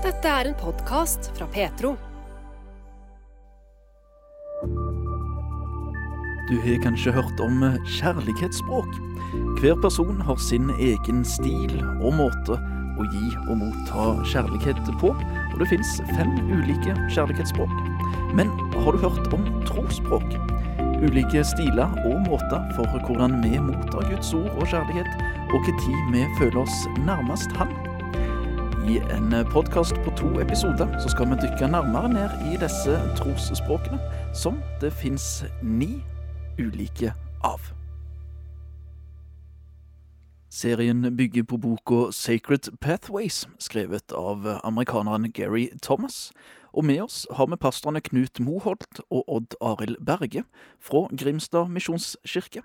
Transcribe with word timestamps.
Dette 0.00 0.30
er 0.32 0.48
en 0.48 0.54
podkast 0.56 1.26
fra 1.36 1.44
Petro. 1.52 1.90
Du 6.48 6.54
har 6.64 6.78
kanskje 6.80 7.12
hørt 7.12 7.42
om 7.44 7.60
kjærlighetsspråk. 7.98 8.94
Hver 9.60 9.76
person 9.82 10.22
har 10.24 10.40
sin 10.40 10.70
egen 10.78 11.20
stil 11.28 11.74
og 12.00 12.16
måte 12.16 12.56
å 12.96 13.06
gi 13.12 13.26
og 13.42 13.60
motta 13.60 14.06
kjærlighet 14.32 14.80
på, 15.02 15.12
og 15.12 15.60
det 15.60 15.68
fins 15.68 15.92
fem 16.14 16.32
ulike 16.48 16.96
kjærlighetsspråk. 17.12 17.76
Men 18.32 18.48
har 18.80 18.96
du 18.96 19.04
hørt 19.04 19.36
om 19.36 19.44
trosspråk? 19.68 20.32
Ulike 21.04 21.44
stiler 21.44 21.92
og 22.08 22.24
måter 22.24 22.72
for 22.72 22.88
hvordan 23.04 23.36
vi 23.44 23.60
mottar 23.68 24.08
Guds 24.08 24.32
ord 24.32 24.48
og 24.56 24.64
kjærlighet, 24.64 25.12
og 25.52 25.70
når 25.76 26.12
vi 26.16 26.26
føler 26.40 26.64
oss 26.64 26.82
nærmest 27.04 27.52
Han. 27.60 27.89
I 28.90 28.96
en 28.98 29.34
podkast 29.52 29.94
på 30.04 30.10
to 30.18 30.28
episoder 30.42 30.98
så 30.98 31.08
skal 31.12 31.28
vi 31.30 31.36
dykke 31.42 31.68
nærmere 31.70 32.08
ned 32.10 32.40
i 32.50 32.56
disse 32.58 32.96
trosspråkene, 33.20 34.00
som 34.34 34.58
det 34.80 34.90
fins 34.92 35.44
ni 35.62 35.92
ulike 36.58 37.12
av. 37.46 37.79
Serien 40.50 41.16
bygger 41.16 41.44
på 41.46 41.56
boka 41.62 42.10
Sacred 42.10 42.72
Pathways, 42.80 43.44
skrevet 43.62 44.10
av 44.12 44.48
amerikaneren 44.66 45.30
Gary 45.30 45.68
Thomas. 45.82 46.32
Og 46.74 46.84
med 46.84 47.04
oss 47.04 47.22
har 47.38 47.46
vi 47.46 47.58
pastorene 47.58 48.02
Knut 48.02 48.40
Moholt 48.42 48.98
og 49.14 49.30
Odd 49.30 49.54
Arild 49.62 50.00
Berge 50.02 50.42
fra 50.82 51.04
Grimstad 51.14 51.70
misjonskirke. 51.70 52.64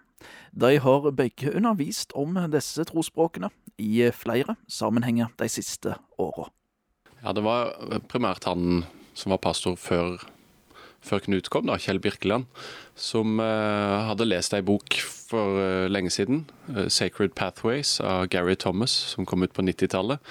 De 0.49 0.79
har 0.81 1.11
begge 1.13 1.53
undervist 1.53 2.13
om 2.17 2.33
disse 2.49 2.87
trosspråkene 2.89 3.51
i 3.77 4.09
flere 4.17 4.57
sammenhenger 4.65 5.29
de 5.37 5.49
siste 5.49 5.93
åra. 6.17 6.49
Ja, 7.21 7.37
det 7.37 7.45
var 7.45 7.69
primært 8.09 8.49
han 8.49 8.81
som 9.13 9.29
var 9.33 9.45
pastor 9.45 9.77
før, 9.77 10.17
før 11.05 11.23
Knut 11.25 11.49
kom, 11.53 11.67
da, 11.69 11.77
Kjell 11.81 12.01
Birkeland, 12.03 12.49
som 12.97 13.39
uh, 13.41 14.05
hadde 14.09 14.27
lest 14.27 14.55
ei 14.55 14.63
bok 14.65 14.97
for 15.29 15.59
uh, 15.59 15.85
lenge 15.91 16.13
siden, 16.13 16.45
uh, 16.71 16.85
'Sacred 16.87 17.35
Pathways' 17.37 17.99
av 18.03 18.27
Gary 18.33 18.55
Thomas, 18.55 18.91
som 19.13 19.25
kom 19.25 19.43
ut 19.43 19.53
på 19.53 19.65
90-tallet. 19.65 20.21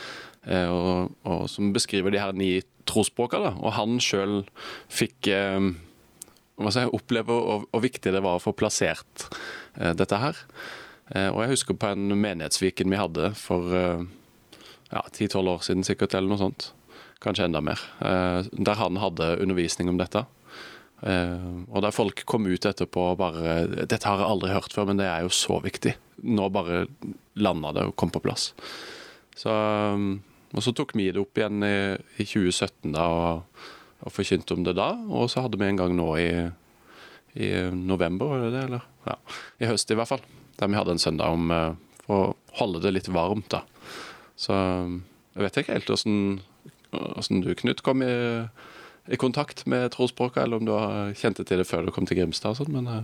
Eh, 0.44 0.69
og, 0.69 1.14
og, 1.25 1.47
som 1.48 1.70
beskriver 1.72 2.12
de 2.12 2.20
her 2.20 2.34
ni 2.36 2.58
trosspråkene. 2.84 3.55
Og 3.64 3.72
han 3.78 3.97
sjøl 3.97 4.42
fikk 4.92 5.31
hva 5.33 6.72
jeg 6.77 6.92
oppleve 6.92 7.33
hvor, 7.33 7.81
viktig 7.81 8.12
det 8.12 8.20
var 8.20 8.36
å 8.36 8.42
få 8.44 8.53
plassert 8.53 9.25
dette 9.72 10.19
her. 10.20 10.36
og 11.33 11.41
jeg 11.41 11.50
husker 11.55 11.78
på 11.81 11.94
en 11.94 12.12
menighetsviken 12.12 12.92
vi 12.92 13.00
hadde 13.00 13.33
for 13.41 13.72
ja, 13.72 15.00
10-12 15.00 15.48
år 15.48 15.64
siden 15.64 15.88
sikkert, 15.88 16.12
eller 16.12 16.28
noe 16.28 16.42
sånt. 16.44 16.69
Kanskje 17.25 17.48
enda 17.48 17.64
mer. 17.64 17.81
der 18.53 18.83
han 18.84 19.00
hadde 19.00 19.38
undervisning 19.41 19.88
om 19.88 19.97
dette. 19.97 20.27
Uh, 21.03 21.64
og 21.69 21.83
der 21.84 21.92
folk 21.92 22.23
kom 22.28 22.47
ut 22.48 22.64
etterpå 22.64 23.11
og 23.11 23.19
bare 23.20 23.67
'Dette 23.67 24.06
har 24.06 24.23
jeg 24.23 24.31
aldri 24.31 24.55
hørt 24.55 24.73
før, 24.73 24.87
men 24.89 25.00
det 25.00 25.09
er 25.11 25.25
jo 25.27 25.33
så 25.33 25.61
viktig'. 25.61 25.97
Nå 26.25 26.48
bare 26.48 26.87
landa 27.37 27.73
det 27.73 27.87
og 27.89 27.97
kom 27.97 28.11
på 28.11 28.23
plass. 28.25 28.53
Så, 29.37 29.50
um, 29.50 30.22
og 30.55 30.62
så 30.62 30.72
tok 30.72 30.95
vi 30.95 31.11
det 31.11 31.20
opp 31.20 31.37
igjen 31.37 31.62
i, 31.67 31.98
i 32.22 32.25
2017 32.25 32.95
da, 32.95 33.09
og, 33.11 33.65
og 34.06 34.15
forkynte 34.15 34.55
om 34.55 34.65
det 34.65 34.77
da. 34.78 34.92
Og 35.11 35.28
så 35.31 35.42
hadde 35.45 35.59
vi 35.59 35.67
en 35.67 35.81
gang 35.81 35.97
nå 35.97 36.09
i, 36.22 36.31
i 37.34 37.50
november, 37.75 38.31
var 38.31 38.47
det 38.47 38.53
det? 38.55 38.65
Eller? 38.70 38.87
Ja, 39.05 39.19
I 39.61 39.72
høst 39.72 39.91
i 39.91 39.98
hvert 39.98 40.09
fall. 40.09 40.22
Der 40.61 40.70
vi 40.70 40.78
hadde 40.78 40.95
en 40.95 41.03
søndag 41.03 41.34
om 41.34 41.50
uh, 41.50 41.75
for 42.06 42.15
å 42.15 42.37
holde 42.61 42.84
det 42.84 42.95
litt 42.95 43.11
varmt, 43.12 43.50
da. 43.50 43.65
Så 44.37 44.55
jeg 44.55 45.42
vet 45.42 45.59
ikke 45.59 45.77
helt 45.77 45.91
åssen 45.91 47.42
du, 47.42 47.50
Knut, 47.59 47.83
kom 47.83 48.03
i 48.06 48.15
i 49.06 49.16
kontakt 49.20 49.66
med 49.66 49.91
trosspråket, 49.92 50.42
eller 50.42 50.56
om 50.56 50.64
du 50.64 50.72
har 50.72 51.12
kjente 51.19 51.44
til 51.44 51.60
det 51.60 51.69
før 51.69 51.84
du 51.84 51.92
kom 51.92 52.06
til 52.08 52.22
Grimstad 52.22 52.55
og 52.55 52.62
sånn, 52.62 52.72
men 52.74 52.88
uh... 52.88 53.02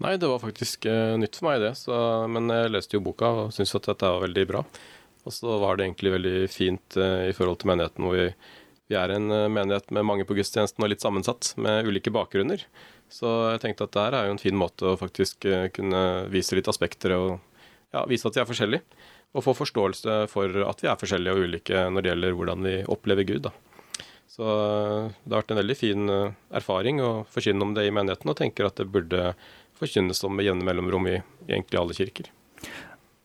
Nei, 0.00 0.16
det 0.20 0.28
var 0.28 0.40
faktisk 0.42 0.86
uh, 0.88 1.16
nytt 1.20 1.38
for 1.38 1.50
meg, 1.50 1.60
det. 1.62 1.74
Så, 1.78 1.94
men 2.32 2.50
jeg 2.52 2.72
leste 2.72 2.96
jo 2.96 3.04
boka 3.04 3.28
og 3.44 3.52
syntes 3.54 3.76
at 3.78 3.90
dette 3.92 4.08
var 4.12 4.24
veldig 4.24 4.46
bra. 4.48 4.64
Og 5.28 5.34
så 5.36 5.58
var 5.60 5.76
det 5.76 5.86
egentlig 5.86 6.14
veldig 6.16 6.34
fint 6.52 6.96
uh, 7.00 7.28
i 7.28 7.34
forhold 7.36 7.60
til 7.60 7.70
menigheten, 7.70 8.06
hvor 8.06 8.16
vi, 8.16 8.26
vi 8.90 8.98
er 8.98 9.14
en 9.14 9.28
menighet 9.52 9.92
med 9.94 10.08
mange 10.08 10.26
på 10.28 10.36
gudstjenesten 10.36 10.84
og 10.84 10.92
litt 10.92 11.04
sammensatt, 11.04 11.52
med 11.60 11.88
ulike 11.88 12.12
bakgrunner. 12.12 12.64
Så 13.12 13.30
jeg 13.52 13.62
tenkte 13.62 13.86
at 13.86 13.94
det 13.94 14.04
her 14.06 14.18
er 14.18 14.28
jo 14.28 14.34
en 14.36 14.42
fin 14.42 14.58
måte 14.58 14.88
å 14.88 14.98
faktisk 14.98 15.46
kunne 15.74 16.02
vise 16.30 16.54
litt 16.54 16.68
aspekter 16.70 17.16
og 17.16 17.30
ja, 17.90 18.04
vise 18.10 18.28
at 18.28 18.36
vi 18.36 18.42
er 18.42 18.48
forskjellige. 18.48 19.00
Og 19.34 19.44
få 19.46 19.54
forståelse 19.54 20.20
for 20.30 20.62
at 20.66 20.82
vi 20.82 20.90
er 20.90 20.98
forskjellige 20.98 21.34
og 21.34 21.48
ulike 21.48 21.82
når 21.90 22.02
det 22.02 22.12
gjelder 22.12 22.38
hvordan 22.38 22.66
vi 22.66 22.76
opplever 22.90 23.26
Gud. 23.26 23.48
da. 23.48 23.69
Så 24.30 24.46
eh, 24.46 25.10
det 25.24 25.34
har 25.34 25.42
vært 25.42 25.54
en 25.56 25.58
veldig 25.58 25.76
fin 25.78 26.12
eh, 26.12 26.36
erfaring 26.54 27.00
å 27.02 27.10
forkynne 27.32 27.66
om 27.66 27.74
det 27.74 27.88
i 27.88 27.94
menigheten, 27.94 28.30
og 28.30 28.38
tenker 28.38 28.68
at 28.68 28.78
det 28.78 28.86
burde 28.92 29.32
forkynnes 29.80 30.22
om 30.28 30.36
med 30.36 30.46
jevne 30.46 30.66
mellomrom 30.66 31.08
i, 31.10 31.16
i, 31.18 31.48
egentlig 31.50 31.80
alle 31.80 31.96
kirker. 31.96 32.30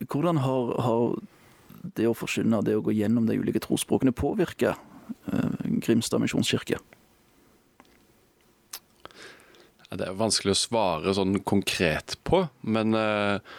Hvordan 0.02 0.42
har, 0.42 0.74
har, 0.82 1.06
det 1.96 2.10
å 2.10 2.16
forkynne, 2.18 2.64
det 2.66 2.78
å 2.80 2.84
gå 2.86 2.96
gjennom 2.98 3.30
de 3.30 3.38
ulike 3.38 3.62
trosspråkene, 3.64 4.16
påvirka 4.18 4.74
eh, 5.30 5.70
Grimstad 5.86 6.24
misjonskirke? 6.24 6.82
Det 9.96 10.10
er 10.10 10.18
vanskelig 10.18 10.56
å 10.56 10.60
svare 10.60 11.14
sånn 11.16 11.38
konkret 11.48 12.18
på, 12.28 12.42
men 12.66 12.98
eh, 12.98 13.56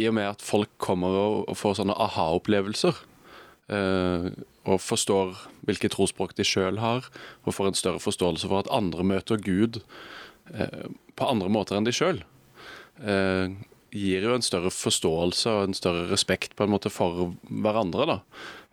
i 0.00 0.08
og 0.08 0.16
med 0.16 0.32
at 0.32 0.42
folk 0.44 0.72
kommer 0.82 1.12
og, 1.20 1.36
og 1.52 1.60
får 1.60 1.82
sånne 1.82 2.00
aha-opplevelser, 2.08 3.04
eh, 3.76 4.30
og 4.66 4.82
forstår 4.82 5.36
hvilket 5.66 5.94
trosspråk 5.94 6.34
de 6.36 6.46
sjøl 6.46 6.80
har, 6.82 7.06
og 7.44 7.54
får 7.54 7.70
en 7.70 7.78
større 7.78 8.02
forståelse 8.02 8.50
for 8.50 8.64
at 8.64 8.72
andre 8.74 9.06
møter 9.06 9.40
Gud 9.42 9.80
eh, 10.52 10.90
på 11.16 11.30
andre 11.30 11.50
måter 11.52 11.78
enn 11.78 11.86
de 11.86 11.94
sjøl, 11.94 12.22
eh, 13.02 13.56
gir 13.96 14.26
jo 14.26 14.34
en 14.36 14.44
større 14.44 14.72
forståelse 14.74 15.52
og 15.52 15.68
en 15.68 15.76
større 15.76 16.06
respekt 16.10 16.56
på 16.56 16.66
en 16.66 16.72
måte 16.74 16.92
for 16.92 17.32
hverandre. 17.48 18.06
da. 18.10 18.18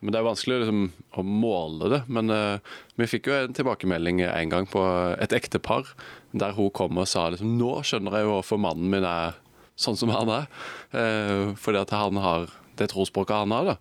Men 0.04 0.12
Det 0.12 0.20
er 0.20 0.26
vanskelig 0.28 0.58
liksom, 0.64 0.82
å 1.16 1.24
måle 1.24 1.92
det. 1.94 2.02
Men 2.12 2.34
uh, 2.34 2.74
vi 3.00 3.08
fikk 3.08 3.30
jo 3.30 3.38
en 3.38 3.56
tilbakemelding 3.56 4.20
en 4.26 4.52
gang 4.52 4.68
på 4.68 4.82
et 5.24 5.36
ektepar, 5.36 5.94
der 6.36 6.58
hun 6.58 6.74
kom 6.76 7.00
og 7.00 7.08
sa 7.08 7.30
liksom, 7.32 7.56
nå 7.60 7.78
skjønner 7.88 8.20
jeg 8.20 8.28
jo 8.28 8.34
hvorfor 8.36 8.60
mannen 8.60 8.92
min 8.92 9.08
er 9.08 9.40
sånn 9.80 9.98
som 10.00 10.12
han 10.14 10.32
er. 10.34 10.50
Uh, 10.92 11.54
fordi 11.56 11.80
at 11.86 11.96
han 11.96 12.20
har 12.20 12.52
det 12.80 12.90
trosspråket 12.92 13.46
han 13.46 13.56
har. 13.56 13.74
da. 13.74 13.78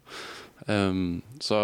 Um, 0.66 1.22
så, 1.42 1.56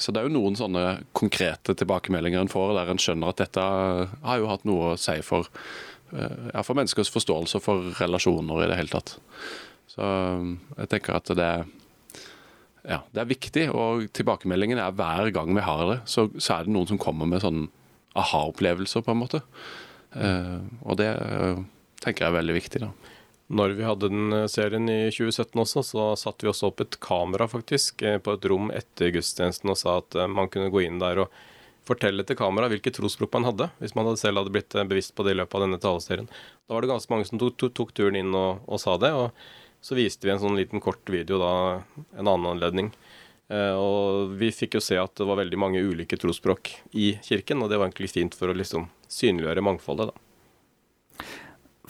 så, 0.00 0.12
det 0.12 0.20
er 0.20 0.28
jo 0.28 0.32
noen 0.32 0.56
sånne 0.56 0.84
konkrete 1.16 1.74
tilbakemeldinger 1.76 2.40
en 2.40 2.52
får, 2.52 2.72
der 2.78 2.92
en 2.92 3.00
skjønner 3.02 3.34
at 3.34 3.42
dette 3.42 3.64
har 3.64 4.40
jo 4.40 4.48
hatt 4.48 4.64
noe 4.68 4.94
å 4.94 5.00
si 5.00 5.18
for, 5.26 5.50
uh, 6.14 6.62
for 6.64 6.78
menneskers 6.78 7.12
forståelse 7.12 7.60
for 7.60 7.90
relasjoner 8.00 8.64
i 8.64 8.70
det 8.70 8.78
hele 8.80 8.94
tatt. 8.94 9.18
Så 9.90 10.06
um, 10.06 10.54
jeg 10.78 10.92
tenker 10.94 11.18
at 11.18 11.34
det, 11.36 11.50
ja, 12.88 13.02
det 13.12 13.22
er 13.22 13.28
viktig, 13.34 13.66
og 13.76 14.08
tilbakemeldingen 14.16 14.80
er 14.80 14.96
hver 14.96 15.32
gang 15.36 15.52
vi 15.56 15.66
har 15.66 15.84
det, 15.92 16.00
så, 16.08 16.30
så 16.38 16.56
er 16.56 16.66
det 16.66 16.74
noen 16.76 16.88
som 16.88 17.00
kommer 17.02 17.28
med 17.28 17.44
sånne 17.44 17.68
aha-opplevelser, 18.18 19.04
på 19.06 19.12
en 19.12 19.20
måte. 19.20 19.44
Uh, 20.16 20.64
og 20.82 20.96
det 20.98 21.12
uh, 21.12 21.60
tenker 22.00 22.24
jeg 22.24 22.32
er 22.32 22.38
veldig 22.40 22.56
viktig. 22.56 22.86
da. 22.86 23.18
Når 23.50 23.72
vi 23.74 23.86
hadde 23.86 24.08
den 24.12 24.32
eh, 24.32 24.48
serien 24.50 24.86
i 24.86 25.08
2017 25.10 25.58
også, 25.58 25.82
så 25.82 26.02
satte 26.18 26.46
vi 26.46 26.50
også 26.52 26.68
opp 26.70 26.84
et 26.84 27.00
kamera 27.02 27.48
faktisk 27.50 28.04
eh, 28.06 28.20
på 28.22 28.36
et 28.36 28.46
rom 28.50 28.70
etter 28.70 29.10
gudstjenesten 29.16 29.72
og 29.72 29.78
sa 29.80 29.96
at 29.98 30.14
eh, 30.14 30.30
man 30.30 30.50
kunne 30.52 30.70
gå 30.70 30.84
inn 30.84 31.00
der 31.02 31.24
og 31.24 31.40
fortelle 31.88 32.22
til 32.22 32.38
kamera 32.38 32.68
hvilket 32.70 33.00
trosspråk 33.00 33.32
man 33.34 33.48
hadde, 33.48 33.66
hvis 33.80 33.96
man 33.98 34.12
selv 34.20 34.38
hadde 34.38 34.54
blitt 34.54 34.76
bevisst 34.86 35.16
på 35.18 35.26
det 35.26 35.34
i 35.34 35.40
løpet 35.40 35.58
av 35.58 35.64
denne 35.64 35.80
taleserien. 35.82 36.30
Da 36.68 36.76
var 36.76 36.86
det 36.86 36.92
ganske 36.92 37.10
mange 37.10 37.26
som 37.26 37.42
tok, 37.42 37.58
tok, 37.74 37.90
turen 37.96 38.20
inn 38.20 38.30
og, 38.30 38.62
og, 38.70 38.78
sa 38.78 38.94
det. 39.02 39.10
og 39.10 39.34
Så 39.82 39.98
viste 39.98 40.28
vi 40.28 40.34
en 40.36 40.42
sånn 40.44 40.60
liten 40.60 40.84
kort 40.84 41.02
video 41.10 41.40
da, 41.42 41.52
en 42.14 42.28
annen 42.28 42.52
anledning. 42.52 42.92
Og 43.50 44.36
vi 44.38 44.52
fikk 44.54 44.76
jo 44.76 44.84
se 44.84 44.94
at 45.00 45.16
det 45.18 45.26
var 45.26 45.40
veldig 45.40 45.58
mange 45.58 45.82
ulike 45.82 46.20
trosspråk 46.20 46.70
i 46.94 47.16
kirken, 47.26 47.64
og 47.64 47.72
det 47.72 47.80
var 47.80 47.88
egentlig 47.88 48.12
fint 48.12 48.36
for 48.38 48.52
å 48.52 48.54
liksom 48.54 48.86
synliggjøre 49.10 49.64
mangfoldet, 49.66 50.12
da. 50.12 50.29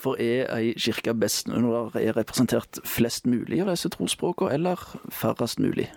For 0.00 0.20
er 0.20 0.49
ei 0.55 0.73
kirke 0.81 1.12
best 1.17 1.50
når 1.50 1.93
det 1.94 2.05
er 2.08 2.17
representert 2.17 2.81
flest 2.88 3.29
mulig 3.29 3.61
av 3.61 3.73
disse 3.73 3.91
trosspråkene, 3.93 4.55
eller 4.56 4.81
færrest 5.12 5.61
mulig? 5.61 5.91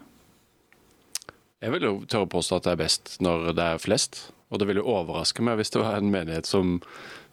Jeg 1.63 1.71
vil 1.71 1.85
jo 1.88 1.94
tørre 2.03 2.27
å 2.27 2.33
påstå 2.33 2.59
at 2.59 2.65
det 2.67 2.73
er 2.73 2.81
best 2.81 3.15
når 3.23 3.53
det 3.55 3.67
er 3.75 3.79
flest. 3.79 4.25
Og 4.51 4.59
det 4.59 4.67
ville 4.69 4.83
overraske 4.83 5.44
meg 5.45 5.57
hvis 5.57 5.71
det 5.73 5.81
var 5.81 5.97
en 5.97 6.11
menighet 6.13 6.50
som, 6.50 6.75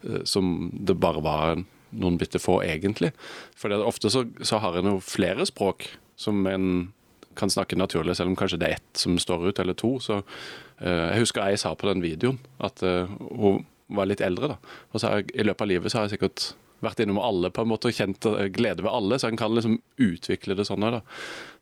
eh, 0.07 0.23
som 0.25 0.71
det 0.73 0.97
bare 1.03 1.23
var 1.25 1.65
noen 1.91 2.19
bitte 2.21 2.39
få, 2.39 2.61
egentlig. 2.63 3.11
For 3.59 3.75
ofte 3.83 4.13
så, 4.15 4.25
så 4.47 4.61
har 4.63 4.79
en 4.79 4.93
jo 4.93 5.01
flere 5.03 5.47
språk 5.49 5.89
som 6.21 6.47
en 6.47 6.93
kan 7.39 7.51
snakke 7.51 7.79
naturlig, 7.79 8.17
selv 8.17 8.33
om 8.33 8.39
kanskje 8.39 8.59
det 8.61 8.69
er 8.69 8.79
ett 8.79 9.01
som 9.01 9.19
står 9.19 9.51
ut, 9.51 9.59
eller 9.63 9.77
to. 9.79 9.97
Så 10.03 10.21
uh, 10.21 10.87
Jeg 10.87 11.23
husker 11.25 11.51
jeg 11.51 11.61
sa 11.63 11.75
på 11.75 11.89
den 11.89 12.03
videoen 12.03 12.41
at 12.63 12.83
uh, 12.83 13.11
hun 13.31 13.65
var 13.97 14.09
litt 14.11 14.25
eldre. 14.25 14.55
da. 14.55 14.75
Og 14.93 15.03
så 15.03 15.15
jeg, 15.17 15.31
I 15.35 15.47
løpet 15.47 15.67
av 15.67 15.71
livet 15.71 15.93
så 15.93 16.01
har 16.01 16.09
jeg 16.09 16.19
sikkert 16.19 16.53
vært 16.81 17.03
innom 17.05 17.21
alle 17.21 17.51
på 17.53 17.65
en 17.65 17.71
måte 17.71 17.91
og 17.91 17.97
kjent 17.97 18.27
eh, 18.31 18.49
glede 18.55 18.85
ved 18.85 18.93
alle, 18.93 19.19
så 19.21 19.29
en 19.29 19.41
kan 19.41 19.55
liksom 19.57 19.79
utvikle 20.01 20.57
det 20.57 20.67
sånn. 20.69 20.87
da. 20.97 21.03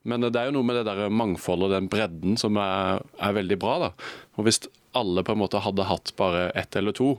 Men 0.08 0.26
det 0.28 0.38
er 0.38 0.50
jo 0.50 0.58
noe 0.58 0.68
med 0.68 0.78
det 0.78 0.86
der 0.88 1.10
mangfoldet 1.10 1.68
og 1.68 1.74
den 1.74 1.90
bredden 1.92 2.38
som 2.40 2.58
er, 2.62 3.04
er 3.18 3.38
veldig 3.38 3.58
bra. 3.60 3.78
da. 3.88 3.92
Og 4.38 4.48
Hvis 4.48 4.62
alle 4.98 5.24
på 5.26 5.34
en 5.34 5.42
måte 5.42 5.62
hadde 5.62 5.88
hatt 5.88 6.14
bare 6.18 6.50
ett 6.58 6.76
eller 6.78 6.96
to, 6.96 7.16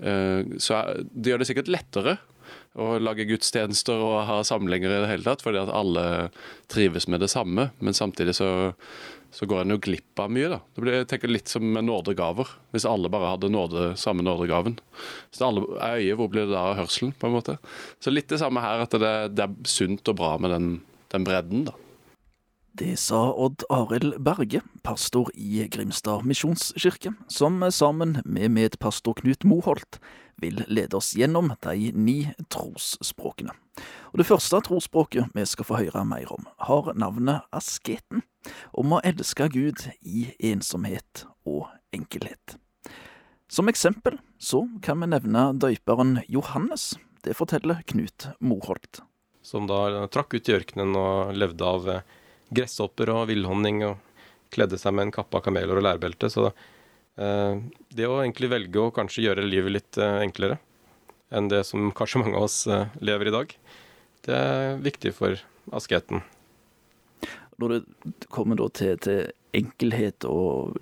eh, 0.00 0.42
så 0.58 0.80
er, 0.80 1.04
det 1.12 1.34
gjør 1.34 1.44
det 1.44 1.50
sikkert 1.52 1.72
lettere 1.72 2.18
å 2.74 2.96
lage 2.98 3.26
gudstjenester 3.28 4.00
og 4.02 4.24
ha 4.26 4.40
samlinger 4.46 4.90
i 4.90 5.02
det 5.04 5.10
hele 5.12 5.26
tatt, 5.26 5.44
fordi 5.44 5.60
at 5.60 5.70
alle 5.70 6.30
trives 6.72 7.06
med 7.06 7.22
det 7.22 7.30
samme. 7.30 7.68
Men 7.78 7.94
samtidig 7.94 8.34
så, 8.34 8.48
så 9.34 9.48
går 9.50 9.64
en 9.64 9.74
jo 9.74 9.80
glipp 9.82 10.20
av 10.22 10.30
mye. 10.30 10.48
da. 10.52 10.60
Det 10.74 10.82
blir 10.84 10.96
jeg 11.00 11.08
tenker 11.10 11.32
litt 11.32 11.50
som 11.50 11.64
med 11.74 11.88
nådegaver. 11.88 12.52
Hvis 12.74 12.86
alle 12.86 13.10
bare 13.10 13.32
hadde 13.32 13.50
nåde, 13.50 13.86
samme 13.98 14.22
nådegaven. 14.22 14.78
Hvis 15.32 15.42
alle 15.42 15.64
er 15.82 15.98
øye, 15.98 16.18
hvor 16.18 16.30
blir 16.30 16.46
det 16.46 16.54
da 16.54 16.68
av 16.70 16.78
hørselen? 16.78 17.14
på 17.18 17.26
en 17.26 17.34
måte? 17.34 17.58
Så 17.98 18.14
litt 18.14 18.30
det 18.30 18.38
samme 18.42 18.62
her, 18.62 18.84
at 18.86 18.94
det, 18.94 19.14
det 19.34 19.48
er 19.48 19.56
sunt 19.66 20.06
og 20.08 20.20
bra 20.20 20.36
med 20.38 20.54
den, 20.54 20.68
den 21.10 21.26
bredden. 21.26 21.66
da. 21.70 21.74
Det 22.74 22.96
sa 22.98 23.28
Odd 23.30 23.62
Arild 23.70 24.16
Berge, 24.26 24.60
pastor 24.82 25.28
i 25.34 25.62
Grimstad 25.70 26.24
misjonskirke, 26.26 27.12
som 27.30 27.62
sammen 27.70 28.16
med 28.24 28.50
medpastor 28.50 29.14
Knut 29.20 29.46
Moholt 29.46 30.00
vil 30.42 30.64
lede 30.66 30.98
oss 30.98 31.12
gjennom 31.14 31.52
de 31.62 31.92
ni 31.94 32.16
trosspråkene. 32.50 33.54
Og 34.10 34.18
Det 34.18 34.26
første 34.26 34.58
trosspråket 34.66 35.30
vi 35.34 35.46
skal 35.46 35.68
få 35.68 35.78
høre 35.84 36.02
mer 36.06 36.30
om, 36.34 36.48
har 36.58 36.90
navnet 36.98 37.46
asketen, 37.54 38.22
om 38.72 38.96
å 38.96 39.00
elske 39.06 39.48
Gud 39.52 39.86
i 40.00 40.28
ensomhet 40.50 41.24
og 41.48 41.68
enkelhet. 41.94 42.56
Som 43.48 43.70
eksempel 43.70 44.18
så 44.38 44.64
kan 44.82 45.00
vi 45.00 45.10
nevne 45.12 45.52
døyperen 45.54 46.18
Johannes. 46.28 46.94
Det 47.24 47.36
forteller 47.38 47.84
Knut 47.86 48.28
Moholt. 48.40 49.02
Som 49.44 49.68
da 49.68 50.06
trakk 50.12 50.34
ut 50.34 50.48
i 50.48 50.56
ørkenen 50.56 50.96
og 50.96 51.36
levde 51.36 51.68
av 51.68 51.88
gresshopper 52.54 53.12
og 53.12 53.28
villhonning 53.30 53.84
og 53.86 54.00
kledde 54.54 54.78
seg 54.80 54.94
med 54.94 55.08
en 55.08 55.14
kappe 55.14 55.38
av 55.38 55.44
kameler 55.46 55.78
og 55.78 55.86
lærbelte. 55.86 56.30
Så 56.32 56.48
eh, 56.50 57.62
det 57.94 58.08
å 58.08 58.20
egentlig 58.22 58.52
velge 58.52 58.82
å 58.82 58.92
kanskje 58.94 59.26
gjøre 59.26 59.46
livet 59.48 59.78
litt 59.78 60.00
eh, 60.00 60.20
enklere 60.24 60.60
enn 61.34 61.48
det 61.50 61.64
som 61.66 61.90
kanskje 61.96 62.20
mange 62.24 62.38
av 62.38 62.48
oss 62.48 62.64
eh, 62.70 62.92
lever 63.04 63.30
i 63.30 63.34
dag, 63.34 63.56
det 64.24 64.38
er 64.38 64.78
viktig 64.84 65.14
for 65.16 65.40
asketen. 65.74 66.22
Når 67.62 67.74
det 67.74 68.28
kommer 68.32 68.60
til, 68.74 68.98
til 68.98 69.30
enkelhet 69.54 70.26
og 70.28 70.74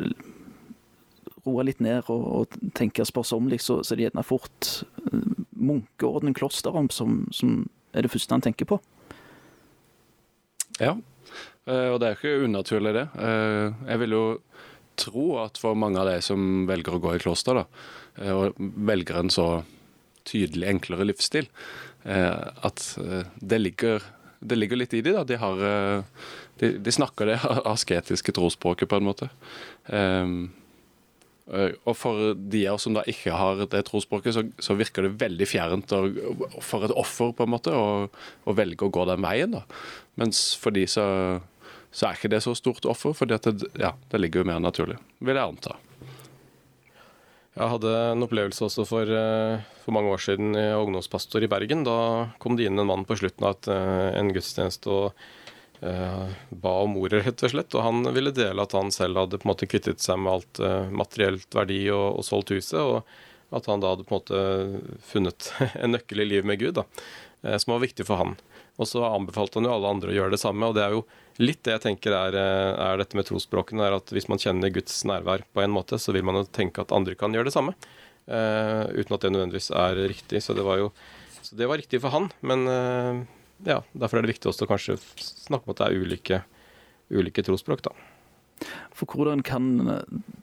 roe 1.42 1.64
litt 1.66 1.80
ned 1.82 2.06
og, 2.12 2.26
og 2.38 2.74
tenke 2.78 3.04
sparsommelig, 3.04 3.60
så, 3.64 3.80
så 3.82 3.94
er 3.94 4.00
det 4.00 4.08
gjerne 4.08 4.26
fort 4.26 4.72
eh, 5.10 5.22
munkeorden, 5.58 6.34
klosterom, 6.38 6.90
som, 6.94 7.24
som 7.34 7.64
er 7.92 8.06
det 8.06 8.12
første 8.12 8.36
han 8.36 8.44
tenker 8.44 8.69
på. 8.70 8.78
Ja, 10.80 10.94
Eh, 11.69 11.88
og 11.92 12.00
det 12.02 12.08
er 12.08 12.16
ikke 12.16 12.46
unaturlig, 12.46 12.94
det. 12.96 13.04
Eh, 13.22 13.84
jeg 13.92 14.02
vil 14.02 14.16
jo 14.16 14.25
tro 14.98 15.26
at 15.42 15.60
for 15.60 15.78
mange 15.78 16.00
av 16.00 16.10
de 16.10 16.18
som 16.25 16.66
velger 16.68 16.98
å 16.98 17.02
gå 17.02 17.14
i 17.16 17.22
kloster, 17.22 17.62
da, 17.62 18.32
og 18.34 18.58
velger 18.58 19.22
en 19.22 19.32
så 19.32 19.46
tydelig 20.28 20.68
enklere 20.68 21.06
livsstil, 21.08 21.48
at 22.04 22.82
det 23.40 23.58
ligger, 23.58 24.04
det 24.44 24.58
ligger 24.58 24.78
litt 24.78 24.92
i 24.94 25.00
de 25.02 25.14
da. 25.16 25.22
De, 25.26 25.38
har, 25.40 25.62
de, 26.60 26.75
de 26.82 26.94
snakker 26.94 27.32
det 27.32 27.38
asketiske 27.75 28.34
trosspråket, 28.37 28.90
på 28.90 28.99
en 29.00 29.08
måte. 29.08 29.31
Og 31.52 31.94
for 31.99 32.34
de 32.38 32.60
av 32.70 32.76
oss 32.76 32.84
som 32.87 32.94
da 32.96 33.02
ikke 33.10 33.34
har 33.34 33.64
det 33.64 33.81
trosspråket, 33.88 34.37
så, 34.37 34.44
så, 34.62 34.76
virker 34.78 35.08
det 35.08 35.16
veldig 35.20 35.49
fjernt 35.49 35.94
for 36.62 36.87
et 36.87 36.94
offer 36.94 37.32
på 37.37 37.46
en 37.46 37.54
måte 37.54 37.75
å 37.75 38.54
velge 38.54 38.87
å 38.87 38.93
gå 38.94 39.08
den 39.10 39.25
veien. 39.26 39.56
da. 39.58 39.64
Mens 40.20 40.52
for 40.60 40.75
de 40.75 40.87
så 40.88 41.06
så 41.93 42.08
er 42.08 42.16
ikke 42.16 42.32
det 42.32 42.40
så 42.40 42.54
stort 42.56 42.87
offer, 42.88 43.12
for 43.12 43.28
det, 43.28 43.43
ja, 43.76 43.93
det 44.10 44.20
ligger 44.20 44.43
jo 44.43 44.49
mer 44.49 44.62
naturlig, 44.64 44.96
vil 45.20 45.37
jeg 45.37 45.44
anta. 45.44 45.76
Jeg 47.52 47.69
hadde 47.69 47.90
en 48.14 48.25
opplevelse 48.25 48.64
også 48.64 48.87
for, 48.88 49.04
eh, 49.12 49.60
for 49.84 49.93
mange 49.93 50.08
år 50.08 50.22
siden 50.25 50.56
i 50.56 50.70
ungdomspastor 50.72 51.44
i 51.44 51.50
Bergen. 51.52 51.84
Da 51.84 52.32
kom 52.40 52.56
det 52.56 52.64
inn 52.64 52.81
en 52.81 52.88
mann 52.88 53.04
på 53.04 53.19
slutten 53.20 53.44
av 53.44 53.58
et, 53.58 53.69
eh, 53.69 54.19
en 54.19 54.32
gudstjeneste 54.32 54.88
og 54.88 55.12
ba 55.82 56.73
om 56.84 56.94
ordet, 57.00 57.25
rett 57.26 57.43
og 57.43 57.50
slett. 57.50 57.75
Og 57.75 57.82
han 57.82 58.06
ville 58.14 58.31
dele 58.34 58.62
at 58.62 58.75
han 58.76 58.93
selv 58.94 59.19
hadde 59.19 59.40
på 59.40 59.49
en 59.49 59.52
måte 59.52 59.67
kvittet 59.67 60.05
seg 60.05 60.20
med 60.23 60.32
alt 60.37 60.62
uh, 60.62 60.87
materielt 60.94 61.55
verdi 61.56 61.81
og, 61.90 62.20
og, 62.20 62.25
solgt 62.26 62.55
huset. 62.55 62.79
Og 62.79 63.56
at 63.56 63.67
han 63.69 63.82
da 63.82 63.90
hadde 63.93 64.06
på 64.06 64.14
en 64.14 64.20
måte 64.20 65.02
funnet 65.11 65.50
en 65.82 65.96
nøkkel 65.96 66.23
i 66.23 66.29
livet 66.29 66.49
med 66.49 66.62
Gud, 66.62 66.79
da, 66.79 66.87
uh, 67.49 67.56
som 67.56 67.75
var 67.75 67.82
viktig 67.82 68.06
for 68.06 68.23
han. 68.23 68.37
Og 68.81 68.88
så 68.88 69.02
anbefalte 69.05 69.61
han 69.61 69.69
jo 69.69 69.75
alle 69.75 69.90
andre 69.96 70.12
å 70.12 70.17
gjøre 70.17 70.34
det 70.34 70.40
samme. 70.43 70.69
Og 70.69 70.76
det 70.76 70.84
er 70.84 70.94
jo 70.96 71.02
litt 71.43 71.61
det 71.67 71.76
jeg 71.76 71.85
tenker 71.87 72.14
er, 72.17 72.37
eh, 72.38 72.70
er 72.87 73.00
dette 73.00 73.19
med 73.19 73.26
trosspråkene, 73.28 73.85
er 73.85 73.99
at 73.99 74.12
hvis 74.14 74.31
man 74.32 74.40
kjenner 74.40 74.73
Guds 74.73 75.02
nærvær 75.08 75.44
på 75.52 75.64
en 75.64 75.75
måte, 75.75 75.99
så 76.00 76.14
vil 76.17 76.25
man 76.25 76.40
jo 76.40 76.46
tenke 76.49 76.81
at 76.81 76.94
andre 76.94 77.17
kan 77.19 77.35
gjøre 77.37 77.50
det 77.50 77.56
samme. 77.56 77.76
Uh, 78.23 78.87
uten 78.94 79.17
at 79.17 79.25
det 79.25 79.32
nødvendigvis 79.35 79.73
er 79.75 79.99
riktig. 80.08 80.40
Så 80.44 80.55
det 80.56 80.64
var 80.64 80.78
jo 80.78 80.93
så 81.43 81.56
det 81.58 81.67
var 81.67 81.81
riktig 81.81 81.99
for 82.00 82.14
han. 82.14 82.31
Men 82.40 82.69
uh, 82.70 83.23
ja, 83.67 83.82
derfor 83.93 84.19
er 84.19 84.26
det 84.26 84.35
viktig 84.35 84.50
også 84.50 84.67
å 84.67 84.70
kanskje 84.70 84.99
snakke 85.20 85.67
om 85.67 85.75
at 85.75 85.82
det 85.82 85.88
er 85.88 86.03
ulike, 86.03 86.41
ulike 87.12 87.44
trosspråk, 87.47 87.85
da. 87.87 87.94
For 88.94 89.11
hvordan 89.11 89.43
kan 89.43 89.64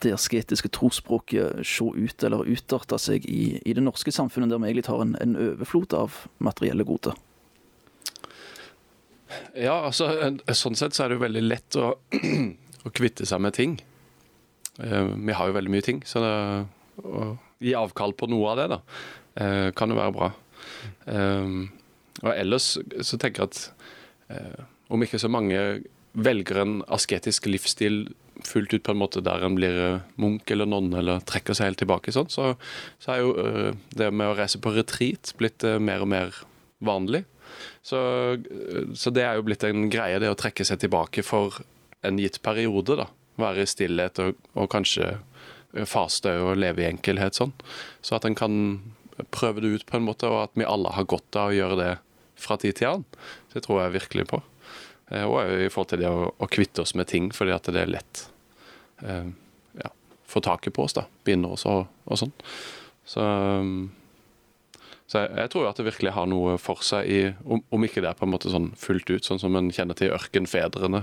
det 0.04 0.12
asketiske 0.12 0.72
trosspråket 0.76 1.62
se 1.68 1.86
ut 1.88 2.26
eller 2.26 2.48
utarte 2.50 2.98
seg 3.00 3.26
i, 3.30 3.60
i, 3.64 3.76
det 3.76 3.84
norske 3.84 4.12
samfunnet, 4.12 4.52
der 4.52 4.60
vi 4.60 4.72
egentlig 4.72 4.90
har 4.90 5.04
en, 5.06 5.16
en 5.24 5.38
overflod 5.40 5.96
av 5.96 6.24
materielle 6.44 6.84
goder? 6.88 7.16
Ja, 9.54 9.86
altså 9.86 10.10
sånn 10.58 10.78
sett 10.80 10.98
så 10.98 11.06
er 11.06 11.12
det 11.12 11.20
jo 11.20 11.26
veldig 11.26 11.46
lett 11.46 11.78
å, 11.80 11.94
å 12.88 12.92
kvitte 12.96 13.28
seg 13.30 13.44
med 13.46 13.56
ting. 13.56 13.78
Uh, 14.80 15.16
vi 15.16 15.36
har 15.36 15.50
jo 15.50 15.58
veldig 15.58 15.74
mye 15.74 15.86
ting, 15.86 16.04
så 16.08 16.24
det, 16.24 16.36
å 17.04 17.34
gi 17.64 17.76
avkall 17.78 18.16
på 18.18 18.30
noe 18.32 18.54
av 18.54 18.60
det, 18.60 18.70
da, 18.74 18.80
uh, 19.44 19.68
kan 19.78 19.92
jo 19.92 20.00
være 20.00 20.16
bra. 20.16 20.32
Um, 21.06 21.68
og 22.24 22.32
ellers 22.34 22.74
så 22.78 23.20
tenker 23.20 23.46
jeg 23.46 23.52
at 23.52 23.62
eh, 24.36 24.66
om 24.90 25.06
ikke 25.06 25.22
så 25.22 25.30
mange 25.32 25.60
velger 26.18 26.62
en 26.64 26.80
asketisk 26.92 27.48
livsstil 27.48 28.08
fullt 28.46 28.74
ut 28.74 28.86
på 28.86 28.94
en 28.96 29.02
måte 29.02 29.22
der 29.24 29.44
en 29.44 29.56
blir 29.58 30.00
munk 30.20 30.50
eller 30.52 30.68
nonne 30.70 31.02
eller 31.02 31.24
trekker 31.28 31.58
seg 31.58 31.70
helt 31.70 31.82
tilbake, 31.84 32.14
sånn, 32.16 32.30
så, 32.32 32.54
så 33.04 33.14
er 33.14 33.20
jo 33.22 33.34
det 34.00 34.08
med 34.16 34.32
å 34.32 34.38
reise 34.38 34.62
på 34.64 34.72
retreat 34.74 35.34
blitt 35.40 35.66
mer 35.84 36.06
og 36.06 36.12
mer 36.12 36.40
vanlig. 36.80 37.26
Så, 37.82 38.00
så, 38.96 39.12
det 39.12 39.26
er 39.26 39.38
jo 39.38 39.46
blitt 39.48 39.66
en 39.68 39.90
greie, 39.92 40.20
det 40.22 40.32
å 40.32 40.38
trekke 40.40 40.66
seg 40.66 40.82
tilbake 40.84 41.24
for 41.26 41.62
en 42.06 42.20
gitt 42.22 42.40
periode. 42.46 42.96
da. 43.00 43.10
Være 43.40 43.66
i 43.66 43.70
stillhet 43.70 44.22
og, 44.24 44.40
og 44.56 44.70
kanskje 44.72 45.18
faste 45.90 46.34
og 46.42 46.58
leve 46.60 46.84
i 46.84 46.90
enkelhet 46.90 47.38
sånn. 47.38 47.54
Så 48.02 48.18
at 48.18 48.28
en 48.28 48.38
kan 48.38 48.56
prøve 49.36 49.64
det 49.64 49.74
ut 49.74 49.88
på 49.90 50.00
en 50.00 50.08
måte, 50.08 50.30
og 50.30 50.48
at 50.48 50.56
vi 50.58 50.68
alle 50.68 50.94
har 50.96 51.10
godt 51.10 51.38
av 51.40 51.52
å 51.52 51.58
gjøre 51.58 51.80
det 51.80 51.92
fra 52.40 52.58
tid 52.62 52.80
til 52.80 52.92
annen. 52.92 53.22
Det 53.54 53.64
tror 53.66 53.84
jeg 53.84 53.98
virkelig 54.00 54.28
på. 54.32 54.42
Eh, 55.12 55.26
og 55.26 55.40
i 55.44 55.70
forhold 55.70 55.94
til 55.94 56.04
det 56.04 56.10
å, 56.10 56.32
å 56.32 56.50
kvitte 56.52 56.86
oss 56.86 56.96
med 56.98 57.10
ting 57.12 57.32
fordi 57.36 57.56
at 57.56 57.70
det 57.74 57.84
er 57.84 57.94
lett 57.94 58.26
eh, 59.06 59.32
ja, 59.82 59.94
få 60.30 60.44
taket 60.46 60.76
på 60.76 60.86
oss. 60.86 60.98
da, 60.98 61.08
Binder 61.28 61.56
oss 61.58 61.68
og, 61.70 61.88
og 62.10 62.22
sånn. 62.24 62.36
Så 63.10 63.26
så 65.10 65.24
jeg, 65.24 65.30
jeg, 65.40 65.50
tror 65.50 65.66
at 65.66 65.80
det 65.80 65.88
virkelig 65.88 66.12
har 66.14 66.28
noe 66.30 66.54
for 66.62 66.86
seg, 66.86 67.08
i, 67.10 67.22
om, 67.50 67.64
om, 67.74 67.86
ikke 67.86 68.04
det 68.06 68.12
er 68.12 68.18
på 68.20 68.28
en 68.28 68.34
måte 68.36 68.52
sånn 68.54 68.68
fullt 68.78 69.10
ut, 69.10 69.26
sånn 69.26 69.42
som 69.42 69.56
en 69.58 69.72
kjenner 69.74 69.98
til 69.98 70.14
ørkenfedrene. 70.14 71.02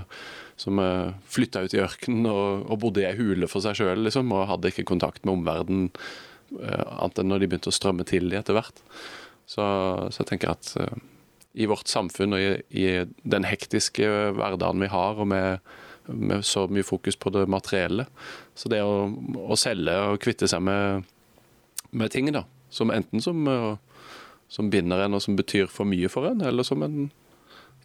Som 0.55 0.79
eh, 0.79 1.09
flytta 1.27 1.65
ut 1.65 1.75
i 1.75 1.81
ørkenen 1.83 2.29
og, 2.31 2.63
og, 2.69 2.77
bodde 2.85 3.03
i 3.03 3.09
ei 3.09 3.17
hule 3.19 3.49
for 3.51 3.65
seg 3.65 3.75
sjøl, 3.75 4.05
liksom, 4.07 4.31
og 4.31 4.47
hadde 4.53 4.71
ikke 4.71 4.87
kontakt 4.87 5.27
med 5.27 5.35
omverdenen 5.35 5.89
eh, 6.55 6.85
annet 6.87 7.19
enn 7.19 7.29
når 7.33 7.43
de 7.43 7.51
begynte 7.51 7.73
å 7.73 7.75
strømme 7.75 8.07
til 8.07 8.31
de 8.31 8.39
etter 8.39 8.55
hvert. 8.55 8.79
Så, 9.43 9.67
så 10.07 10.23
jeg 10.23 10.31
tenker 10.31 10.55
at 10.55 10.71
uh, 10.79 10.95
i 11.57 11.67
vårt 11.69 11.89
samfunn 11.89 12.37
og 12.37 12.43
i, 12.43 12.53
i, 12.77 12.87
den 13.25 13.47
hektiske 13.49 14.07
hverdagen 14.37 14.83
vi 14.83 14.91
har, 14.93 15.17
og 15.17 15.29
med, 15.33 15.63
med, 16.07 16.45
så 16.45 16.67
mye 16.69 16.85
fokus 16.85 17.17
på 17.17 17.33
det 17.33 17.47
materielle, 17.49 18.05
så 18.57 18.69
det 18.71 18.83
å, 18.85 19.07
å 19.41 19.57
selge 19.59 19.97
og 20.11 20.21
kvitte 20.23 20.49
seg 20.49 20.61
med, 20.67 21.09
med 21.91 22.13
ting, 22.13 22.29
da, 22.35 22.45
som 22.69 22.93
enten 22.93 23.23
som 23.23 23.43
som 24.47 24.69
binder 24.71 25.03
en, 25.03 25.17
og 25.17 25.23
som 25.23 25.35
betyr 25.37 25.67
for 25.71 25.87
mye 25.87 26.09
for 26.11 26.29
en, 26.29 26.41
eller 26.45 26.63
som 26.67 26.83
en 26.85 27.09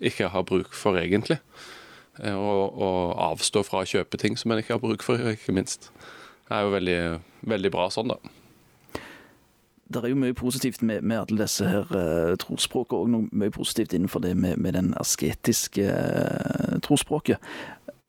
ikke 0.02 0.30
har 0.32 0.46
bruk 0.46 0.74
for 0.74 0.98
egentlig. 0.98 1.38
Eh, 2.20 2.34
og, 2.34 2.78
og 2.78 3.14
avstå 3.30 3.64
fra 3.66 3.82
å 3.82 3.88
kjøpe 3.88 4.20
ting 4.20 4.38
som 4.38 4.52
en 4.52 4.62
ikke 4.62 4.76
har 4.76 4.82
bruk 4.82 5.04
for, 5.06 5.20
ikke 5.34 5.54
minst. 5.56 5.90
Det 6.46 6.56
er 6.56 6.66
jo 6.66 6.74
veldig, 6.74 7.00
veldig 7.54 7.72
bra 7.74 7.88
sånn, 7.92 8.14
da. 8.14 8.32
Det 9.92 10.02
er 10.02 10.12
jo 10.12 10.20
mye 10.22 10.36
positivt 10.36 10.82
med, 10.82 11.02
med 11.04 11.20
alle 11.20 11.42
disse 11.44 11.66
her 11.68 11.88
uh, 11.92 12.36
trosspråkene, 12.40 13.00
og 13.02 13.10
noe 13.12 13.42
mye 13.44 13.52
positivt 13.54 13.92
innenfor 13.92 14.24
det 14.24 14.32
med, 14.36 14.56
med 14.62 14.76
den 14.78 14.92
asketiske 15.00 15.84
uh, 15.84 16.78
trosspråket. 16.84 17.42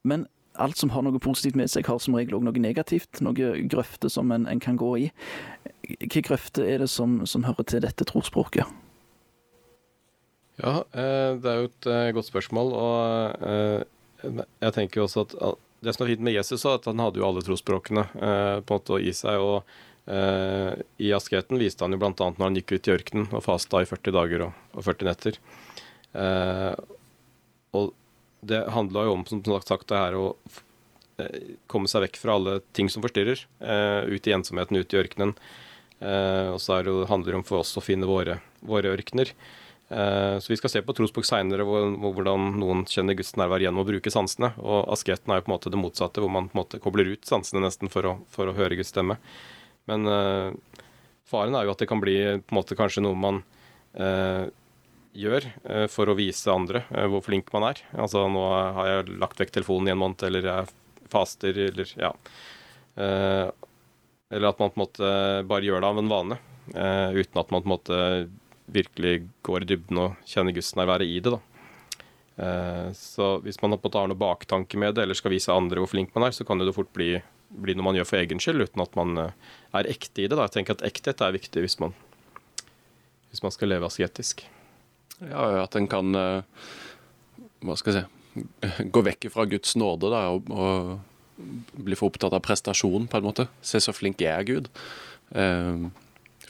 Men 0.08 0.28
alt 0.60 0.78
som 0.78 0.92
har 0.94 1.04
noe 1.06 1.22
positivt 1.22 1.58
med 1.58 1.72
seg, 1.72 1.88
har 1.90 2.00
som 2.02 2.16
regel 2.18 2.38
òg 2.38 2.46
noe 2.46 2.62
negativt. 2.62 3.22
Noe 3.26 3.54
grøfter 3.72 4.12
som 4.12 4.32
en, 4.34 4.48
en, 4.50 4.62
kan 4.62 4.78
gå 4.80 4.92
i. 5.06 5.10
Hvilke 5.88 6.24
grøfter 6.30 6.68
er 6.70 6.84
det 6.84 6.90
som, 6.94 7.22
som 7.30 7.46
hører 7.48 7.68
til 7.70 7.84
dette 7.86 8.08
trosspråket? 8.08 8.70
Ja, 10.62 10.84
eh, 10.94 11.34
det 11.42 11.50
er 11.50 11.62
jo 11.62 11.70
et 11.72 11.90
eh, 11.90 12.12
godt 12.14 12.30
spørsmål. 12.30 12.74
Og 12.78 13.48
eh, 13.50 14.44
jeg 14.62 14.76
tenker 14.76 15.02
jo 15.02 15.08
også 15.08 15.26
at 15.26 15.64
det 15.84 15.96
som 15.96 16.06
er 16.06 16.14
fint 16.14 16.24
med 16.24 16.38
Jesus, 16.38 16.64
er 16.64 16.78
at 16.78 16.86
han 16.88 17.02
hadde 17.02 17.20
jo 17.20 17.26
alle 17.28 17.42
trosspråkene 17.44 18.06
på 18.14 18.22
en 18.22 18.70
måte 18.70 19.02
i 19.04 19.12
seg. 19.12 19.42
og 19.42 19.66
I 20.04 21.14
asketen 21.16 21.62
viste 21.62 21.86
han 21.86 21.96
jo 21.96 22.00
bl.a. 22.02 22.12
når 22.18 22.44
han 22.44 22.58
gikk 22.60 22.74
ut 22.76 22.88
i 22.90 22.92
ørkenen 22.92 23.30
og 23.32 23.46
fasta 23.46 23.80
i 23.80 23.88
40 23.88 24.16
dager 24.18 24.42
og 24.50 24.82
40 24.84 25.08
netter. 25.08 25.38
Og 27.72 27.94
det 28.44 28.60
handla 28.76 29.06
jo 29.08 29.14
om, 29.16 29.24
som 29.30 29.40
sagt, 29.64 29.88
det 29.88 30.02
her 30.02 30.18
å 30.20 30.26
komme 31.72 31.88
seg 31.88 32.04
vekk 32.04 32.20
fra 32.20 32.36
alle 32.36 32.58
ting 32.76 32.92
som 32.92 33.06
forstyrrer. 33.06 33.46
Ut 34.12 34.28
i 34.28 34.36
ensomheten, 34.36 34.82
ut 34.82 34.92
i 34.92 35.00
ørkenen. 35.06 35.32
Og 36.52 36.60
så 36.60 36.82
det, 36.84 36.98
handler 37.08 37.32
det 37.32 37.40
om 37.40 37.48
for 37.48 37.64
oss 37.64 37.72
å 37.80 37.86
finne 37.86 38.10
våre, 38.10 38.42
våre 38.60 38.92
ørkener. 38.92 39.32
Eh, 39.94 40.40
så 40.40 40.50
vi 40.50 40.58
skal 40.58 40.70
se 40.70 40.82
på 40.82 40.94
trosbok 40.96 41.26
seinere 41.28 41.66
hvordan 41.68 42.54
noen 42.58 42.86
kjenner 42.90 43.18
Guds 43.18 43.36
nærvær 43.38 43.62
gjennom 43.62 43.84
å 43.84 43.88
bruke 43.88 44.14
sansene. 44.14 44.54
Og 44.64 44.88
asketen 44.94 45.32
er 45.32 45.42
jo 45.42 45.46
på 45.46 45.52
en 45.52 45.56
måte 45.58 45.74
det 45.74 45.82
motsatte, 45.82 46.24
hvor 46.24 46.32
man 46.34 46.50
på 46.50 46.58
en 46.58 46.62
måte 46.64 46.82
kobler 46.84 47.14
ut 47.14 47.28
sansene 47.28 47.64
nesten 47.66 47.92
for 47.94 48.10
å, 48.10 48.16
for 48.34 48.50
å 48.50 48.56
høre 48.58 48.80
Guds 48.80 48.94
stemme. 48.94 49.20
Men 49.90 50.08
uh, 50.08 50.54
faren 51.28 51.56
er 51.58 51.68
jo 51.68 51.74
at 51.74 51.84
det 51.84 51.90
kan 51.90 52.02
bli 52.04 52.18
på 52.40 52.54
en 52.54 52.60
måte 52.60 52.78
kanskje 52.80 53.04
noe 53.04 53.20
man 53.20 53.42
uh, 54.00 54.48
gjør 55.14 55.48
uh, 55.68 55.88
for 55.92 56.10
å 56.10 56.18
vise 56.18 56.52
andre 56.54 56.86
hvor 57.12 57.24
flink 57.26 57.52
man 57.56 57.68
er. 57.72 57.84
Altså 57.98 58.26
nå 58.32 58.46
har 58.78 58.90
jeg 58.90 59.20
lagt 59.22 59.42
vekk 59.42 59.54
telefonen 59.60 59.92
i 59.92 59.96
en 59.96 60.02
måned, 60.02 60.24
eller 60.30 60.50
jeg 60.50 60.72
faster, 61.14 61.58
eller 61.68 61.90
ja. 62.00 62.10
eller 62.98 64.48
at 64.48 64.62
man 64.62 64.72
på 64.72 64.80
en 64.80 64.82
måte 64.82 65.10
bare 65.46 65.68
gjør 65.68 65.84
det 65.84 65.90
av 65.92 66.00
en 66.02 66.10
vane, 66.10 66.38
uten 66.74 67.38
at 67.38 67.52
man 67.54 67.62
på 67.62 67.68
en 67.68 67.74
måte 67.76 68.00
virkelig 68.74 69.28
går 69.46 69.62
i 69.62 69.68
dybden 69.70 70.00
og 70.02 70.24
kjenner 70.26 70.56
gudsnærværet 70.56 71.06
i 71.06 71.20
det. 71.22 71.36
da. 71.36 72.96
Så 72.98 73.28
hvis 73.46 73.62
man 73.62 73.78
har 73.78 74.10
noe 74.10 74.18
baktanke 74.18 74.80
med 74.82 74.98
det, 74.98 75.06
eller 75.06 75.20
skal 75.20 75.36
vise 75.36 75.54
andre 75.54 75.84
hvor 75.84 75.92
flink 75.92 76.16
man 76.18 76.26
er, 76.26 76.34
så 76.34 76.48
kan 76.50 76.58
det 76.58 76.74
fort 76.74 76.90
bli, 76.98 77.12
bli 77.54 77.76
noe 77.78 77.86
man 77.86 77.98
gjør 77.98 78.10
for 78.10 78.22
egen 78.22 78.42
skyld, 78.42 78.66
uten 78.66 78.84
at 78.84 78.98
man 78.98 79.20
eh, 79.28 79.54
er 79.78 79.92
ekte 79.92 80.24
i 80.24 80.28
det. 80.28 80.38
da. 80.38 80.48
Jeg 80.48 80.58
tenker 80.58 80.78
at 80.78 80.86
ekthet 80.88 81.22
er 81.22 81.36
viktig 81.36 81.64
hvis 81.66 81.80
man, 81.84 81.96
hvis 83.32 83.44
man 83.46 83.54
skal 83.54 83.72
leve 83.74 83.90
asketisk. 83.90 84.46
Ja, 85.22 85.64
at 85.64 85.78
en 85.80 85.88
kan 85.92 86.18
eh, 86.18 86.68
hva 87.64 87.78
skal 87.80 87.98
jeg 88.00 88.06
si, 88.06 88.46
gå 88.94 89.04
vekk 89.06 89.30
fra 89.34 89.46
Guds 89.50 89.76
nåde 89.80 90.10
da, 90.12 90.26
og, 90.34 90.50
og 90.50 91.44
bli 91.74 91.98
for 91.98 92.12
opptatt 92.12 92.34
av 92.36 92.44
prestasjon, 92.46 93.08
på 93.10 93.20
en 93.20 93.28
måte. 93.28 93.48
Se 93.66 93.82
så 93.82 93.94
flink 93.96 94.22
jeg 94.22 94.34
er, 94.34 94.48
Gud. 94.48 94.70
Eh, 95.38 95.86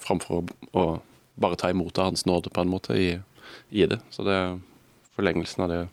framfor 0.03 0.48
å 0.75 0.86
bare 1.39 1.57
ta 1.60 1.72
imot 1.74 1.98
av 1.98 2.12
Hans 2.12 2.27
nåde 2.29 2.51
på 2.53 2.62
en 2.62 2.72
måte 2.72 2.98
i, 3.00 3.10
i 3.72 3.88
det. 3.89 4.00
Så 4.13 4.25
det 4.27 4.36
er 4.38 4.57
forlengelsen 5.17 5.65
av 5.65 5.74
det 5.74 5.83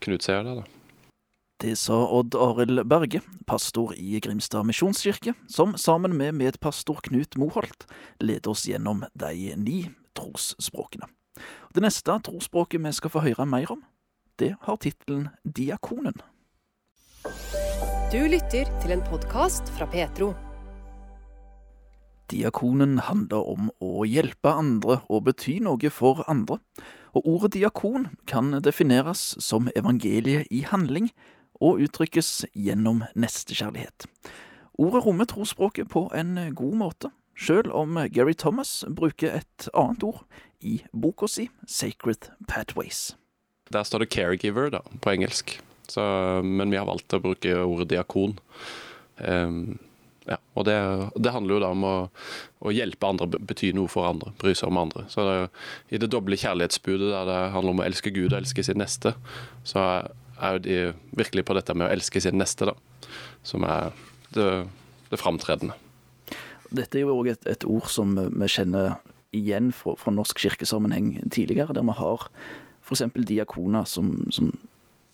Knut 0.00 0.24
sier 0.24 0.40
der, 0.40 0.62
da. 0.62 0.79
Det 1.60 1.74
sa 1.76 2.06
Odd 2.08 2.32
Arild 2.40 2.86
Berge, 2.88 3.20
pastor 3.44 3.92
i 3.92 4.16
Grimstad 4.24 4.64
misjonskirke, 4.64 5.34
som 5.44 5.74
sammen 5.76 6.14
med 6.16 6.38
medpastor 6.38 7.02
Knut 7.04 7.36
Moholt 7.36 7.84
leder 8.16 8.54
oss 8.54 8.62
gjennom 8.64 9.02
de 9.12 9.50
ni 9.60 9.82
trosspråkene. 10.16 11.04
Det 11.76 11.82
neste 11.84 12.14
trosspråket 12.24 12.80
vi 12.80 12.92
skal 12.96 13.12
få 13.12 13.20
høre 13.26 13.44
mer 13.44 13.74
om, 13.74 13.82
det 14.40 14.54
har 14.62 14.78
tittelen 14.80 15.26
Diakonen. 15.44 16.16
Du 18.08 18.22
lytter 18.24 18.70
til 18.80 18.94
en 18.94 19.04
podkast 19.04 19.68
fra 19.76 19.84
Petro. 19.92 20.30
Diakonen 22.32 23.02
handler 23.04 23.44
om 23.52 23.68
å 23.84 24.06
hjelpe 24.08 24.54
andre 24.62 25.02
og 25.12 25.26
bety 25.28 25.58
noe 25.60 25.92
for 25.92 26.24
andre, 26.24 26.56
og 27.12 27.28
ordet 27.28 27.52
diakon 27.58 28.08
kan 28.30 28.54
defineres 28.64 29.34
som 29.42 29.68
evangeliet 29.76 30.48
i 30.48 30.62
handling 30.64 31.10
og 31.60 31.82
uttrykkes 31.84 32.46
gjennom 32.56 33.04
nestekjærlighet. 33.14 34.08
Ordet 34.80 35.04
rommer 35.04 35.28
trosspråket 35.28 35.90
på 35.92 36.06
en 36.16 36.38
god 36.56 36.76
måte, 36.80 37.10
sjøl 37.36 37.68
om 37.72 37.98
Gary 38.12 38.34
Thomas 38.34 38.80
bruker 38.88 39.40
et 39.42 39.68
annet 39.76 40.04
ord 40.04 40.24
i 40.64 40.80
boka 40.92 41.28
si 41.28 41.48
Sacred 41.68 42.30
Pathways. 42.48 43.14
Der 43.70 43.84
står 43.84 43.98
det 43.98 44.14
'caregiver' 44.14 44.70
da, 44.70 44.80
på 45.00 45.10
engelsk, 45.10 45.60
Så, 45.90 46.02
men 46.44 46.70
vi 46.70 46.76
har 46.76 46.86
valgt 46.86 47.12
å 47.12 47.18
bruke 47.18 47.50
ordet 47.50 47.88
diakon. 47.90 48.36
Um, 49.18 49.78
ja, 50.28 50.36
og 50.54 50.64
det, 50.68 50.76
det, 51.18 51.32
handler 51.34 51.56
jo 51.56 51.62
da 51.64 51.70
om 51.74 51.82
å, 51.82 51.94
å, 52.62 52.70
hjelpe 52.70 53.08
andre, 53.08 53.26
bety 53.26 53.72
noe 53.74 53.90
for 53.90 54.06
andre, 54.06 54.30
bry 54.38 54.52
seg 54.54 54.70
om 54.70 54.78
andre. 54.78 55.02
Så 55.10 55.24
det, 55.26 55.34
I 55.90 55.98
det 55.98 56.10
doble 56.12 56.38
kjærlighetsbudet 56.38 57.10
der 57.10 57.26
det 57.26 57.38
handler 57.56 57.74
om 57.74 57.82
å 57.82 57.86
elske 57.88 58.12
Gud 58.14 58.30
og 58.30 58.38
elske 58.38 58.62
sin 58.62 58.78
neste, 58.78 59.16
så 59.66 59.82
er 59.82 60.10
jo 60.40 60.62
de 60.64 60.78
virkelig 61.16 61.44
på 61.48 61.56
dette 61.56 61.74
med 61.76 61.88
å 61.88 61.92
elske 61.94 62.22
sin 62.22 62.38
neste, 62.40 62.70
da, 62.70 63.08
som 63.46 63.64
er 63.68 63.92
det, 64.34 64.48
det 65.10 65.20
framtredende. 65.20 65.76
Dette 66.70 66.98
er 66.98 67.06
jo 67.06 67.16
òg 67.18 67.32
et, 67.32 67.46
et, 67.50 67.66
ord 67.66 67.88
som 67.90 68.14
vi 68.14 68.48
kjenner 68.50 69.00
igjen 69.34 69.70
fra, 69.74 69.96
fra 69.98 70.12
norsk 70.14 70.38
kirkesammenheng 70.38 71.16
tidligere, 71.30 71.74
der 71.74 71.86
vi 71.86 71.96
har 71.98 72.28
f.eks. 72.86 73.04
diakoner 73.26 73.86
som, 73.86 74.12
som 74.30 74.52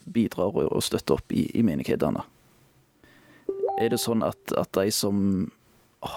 bidrar 0.06 0.56
og 0.62 0.82
støtter 0.84 1.18
opp 1.18 1.32
i, 1.34 1.46
i 1.56 1.64
menighetene. 1.66 2.22
Er 3.76 3.92
det 3.92 4.00
sånn 4.00 4.24
at, 4.24 4.40
at 4.56 4.72
de 4.76 4.92
som 4.94 5.48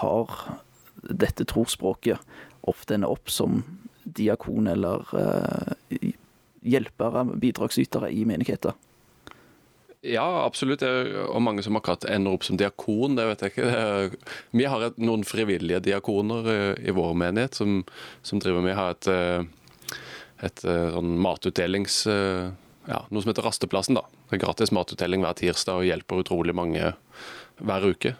har 0.00 0.60
dette 1.00 1.46
trosspråket, 1.48 2.20
ofte 2.68 2.96
ender 2.96 3.12
opp 3.12 3.32
som 3.32 3.62
diakon 4.04 4.68
eller 4.68 5.04
uh, 5.16 5.72
hjelpere, 6.64 7.24
bidragsytere 7.40 8.12
i 8.12 8.24
menigheter? 8.28 8.76
Ja, 10.00 10.44
absolutt. 10.46 10.82
Og 10.82 11.42
mange 11.44 11.64
som 11.64 11.76
akkurat 11.76 12.06
ender 12.08 12.36
opp 12.36 12.46
som 12.46 12.56
diakon, 12.60 13.18
det 13.18 13.26
vet 13.28 13.44
jeg 13.44 13.52
ikke. 13.52 14.20
Vi 14.56 14.68
har 14.72 14.86
et, 14.86 15.00
noen 15.02 15.26
frivillige 15.28 15.82
diakoner 15.84 16.48
eh, 16.48 16.88
i 16.88 16.94
vår 16.96 17.12
menighet 17.20 17.58
som, 17.58 17.82
som 18.24 18.40
driver 18.40 18.64
med 18.64 18.78
har 18.78 18.94
et, 18.94 19.10
eh, 19.12 19.98
et, 20.48 20.64
sånn 20.64 21.16
matutdelings... 21.20 22.04
Ja, 22.90 23.04
noe 23.12 23.22
som 23.22 23.30
heter 23.30 23.44
Rasteplassen. 23.44 23.94
da. 23.94 24.02
Det 24.30 24.38
er 24.38 24.40
Gratis 24.42 24.72
matutdeling 24.74 25.22
hver 25.22 25.36
tirsdag 25.38 25.82
og 25.82 25.86
hjelper 25.86 26.22
utrolig 26.24 26.54
mange 26.56 26.94
hver 27.60 27.86
uke. 27.86 28.14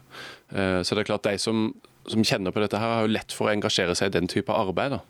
Eh, 0.52 0.80
så 0.82 0.94
det 0.94 1.04
er 1.04 1.08
klart 1.08 1.26
de 1.26 1.38
som, 1.40 1.70
som 2.10 2.24
kjenner 2.26 2.54
på 2.54 2.62
dette, 2.62 2.78
her 2.78 2.96
har 2.98 3.06
jo 3.06 3.14
lett 3.14 3.34
for 3.34 3.48
å 3.48 3.54
engasjere 3.54 3.96
seg 3.98 4.10
i 4.10 4.18
den 4.18 4.30
type 4.30 4.54
arbeid. 4.54 4.98
da. 4.98 5.00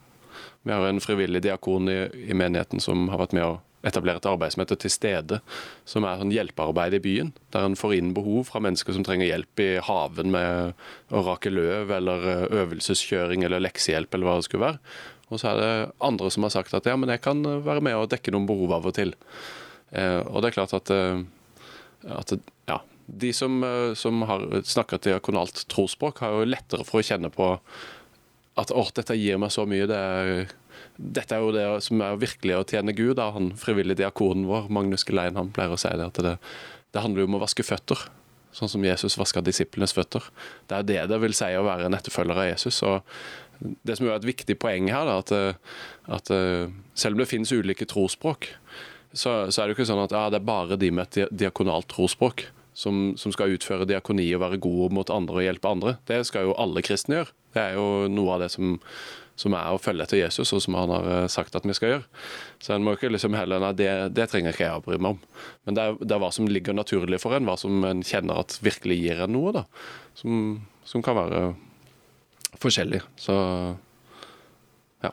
Vi 0.62 0.72
har 0.72 0.86
en 0.86 1.02
frivillig 1.02 1.42
diakon 1.44 1.88
i, 1.88 1.98
i, 2.30 2.36
menigheten 2.36 2.80
som 2.80 3.08
har 3.12 3.20
vært 3.22 3.34
med 3.36 3.46
å 3.46 3.58
etablere 3.86 4.20
et 4.20 4.28
arbeid 4.28 4.54
som 4.54 4.62
heter 4.62 4.78
Til 4.80 4.92
stede, 4.92 5.40
som 5.88 6.04
er 6.04 6.20
sånn 6.20 6.34
hjelpearbeid 6.34 6.98
i 6.98 7.02
byen. 7.04 7.32
Der 7.54 7.68
en 7.68 7.78
får 7.78 7.96
inn 7.96 8.12
behov 8.16 8.50
fra 8.50 8.62
mennesker 8.64 8.96
som 8.96 9.06
trenger 9.06 9.30
hjelp 9.30 9.62
i 9.64 9.70
haven 9.86 10.34
med 10.34 10.74
å 11.14 11.24
rake 11.26 11.52
løv, 11.52 11.94
eller 11.96 12.28
eh, 12.34 12.44
øvelseskjøring 12.62 13.46
eller 13.46 13.64
leksehjelp, 13.64 14.14
eller 14.14 14.28
hva 14.28 14.36
det 14.40 14.48
skulle 14.48 14.68
være. 14.68 14.94
Og 15.30 15.40
så 15.40 15.52
er 15.52 15.60
det 15.60 15.72
andre 16.02 16.30
som 16.34 16.46
har 16.46 16.54
sagt 16.54 16.74
at 16.74 16.88
ja, 16.90 16.96
men 16.98 17.12
jeg 17.12 17.22
kan 17.24 17.42
være 17.64 17.84
med 17.86 17.96
og 17.96 18.10
dekke 18.12 18.34
noen 18.34 18.48
behov 18.50 18.74
av 18.80 18.88
og 18.90 18.96
til. 18.98 19.14
Eh, 19.94 20.20
og 20.26 20.42
det 20.42 20.50
er 20.50 20.58
klart 20.58 20.74
at, 20.76 20.90
at 22.20 22.34
ja, 22.68 22.80
de 23.12 23.32
som, 23.32 23.64
eh, 23.64 23.94
som 23.94 24.22
har 24.22 24.62
snakker 24.64 24.98
diakonalt 25.02 25.64
trosspråk, 25.68 26.22
har 26.22 26.34
jo 26.34 26.48
lettere 26.48 26.86
for 26.86 27.00
å 27.00 27.06
kjenne 27.06 27.30
på 27.34 27.56
at 28.58 28.72
å, 28.74 28.84
dette 28.96 29.16
gir 29.18 29.38
meg 29.40 29.52
så 29.54 29.66
mye. 29.68 29.86
Det 29.88 29.98
er, 29.98 30.54
dette 30.96 31.36
er 31.36 31.44
jo 31.44 31.52
det 31.54 31.66
som 31.86 32.02
er 32.04 32.20
virkelig 32.20 32.56
å 32.56 32.64
tjene 32.68 32.94
Gud. 32.96 33.16
Da. 33.20 33.30
Han 33.36 33.52
frivillige 33.60 34.02
diakonen 34.02 34.48
vår, 34.50 34.70
Magnus 34.72 35.06
Gelein, 35.06 35.38
han 35.38 35.52
pleier 35.54 35.74
å 35.74 35.80
si 35.80 35.92
det, 35.92 36.08
at 36.10 36.22
det, 36.24 36.36
det 36.94 37.04
handler 37.04 37.24
jo 37.24 37.30
om 37.30 37.38
å 37.38 37.44
vaske 37.44 37.66
føtter. 37.66 38.08
Sånn 38.56 38.72
som 38.72 38.84
Jesus 38.84 39.18
vaska 39.18 39.42
disiplenes 39.46 39.94
føtter. 39.94 40.24
Det 40.66 40.80
er 40.80 40.88
det 40.88 41.02
det 41.12 41.20
vil 41.22 41.36
si 41.36 41.52
å 41.54 41.66
være 41.66 41.86
en 41.86 41.96
etterfølger 41.98 42.42
av 42.42 42.48
Jesus. 42.50 42.82
og 42.82 43.06
Det 43.86 43.96
som 43.96 44.08
er 44.08 44.16
et 44.16 44.30
viktig 44.32 44.58
poeng 44.58 44.90
her, 44.90 45.06
da, 45.06 45.20
at, 45.22 45.60
at 46.18 46.32
selv 46.98 47.14
om 47.14 47.22
det 47.22 47.30
finnes 47.30 47.54
ulike 47.54 47.86
trosspråk, 47.86 48.50
så, 49.12 49.50
så, 49.50 49.60
er 49.60 49.66
det 49.66 49.72
jo 49.72 49.78
ikke 49.80 49.90
sånn 49.90 50.02
at 50.04 50.12
ja, 50.14 50.24
det 50.30 50.38
er 50.38 50.46
bare 50.46 50.78
de 50.78 50.90
med 50.94 51.06
et 51.08 51.30
diakonalt 51.34 51.88
trosspråk 51.90 52.44
som, 52.74 53.14
som, 53.18 53.32
skal 53.34 53.56
utføre 53.56 53.88
diakoni 53.88 54.28
og 54.36 54.44
være 54.44 54.60
gode 54.62 54.94
mot 54.94 55.10
andre 55.12 55.40
og 55.40 55.46
hjelpe 55.46 55.70
andre. 55.70 55.96
Det 56.08 56.22
skal 56.28 56.48
jo 56.48 56.58
alle 56.60 56.82
kristne 56.86 57.20
gjøre. 57.20 57.34
Det 57.54 57.62
er 57.62 57.78
jo 57.78 57.86
noe 58.12 58.36
av 58.36 58.44
det 58.44 58.50
som, 58.54 58.76
som 59.40 59.56
er 59.58 59.72
å 59.72 59.80
følge 59.82 60.06
etter 60.06 60.20
Jesus, 60.20 60.52
og 60.54 60.62
som 60.62 60.76
han 60.78 60.92
har 60.94 61.08
eh, 61.14 61.28
sagt 61.32 61.56
at 61.58 61.66
vi 61.66 61.74
skal 61.76 61.94
gjøre. 61.94 62.06
Så 62.62 62.74
en 62.74 62.86
må 62.86 62.94
ikke 62.96 63.10
liksom 63.10 63.36
heller 63.38 63.62
Nei, 63.62 63.72
det, 63.78 63.90
det 64.16 64.28
trenger 64.30 64.54
ikke 64.54 64.66
jeg 64.66 64.82
å 64.82 64.84
bry 64.86 65.00
meg 65.00 65.16
om. 65.16 65.20
Men 65.66 65.78
det 65.78 65.86
er, 65.86 65.98
det 66.02 66.14
er, 66.14 66.22
hva 66.22 66.30
som 66.34 66.48
ligger 66.50 66.76
naturlig 66.76 67.20
for 67.22 67.36
en, 67.36 67.48
hva 67.48 67.56
som 67.60 67.84
en 67.88 68.04
kjenner 68.06 68.42
at 68.44 68.58
virkelig 68.64 69.00
gir 69.02 69.24
en 69.26 69.34
noe, 69.34 69.54
da. 69.60 69.66
Som, 70.18 70.60
som 70.86 71.04
kan 71.04 71.18
være 71.18 71.44
forskjellig. 72.60 73.02
Så 73.20 73.34
ja. 75.02 75.12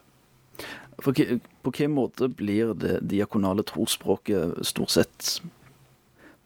For, 1.01 1.13
på 1.13 1.73
hvilken 1.73 1.93
måte 1.95 2.29
blir 2.29 2.73
det 2.77 2.99
diakonale 3.09 3.65
trosspråket 3.67 4.65
stort 4.67 4.93
sett 4.93 5.37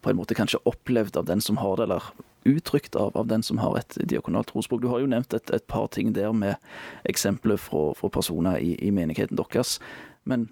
på 0.02 0.10
en 0.10 0.18
måte 0.18 0.38
kanskje 0.38 0.62
opplevd 0.70 1.18
av 1.18 1.26
den 1.30 1.42
som 1.42 1.60
har 1.62 1.78
det, 1.78 1.84
eller 1.84 2.04
uttrykt 2.44 2.96
av, 2.96 3.18
av 3.18 3.28
den 3.28 3.44
som 3.44 3.62
har 3.62 3.78
et 3.78 3.98
diakonalt 4.10 4.50
trosspråk. 4.50 4.82
Du 4.82 4.90
har 4.90 5.04
jo 5.04 5.10
nevnt 5.10 5.34
et, 5.38 5.54
et 5.54 5.68
par 5.70 5.88
ting 5.94 6.14
der 6.18 6.34
med 6.34 6.58
eksempler 7.10 7.60
fra, 7.62 7.92
fra 7.98 8.10
personer 8.10 8.58
i, 8.58 8.74
i, 8.82 8.92
menigheten 8.92 9.38
deres. 9.38 9.78
Men 10.26 10.50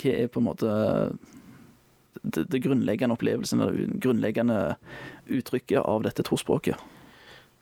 hva 0.00 0.14
er 0.14 0.32
på 0.32 0.40
en 0.40 0.48
måte 0.48 0.72
det, 2.22 2.46
det 2.48 2.64
grunnleggende 2.64 3.14
opplevelsen, 3.18 3.60
eller 3.60 3.96
grunnleggende 4.00 4.60
uttrykket 5.28 5.84
av 5.84 6.06
dette 6.08 6.24
trosspråket? 6.26 6.80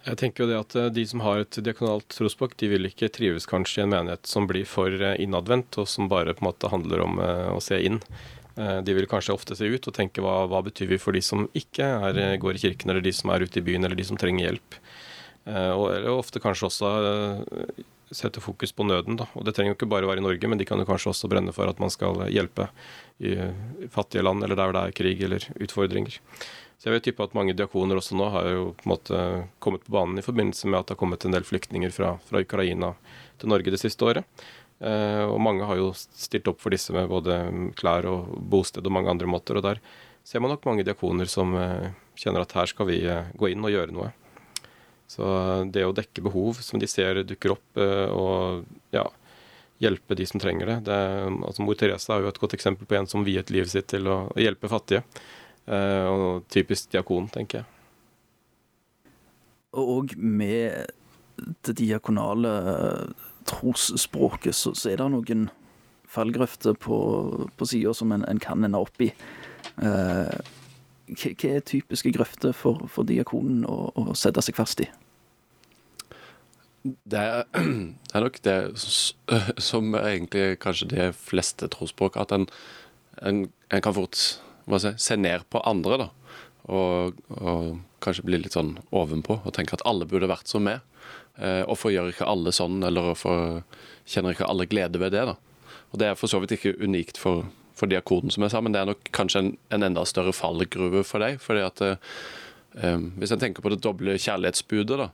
Jeg 0.04 0.20
tenker 0.20 0.44
jo 0.44 0.50
det 0.50 0.60
at 0.60 0.74
eh, 0.76 0.90
De 0.92 1.04
som 1.08 1.22
har 1.24 1.40
et 1.40 1.58
diakonalt 1.64 2.08
trosspråk, 2.12 2.56
de 2.60 2.68
vil 2.74 2.88
ikke 2.90 3.10
trives 3.12 3.48
kanskje 3.48 3.82
i 3.82 3.84
en 3.86 3.94
menighet 3.94 4.28
som 4.28 4.48
blir 4.50 4.68
for 4.68 4.92
eh, 4.92 5.16
innadvendt, 5.24 5.78
og 5.80 5.88
som 5.90 6.10
bare 6.12 6.36
på 6.36 6.44
en 6.44 6.50
måte 6.50 6.72
handler 6.72 7.04
om 7.06 7.20
eh, 7.24 7.50
å 7.54 7.60
se 7.64 7.80
inn. 7.80 8.02
De 8.54 8.94
vil 8.94 9.08
kanskje 9.10 9.34
ofte 9.34 9.56
se 9.58 9.66
ut 9.66 9.88
og 9.90 9.94
tenke 9.96 10.22
hva, 10.22 10.44
hva 10.46 10.60
betyr 10.62 10.92
vi 10.92 11.00
for 11.02 11.16
de 11.16 11.22
som 11.24 11.48
ikke 11.58 11.88
er, 12.10 12.20
går 12.38 12.54
i 12.54 12.62
kirken, 12.62 12.92
eller 12.92 13.02
de 13.02 13.12
som 13.14 13.32
er 13.34 13.42
ute 13.42 13.58
i 13.58 13.64
byen, 13.66 13.82
eller 13.82 13.98
de 13.98 14.06
som 14.06 14.18
trenger 14.20 14.46
hjelp. 14.46 14.76
Og, 15.50 15.88
eller 15.90 16.12
ofte 16.12 16.38
kanskje 16.40 16.68
også 16.68 16.92
sette 18.14 18.40
fokus 18.40 18.72
på 18.72 18.86
nøden. 18.86 19.18
Da. 19.18 19.26
Og 19.34 19.44
Det 19.44 19.54
trenger 19.56 19.74
jo 19.74 19.78
ikke 19.78 19.90
bare 19.90 20.08
være 20.08 20.22
i 20.22 20.26
Norge, 20.26 20.48
men 20.48 20.60
de 20.60 20.66
kan 20.68 20.78
jo 20.78 20.86
kanskje 20.88 21.10
også 21.12 21.30
brenne 21.30 21.54
for 21.56 21.70
at 21.70 21.80
man 21.82 21.92
skal 21.92 22.26
hjelpe 22.32 22.68
i 23.18 23.34
fattige 23.92 24.24
land, 24.24 24.44
eller 24.44 24.58
der 24.58 24.74
det 24.74 24.82
er 24.82 24.98
krig 24.98 25.22
eller 25.22 25.46
utfordringer. 25.60 26.18
Så 26.78 26.90
jeg 26.90 26.96
vil 26.96 27.04
tippe 27.06 27.24
at 27.24 27.36
mange 27.36 27.54
diakoner 27.56 27.96
også 27.96 28.16
nå 28.18 28.26
har 28.34 28.48
jo 28.50 28.64
på 28.76 28.84
en 28.84 28.92
måte 28.92 29.20
kommet 29.62 29.86
på 29.86 29.94
banen 29.94 30.20
i 30.20 30.26
forbindelse 30.26 30.68
med 30.68 30.80
at 30.80 30.88
det 30.88 30.96
har 30.96 31.00
kommet 31.00 31.24
en 31.24 31.36
del 31.36 31.46
flyktninger 31.46 31.94
fra, 31.94 32.16
fra 32.28 32.42
Ukraina 32.44 32.92
til 33.40 33.50
Norge 33.52 33.72
det 33.72 33.80
siste 33.80 34.04
året. 34.04 34.26
Eh, 34.82 35.24
og 35.24 35.38
mange 35.42 35.66
har 35.68 35.78
jo 35.78 35.92
stilt 35.94 36.48
opp 36.50 36.60
for 36.62 36.74
disse 36.74 36.94
med 36.94 37.10
både 37.10 37.38
klær 37.78 38.08
og 38.10 38.34
bosted 38.50 38.86
og 38.86 38.94
mange 38.96 39.12
andre 39.12 39.28
måter. 39.30 39.58
Og 39.58 39.66
der 39.66 39.80
ser 40.26 40.42
man 40.42 40.52
nok 40.54 40.66
mange 40.68 40.86
diakoner 40.86 41.30
som 41.30 41.54
eh, 41.58 41.92
kjenner 42.18 42.44
at 42.44 42.54
her 42.58 42.70
skal 42.70 42.88
vi 42.90 43.00
eh, 43.06 43.30
gå 43.38 43.52
inn 43.52 43.64
og 43.64 43.74
gjøre 43.74 43.94
noe. 43.94 44.10
Så 45.14 45.24
det 45.70 45.84
å 45.86 45.94
dekke 45.94 46.24
behov 46.24 46.58
som 46.64 46.80
de 46.80 46.88
ser 46.88 47.20
dukker 47.28 47.52
opp, 47.52 47.76
og 47.76 48.64
ja, 48.90 49.02
hjelpe 49.84 50.16
de 50.16 50.24
som 50.26 50.40
trenger 50.40 50.70
det, 50.70 50.76
det 50.88 50.96
altså 51.44 51.62
Mor 51.62 51.76
Therese 51.78 52.08
er 52.10 52.24
jo 52.24 52.30
et 52.32 52.40
godt 52.40 52.56
eksempel 52.56 52.88
på 52.88 52.96
en 52.96 53.06
som 53.06 53.22
viet 53.22 53.52
livet 53.52 53.70
sitt 53.70 53.90
til 53.92 54.08
å 54.10 54.16
hjelpe 54.40 54.70
fattige. 54.72 55.04
Og 55.68 56.48
typisk 56.50 56.88
diakon, 56.96 57.28
tenker 57.36 57.60
jeg. 57.60 57.68
Og 59.84 60.16
med 60.16 60.88
det 61.68 61.76
diakonale 61.84 62.56
trosspråket, 63.48 64.56
så, 64.56 64.74
så 64.76 64.92
er 64.92 65.00
det 65.00 65.10
noen 65.12 65.48
fallgrøfter 66.14 66.76
på, 66.78 66.98
på 67.56 67.68
sida 67.68 67.94
som 67.96 68.12
en, 68.14 68.24
en, 68.28 68.42
kan 68.42 68.64
ende 68.64 68.80
opp 68.80 69.02
i. 69.02 69.10
Eh, 69.82 70.52
hva 71.04 71.50
er 71.50 71.64
typiske 71.66 72.12
grøfter 72.14 72.54
for, 72.56 72.86
for 72.88 73.06
diakonen 73.08 73.64
å, 73.68 73.90
å, 73.92 74.14
sette 74.18 74.42
seg 74.44 74.56
fast 74.56 74.84
i? 74.84 74.88
Det 76.84 77.20
er, 77.20 77.44
det 78.08 78.14
er 78.14 78.24
nok 78.24 78.40
det 78.44 78.58
som 78.78 79.94
er 79.98 80.10
egentlig 80.14 80.60
kanskje 80.64 80.90
de 80.92 81.10
fleste 81.16 81.68
trosspråk, 81.72 82.18
at 82.20 82.32
en, 82.36 82.48
en, 83.22 83.46
en 83.70 83.84
kan 83.84 83.96
fort 83.96 84.18
si, 84.18 84.94
se 84.96 85.18
ned 85.20 85.46
på 85.52 85.62
andre, 85.68 86.06
da. 86.06 86.10
Og, 86.64 87.18
og, 87.36 87.74
kanskje 88.04 88.24
bli 88.26 88.36
litt 88.40 88.52
sånn 88.52 88.74
ovenpå 88.92 89.38
og 89.48 89.52
tenke 89.56 89.72
at 89.76 89.82
alle 89.88 90.04
burde 90.08 90.28
vært 90.28 90.50
som 90.50 90.64
meg. 90.66 90.82
Eh, 91.38 91.64
hvorfor 91.66 91.90
gjør 91.90 92.12
ikke 92.12 92.28
alle 92.30 92.52
sånn, 92.54 92.78
eller 92.86 93.10
hvorfor 93.10 93.62
kjenner 94.06 94.34
ikke 94.34 94.48
alle 94.50 94.68
glede 94.70 95.00
ved 95.02 95.14
det? 95.16 95.26
da? 95.32 95.36
Og 95.92 95.98
Det 95.98 96.08
er 96.08 96.18
for 96.18 96.30
så 96.30 96.40
vidt 96.42 96.54
ikke 96.56 96.76
unikt 96.82 97.18
for, 97.18 97.48
for 97.74 97.90
diakonen, 97.90 98.30
som 98.30 98.42
jeg 98.42 98.54
sa, 98.54 98.62
men 98.62 98.74
det 98.74 98.82
er 98.82 98.90
nok 98.92 99.10
kanskje 99.14 99.42
en, 99.42 99.52
en 99.74 99.86
enda 99.90 100.04
større 100.06 100.34
fallgruve 100.34 101.04
for 101.06 101.24
deg. 101.24 101.40
fordi 101.42 101.66
at 101.66 101.82
eh, 101.82 101.96
eh 102.74 102.98
Hvis 103.18 103.32
en 103.32 103.40
tenker 103.40 103.62
på 103.62 103.70
det 103.70 103.82
doble 103.82 104.18
kjærlighetsbudet, 104.18 104.98
da, 104.98 105.10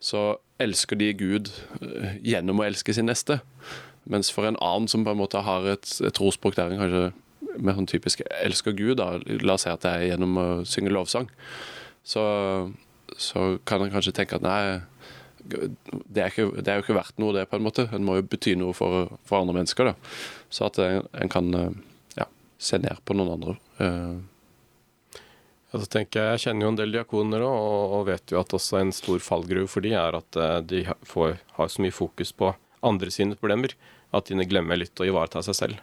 så 0.00 0.36
elsker 0.58 0.96
de 0.96 1.12
Gud 1.12 1.52
eh, 1.80 2.18
gjennom 2.22 2.60
å 2.60 2.66
elske 2.66 2.94
sin 2.94 3.06
neste. 3.06 3.40
Mens 4.08 4.30
for 4.32 4.48
en 4.48 4.56
annen 4.60 4.88
som 4.88 5.04
på 5.04 5.10
en 5.10 5.20
måte 5.20 5.40
har 5.44 5.66
et, 5.68 5.88
et 6.00 6.14
trosspråk 6.14 6.56
der 6.56 6.72
en 6.72 6.80
kanskje 6.80 7.12
med 7.58 7.74
sånn 7.76 7.88
typisk 7.90 8.22
'elsker 8.22 8.72
Gud', 8.72 8.98
da, 9.00 9.18
la 9.42 9.54
oss 9.54 9.66
si 9.66 9.70
at 9.70 9.82
det 9.82 9.90
er 9.90 10.06
gjennom 10.12 10.38
å 10.38 10.46
synge 10.68 10.92
lovsang, 10.94 11.28
så, 12.04 12.22
så 13.16 13.58
kan 13.66 13.82
en 13.82 13.92
kanskje 13.92 14.14
tenke 14.14 14.38
at 14.38 14.46
nei, 14.46 14.80
det 15.48 16.22
er, 16.22 16.32
ikke, 16.32 16.48
det 16.60 16.70
er, 16.70 16.78
jo 16.78 16.86
ikke 16.86 16.98
verdt 16.98 17.20
noe, 17.22 17.34
det, 17.36 17.46
på 17.50 17.58
en 17.58 17.64
måte. 17.64 17.88
En 17.94 18.04
må 18.04 18.18
jo 18.18 18.26
bety 18.28 18.56
noe 18.60 18.76
for, 18.76 19.12
for 19.28 19.42
andre 19.42 19.60
mennesker. 19.60 19.90
da. 19.90 20.16
Så 20.52 20.66
at 20.68 20.80
en, 20.84 21.06
en 21.16 21.32
kan 21.32 21.52
ja, 22.18 22.28
se 22.60 22.80
ned 22.82 23.00
på 23.08 23.16
noen 23.16 23.36
andre. 23.38 23.56
Uh. 23.80 24.18
Ja, 25.68 25.82
så 25.82 25.86
tenker 25.92 26.22
Jeg 26.22 26.36
jeg 26.36 26.42
kjenner 26.46 26.64
jo 26.64 26.70
en 26.72 26.78
del 26.80 26.94
diakoner 26.94 27.42
og, 27.44 27.96
og 27.98 28.06
vet 28.08 28.32
jo 28.32 28.40
at 28.40 28.54
også 28.56 28.80
en 28.80 28.92
stor 28.96 29.20
fallgruve 29.20 29.68
for 29.68 29.84
de 29.84 29.92
er 30.00 30.16
at 30.16 30.38
eh, 30.40 30.60
de 30.64 30.84
får, 31.04 31.36
har 31.58 31.68
så 31.68 31.84
mye 31.84 31.92
fokus 31.92 32.32
på 32.32 32.54
andre 32.88 33.12
sine 33.12 33.36
problemer 33.36 33.74
at 34.16 34.30
de 34.30 34.46
glemmer 34.48 34.80
litt 34.80 35.00
å 35.00 35.04
ivareta 35.04 35.42
seg 35.44 35.58
selv. 35.58 35.82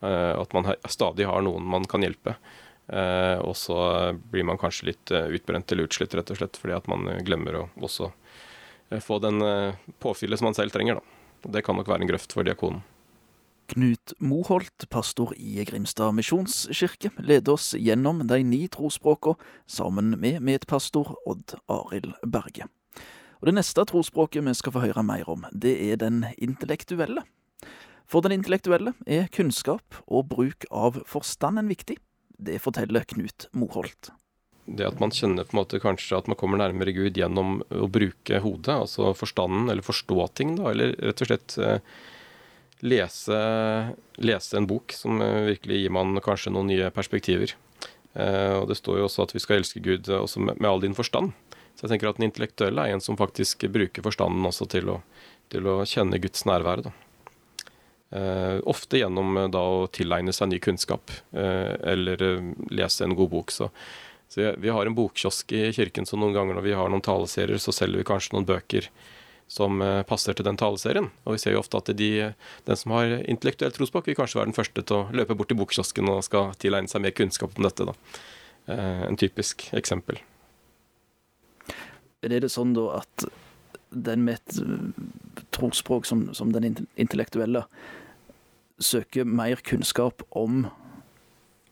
Uh, 0.00 0.36
at 0.36 0.52
man 0.56 0.70
stadig 0.92 1.26
har 1.28 1.44
noen 1.44 1.64
man 1.68 1.84
kan 1.88 2.04
hjelpe. 2.04 2.36
Uh, 2.86 3.36
og 3.42 3.56
så 3.58 3.76
blir 4.30 4.46
man 4.46 4.60
kanskje 4.60 4.92
litt 4.92 5.10
eh, 5.10 5.26
utbrent 5.34 5.72
eller 5.72 5.88
utslitt, 5.88 6.14
rett 6.14 6.30
og 6.30 6.38
slett, 6.38 6.56
fordi 6.60 6.76
at 6.76 6.86
man 6.88 7.08
glemmer 7.26 7.58
å 7.58 7.62
også 7.82 8.12
få 9.02 9.18
den 9.22 9.42
påfyllet 10.02 10.38
som 10.38 10.50
man 10.50 10.58
selv 10.58 10.74
trenger. 10.74 11.00
Da. 11.00 11.50
Det 11.56 11.64
kan 11.66 11.76
nok 11.78 11.88
være 11.88 12.04
en 12.04 12.10
grøft 12.10 12.34
for 12.34 12.46
diakonen. 12.46 12.84
Knut 13.66 14.12
Moholt, 14.22 14.86
pastor 14.90 15.32
i 15.34 15.64
Grimstad 15.66 16.14
misjonskirke, 16.14 17.10
leder 17.18 17.56
oss 17.56 17.72
gjennom 17.74 18.22
de 18.30 18.38
ni 18.46 18.60
trosspråkene 18.70 19.40
sammen 19.66 20.14
med 20.22 20.38
medpastor 20.46 21.16
Odd 21.26 21.56
Arild 21.66 22.14
Berge. 22.22 22.68
Og 23.40 23.50
Det 23.50 23.56
neste 23.58 23.84
trosspråket 23.84 24.46
vi 24.46 24.54
skal 24.54 24.72
få 24.72 24.84
høre 24.86 25.02
mer 25.02 25.28
om, 25.28 25.44
det 25.52 25.74
er 25.90 25.98
den 25.98 26.24
intellektuelle. 26.38 27.26
For 28.06 28.22
den 28.22 28.38
intellektuelle 28.38 28.94
er 29.06 29.26
kunnskap 29.34 29.98
og 30.06 30.28
bruk 30.30 30.68
av 30.70 31.02
forstanden 31.10 31.66
viktig. 31.68 31.98
Det 32.38 32.60
forteller 32.62 33.04
Knut 33.04 33.48
Moholt. 33.52 34.12
Det 34.66 34.86
at 34.88 34.98
man 34.98 35.14
kjenner 35.14 35.46
på 35.46 35.54
en 35.54 35.60
måte 35.60 35.80
kanskje 35.82 36.18
at 36.18 36.28
man 36.30 36.38
kommer 36.38 36.58
nærmere 36.58 36.94
Gud 36.94 37.18
gjennom 37.18 37.60
å 37.70 37.86
bruke 37.92 38.40
hodet, 38.42 38.74
altså 38.74 39.12
forstanden, 39.14 39.70
eller 39.70 39.86
forstå 39.86 40.26
ting, 40.34 40.56
da, 40.58 40.72
eller 40.72 40.96
rett 40.98 41.22
og 41.22 41.30
slett 41.30 41.54
eh, 41.62 41.78
lese, 42.82 43.38
lese, 44.18 44.56
en 44.58 44.66
bok 44.66 44.94
som 44.96 45.22
eh, 45.22 45.52
virkelig 45.52 45.84
gir 45.84 45.94
man 45.94 46.18
kanskje 46.24 46.50
noen 46.54 46.72
nye 46.72 46.90
perspektiver. 46.94 47.54
Eh, 48.18 48.54
og 48.58 48.66
Det 48.72 48.78
står 48.80 49.00
jo 49.00 49.06
også 49.06 49.28
at 49.28 49.36
vi 49.36 49.44
skal 49.44 49.60
elske 49.60 49.82
Gud 49.84 50.10
også 50.10 50.42
med, 50.48 50.66
all 50.66 50.82
din 50.82 50.98
forstand. 50.98 51.30
Så 51.76 51.84
jeg 51.84 51.94
tenker 51.94 52.10
at 52.10 52.18
den 52.18 52.26
intellektuelle 52.26 52.88
er 52.88 52.96
en 52.96 53.04
som 53.04 53.18
faktisk 53.20 53.68
bruker 53.70 54.02
forstanden 54.02 54.48
også 54.48 54.66
til 54.72 54.90
å, 54.90 55.00
til 55.52 55.68
å 55.68 55.82
kjenne 55.86 56.18
Guds 56.18 56.46
nærvær. 56.48 56.88
da. 56.88 56.96
Uh, 58.06 58.62
ofte 58.70 59.00
gjennom 59.00 59.34
uh, 59.34 59.48
da 59.50 59.60
å 59.60 59.88
tilegne 59.90 60.30
seg 60.32 60.48
ny 60.48 60.60
kunnskap, 60.62 61.10
uh, 61.34 61.74
eller 61.90 62.22
lese 62.70 63.02
en 63.04 63.16
god 63.18 63.32
bok. 63.32 63.50
Så, 63.52 63.66
så 64.28 64.52
vi 64.58 64.72
har 64.74 64.88
en 64.88 64.96
bokkiosk 64.96 65.52
i 65.54 65.68
kirken, 65.76 66.06
så 66.08 66.18
noen 66.18 66.34
ganger 66.34 66.58
når 66.58 66.66
vi 66.66 66.74
har 66.76 66.90
noen 66.90 67.04
taleserier, 67.04 67.60
så 67.62 67.74
selger 67.74 68.02
vi 68.02 68.08
kanskje 68.08 68.34
noen 68.34 68.48
bøker 68.48 68.90
som 69.46 69.78
passer 70.10 70.34
til 70.34 70.42
den 70.48 70.58
taleserien. 70.58 71.06
Og 71.22 71.36
vi 71.36 71.38
ser 71.38 71.54
jo 71.54 71.60
ofte 71.60 71.78
at 71.78 71.92
de, 71.94 72.08
den 72.66 72.78
som 72.80 72.96
har 72.96 73.12
intellektuell 73.30 73.70
trosbok, 73.70 74.08
vil 74.10 74.18
kanskje 74.18 74.40
være 74.40 74.50
den 74.50 74.56
første 74.56 74.82
til 74.82 74.96
å 74.98 75.04
løpe 75.14 75.36
bort 75.38 75.52
til 75.52 75.60
bokkiosken 75.60 76.10
og 76.10 76.24
skal 76.26 76.50
tilegne 76.58 76.90
seg 76.90 77.04
mer 77.04 77.14
kunnskap 77.14 77.54
om 77.54 77.68
dette. 77.68 77.86
da. 77.86 77.94
en 79.06 79.16
typisk 79.16 79.68
eksempel. 79.78 80.18
Er 82.26 82.40
det 82.42 82.50
sånn 82.50 82.74
da 82.74 82.88
at 82.98 83.28
den 83.90 84.24
med 84.26 84.40
et 84.40 84.58
eh, 84.62 85.44
trosspråk 85.54 86.08
som, 86.08 86.26
som 86.34 86.52
den 86.52 86.86
intellektuelle 86.96 87.64
søker 88.82 89.24
mer 89.24 89.62
kunnskap 89.64 90.24
om 90.36 90.66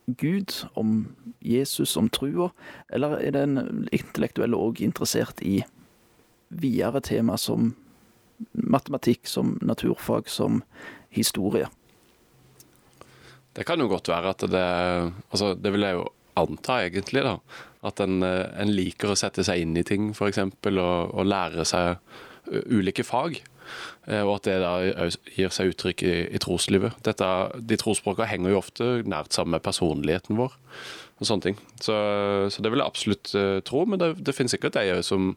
Gud, 0.07 0.53
om 0.75 1.15
Jesus, 1.41 1.97
om 1.97 2.11
trua, 2.13 2.51
eller 2.93 3.17
er 3.21 3.33
den 3.37 3.87
intellektuelle 3.93 4.59
òg 4.59 4.83
interessert 4.85 5.41
i 5.41 5.63
videre 6.53 7.01
tema 7.01 7.39
som 7.41 7.73
matematikk, 8.53 9.27
som 9.27 9.57
naturfag, 9.65 10.29
som 10.29 10.61
historie? 11.15 11.71
Det 13.55 13.65
kan 13.65 13.81
jo 13.81 13.89
godt 13.89 14.11
være 14.11 14.35
at 14.35 14.45
det 14.51 14.67
Altså, 15.31 15.55
det 15.55 15.73
vil 15.73 15.87
jeg 15.87 15.97
jo 16.01 16.05
anta, 16.37 16.81
egentlig, 16.83 17.23
da. 17.23 17.39
At 17.87 18.01
en, 18.01 18.23
eh, 18.23 18.51
en 18.61 18.73
liker 18.75 19.13
å 19.13 19.19
sette 19.19 19.45
seg 19.47 19.63
inn 19.63 19.77
i 19.79 19.85
ting, 19.87 20.11
f.eks., 20.11 20.39
og, 20.43 21.15
og 21.15 21.27
lære 21.27 21.65
seg 21.69 21.97
ulike 22.69 23.05
fag. 23.07 23.39
Eh, 24.09 24.23
og 24.23 24.37
at 24.39 24.49
det 24.49 24.59
da 24.63 24.75
gir 25.37 25.55
seg 25.55 25.73
uttrykk 25.73 26.05
i, 26.07 26.15
i 26.35 26.43
troslivet. 26.43 26.97
Dette, 27.07 27.31
de 27.59 27.79
trosspråkene 27.81 28.29
henger 28.31 28.55
jo 28.55 28.61
ofte 28.61 28.91
nært 29.09 29.37
sammen 29.37 29.57
med 29.57 29.65
personligheten 29.65 30.39
vår. 30.41 30.55
og 31.21 31.29
sånne 31.29 31.45
ting. 31.45 31.59
Så, 31.79 31.95
så 32.51 32.63
det 32.63 32.73
vil 32.73 32.83
jeg 32.83 32.91
absolutt 32.91 33.33
uh, 33.39 33.61
tro, 33.67 33.85
men 33.87 34.01
det, 34.03 34.11
det 34.27 34.35
finnes 34.35 34.51
sikkert 34.51 34.75
de 34.75 34.99
som, 35.07 35.33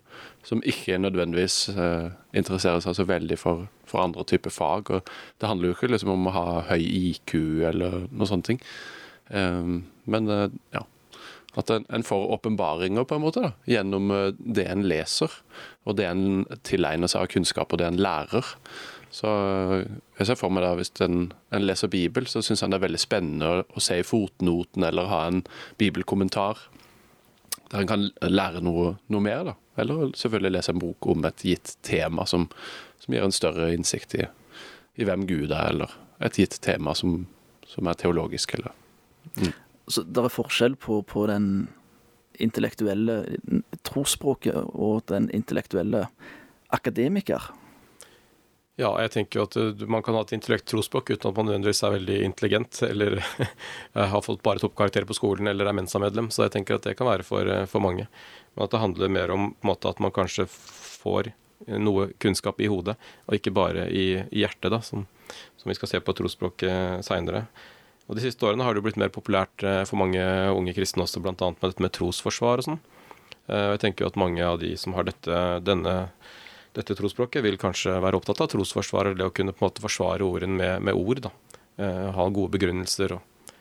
som 0.47 0.63
ikke 0.65 0.97
nødvendigvis 0.97 1.69
uh, 1.77 2.09
interesserer 2.33 2.81
seg 2.83 2.97
så 2.97 3.05
veldig 3.07 3.37
for, 3.37 3.67
for 3.85 4.01
andre 4.01 4.25
typer 4.27 4.53
fag. 4.53 4.89
og 4.89 5.11
Det 5.37 5.49
handler 5.51 5.69
jo 5.69 5.77
ikke 5.77 5.91
liksom 5.93 6.15
om 6.15 6.29
å 6.29 6.35
ha 6.35 6.45
høy 6.71 6.81
IQ 6.81 7.37
eller 7.69 8.07
noe 8.09 8.29
sånne 8.29 8.49
ting. 8.49 8.63
Um, 9.29 9.83
men 10.09 10.31
uh, 10.31 10.47
ja. 10.73 10.83
At 11.57 11.71
en, 11.73 11.87
en 11.89 12.05
får 12.05 12.27
åpenbaringer 12.37 13.07
på 13.09 13.17
en 13.17 13.23
måte 13.23 13.41
da, 13.41 13.51
gjennom 13.65 14.11
det 14.37 14.67
en 14.69 14.85
leser, 14.85 15.33
og 15.89 15.97
det 15.97 16.05
en 16.05 16.45
tilegner 16.67 17.09
seg 17.09 17.25
av 17.25 17.31
kunnskap, 17.33 17.73
og 17.73 17.81
det 17.81 17.87
en 17.89 18.01
lærer. 18.01 18.51
Så 19.09 19.29
jeg 20.19 20.27
ser 20.27 20.37
for 20.37 20.53
meg 20.53 20.65
da, 20.65 20.73
hvis 20.77 20.91
en, 21.01 21.31
en 21.55 21.65
leser 21.65 21.89
Bibel, 21.89 22.27
så 22.29 22.43
syns 22.45 22.61
han 22.61 22.73
det 22.73 22.81
er 22.81 22.87
veldig 22.87 23.01
spennende 23.01 23.49
å, 23.49 23.63
å 23.73 23.83
se 23.83 23.97
i 23.97 24.05
fotnoten 24.05 24.85
eller 24.85 25.09
ha 25.09 25.23
en 25.29 25.41
bibelkommentar 25.81 26.67
der 27.71 27.83
en 27.83 27.89
kan 27.89 28.05
lære 28.23 28.61
noe, 28.63 28.93
noe, 29.11 29.23
mer. 29.23 29.43
da. 29.49 29.55
Eller 29.81 30.11
selvfølgelig 30.15 30.53
lese 30.55 30.73
en 30.73 30.81
bok 30.81 31.07
om 31.11 31.25
et 31.27 31.43
gitt 31.43 31.75
tema 31.83 32.25
som, 32.29 32.47
som 33.03 33.15
gir 33.15 33.25
en 33.25 33.35
større 33.35 33.71
innsikt 33.75 34.15
i, 34.15 34.27
i, 34.95 35.03
hvem 35.07 35.25
Gud 35.27 35.51
er, 35.51 35.73
eller 35.73 35.95
et 36.23 36.39
gitt 36.39 36.59
tema 36.63 36.95
som, 36.95 37.25
som 37.67 37.89
er 37.89 37.99
teologisk. 37.99 38.55
eller... 38.57 38.75
Mm. 39.35 39.51
Så 39.87 40.03
det 40.03 40.23
er 40.23 40.33
forskjell 40.33 40.75
på, 40.79 41.01
på 41.07 41.27
den 41.29 41.67
intellektuelle 42.43 43.21
trosspråket 43.87 44.57
og 44.75 45.07
den 45.09 45.29
intellektuelle 45.33 46.05
akademiker? 46.75 47.49
Ja, 48.77 48.91
jeg 49.01 49.09
tenker 49.15 49.39
jo 49.39 49.45
at 49.47 49.55
uh, 49.57 49.87
man 49.89 50.03
kan 50.05 50.13
ha 50.13 50.21
et 50.21 50.35
intellekt 50.35 50.67
trosspråk 50.69 51.09
uten 51.09 51.31
at 51.31 51.37
man 51.39 51.47
nødvendigvis 51.49 51.81
er 51.87 51.95
veldig 51.95 52.17
intelligent, 52.27 52.81
eller 52.91 53.17
har 53.97 54.21
fått 54.25 54.43
bare 54.45 54.61
toppkarakterer 54.61 55.07
på 55.09 55.17
skolen, 55.17 55.49
eller 55.49 55.65
er 55.65 55.77
Mensa-medlem. 55.79 56.29
Så 56.29 56.45
jeg 56.45 56.53
tenker 56.53 56.77
at 56.77 56.85
det 56.85 56.93
kan 56.99 57.09
være 57.09 57.25
for, 57.25 57.49
uh, 57.49 57.65
for, 57.69 57.81
mange. 57.81 58.05
Men 58.53 58.67
at 58.67 58.75
det 58.75 58.83
handler 58.83 59.13
mer 59.15 59.33
om 59.33 59.49
måte, 59.65 59.89
at 59.89 60.03
man 60.03 60.13
kanskje 60.13 60.45
får 60.51 61.31
noe 61.81 62.11
kunnskap 62.21 62.61
i 62.61 62.69
hodet, 62.69 62.93
og 63.25 63.39
ikke 63.39 63.55
bare 63.55 63.87
i, 63.89 64.11
i 64.29 64.43
hjertet, 64.43 64.69
da, 64.69 64.77
som, 64.85 65.07
som, 65.57 65.71
vi 65.71 65.75
skal 65.79 65.89
se 65.89 66.03
på 66.05 66.13
trosspråket 66.19 67.01
seinere. 67.07 67.47
Og 68.07 68.15
De 68.15 68.23
siste 68.23 68.45
årene 68.47 68.63
har 68.63 68.73
det 68.73 68.81
jo 68.81 68.87
blitt 68.87 68.99
mer 68.99 69.11
populært 69.13 69.63
uh, 69.67 69.83
for 69.87 69.99
mange 69.99 70.21
unge 70.55 70.75
kristne 70.77 71.03
også, 71.03 71.19
bl.a. 71.23 71.35
med 71.35 71.63
dette 71.65 71.83
med 71.83 71.95
trosforsvar 71.95 72.63
og 72.63 72.69
sånn. 72.71 72.83
Jeg 73.47 73.79
tenker 73.79 74.03
jo 74.03 74.09
at 74.09 74.17
mange 74.19 74.43
av 74.43 74.57
de 74.59 74.73
som 74.75 74.91
har 74.97 75.05
dette, 75.07 75.35
denne 75.63 75.93
dette 76.75 76.95
trosspråket, 76.97 77.39
vil 77.45 77.55
kanskje 77.59 77.95
være 78.03 78.19
opptatt 78.19 78.41
av 78.43 78.49
trosforsvar, 78.51 79.13
det 79.17 79.23
å 79.25 79.33
kunne 79.33 79.53
på 79.55 79.63
en 79.63 79.69
måte 79.69 79.83
forsvare 79.83 80.25
ordene 80.27 80.57
med, 80.59 80.87
med 80.89 80.99
ord. 80.99 81.23
da. 81.29 81.31
Eh, 81.77 82.07
ha 82.13 82.29
gode 82.33 82.53
begrunnelser 82.55 83.13
og 83.17 83.53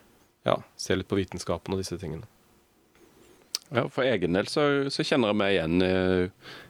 ja, 0.47 0.57
se 0.81 0.97
litt 0.97 1.09
på 1.09 1.19
vitenskapen 1.19 1.75
og 1.75 1.83
disse 1.83 1.99
tingene. 2.01 2.29
Ja, 3.69 3.89
For 3.91 4.07
egen 4.07 4.37
del 4.37 4.49
så, 4.49 4.87
så 4.95 5.05
kjenner 5.05 5.33
jeg 5.33 5.41
meg 5.41 5.57
igjen 5.57 5.83
i, 5.83 5.91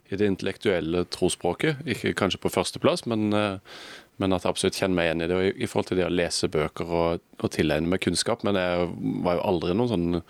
i, 0.09 0.17
det 0.17 0.31
intellektuelle 0.33 1.05
trosspråket. 1.13 1.85
Ikke 1.93 2.15
kanskje 2.17 2.41
på 2.43 2.51
førsteplass, 2.55 3.05
men, 3.11 3.29
eh, 3.37 3.79
men, 4.17 4.33
at 4.33 4.45
jeg 4.47 4.55
absolutt 4.55 4.79
kjenner 4.79 4.97
meg 4.97 5.09
igjen 5.09 5.25
i 5.25 5.29
det. 5.29 5.39
Og 5.39 5.63
i, 5.65 5.69
forhold 5.69 5.91
til 5.91 6.01
det 6.01 6.07
å 6.07 6.13
lese 6.13 6.49
bøker 6.53 6.93
og, 6.99 7.25
og 7.37 7.51
tilegne 7.53 7.91
meg 7.93 8.03
kunnskap. 8.05 8.45
Men 8.47 8.59
jeg 8.59 8.87
var 9.27 9.39
jo 9.39 9.49
aldri 9.51 9.75
noen 9.77 9.93
sånn 9.93 10.23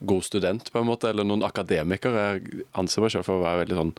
god 0.00 0.24
student, 0.24 0.72
på 0.72 0.80
en 0.80 0.88
måte, 0.88 1.10
eller 1.10 1.26
noen 1.28 1.44
akademiker. 1.44 2.16
Jeg 2.16 2.66
anser 2.80 3.04
meg 3.04 3.14
selv 3.14 3.28
for 3.28 3.38
å 3.38 3.44
være 3.44 3.64
veldig 3.64 3.78
sånn 3.78 3.94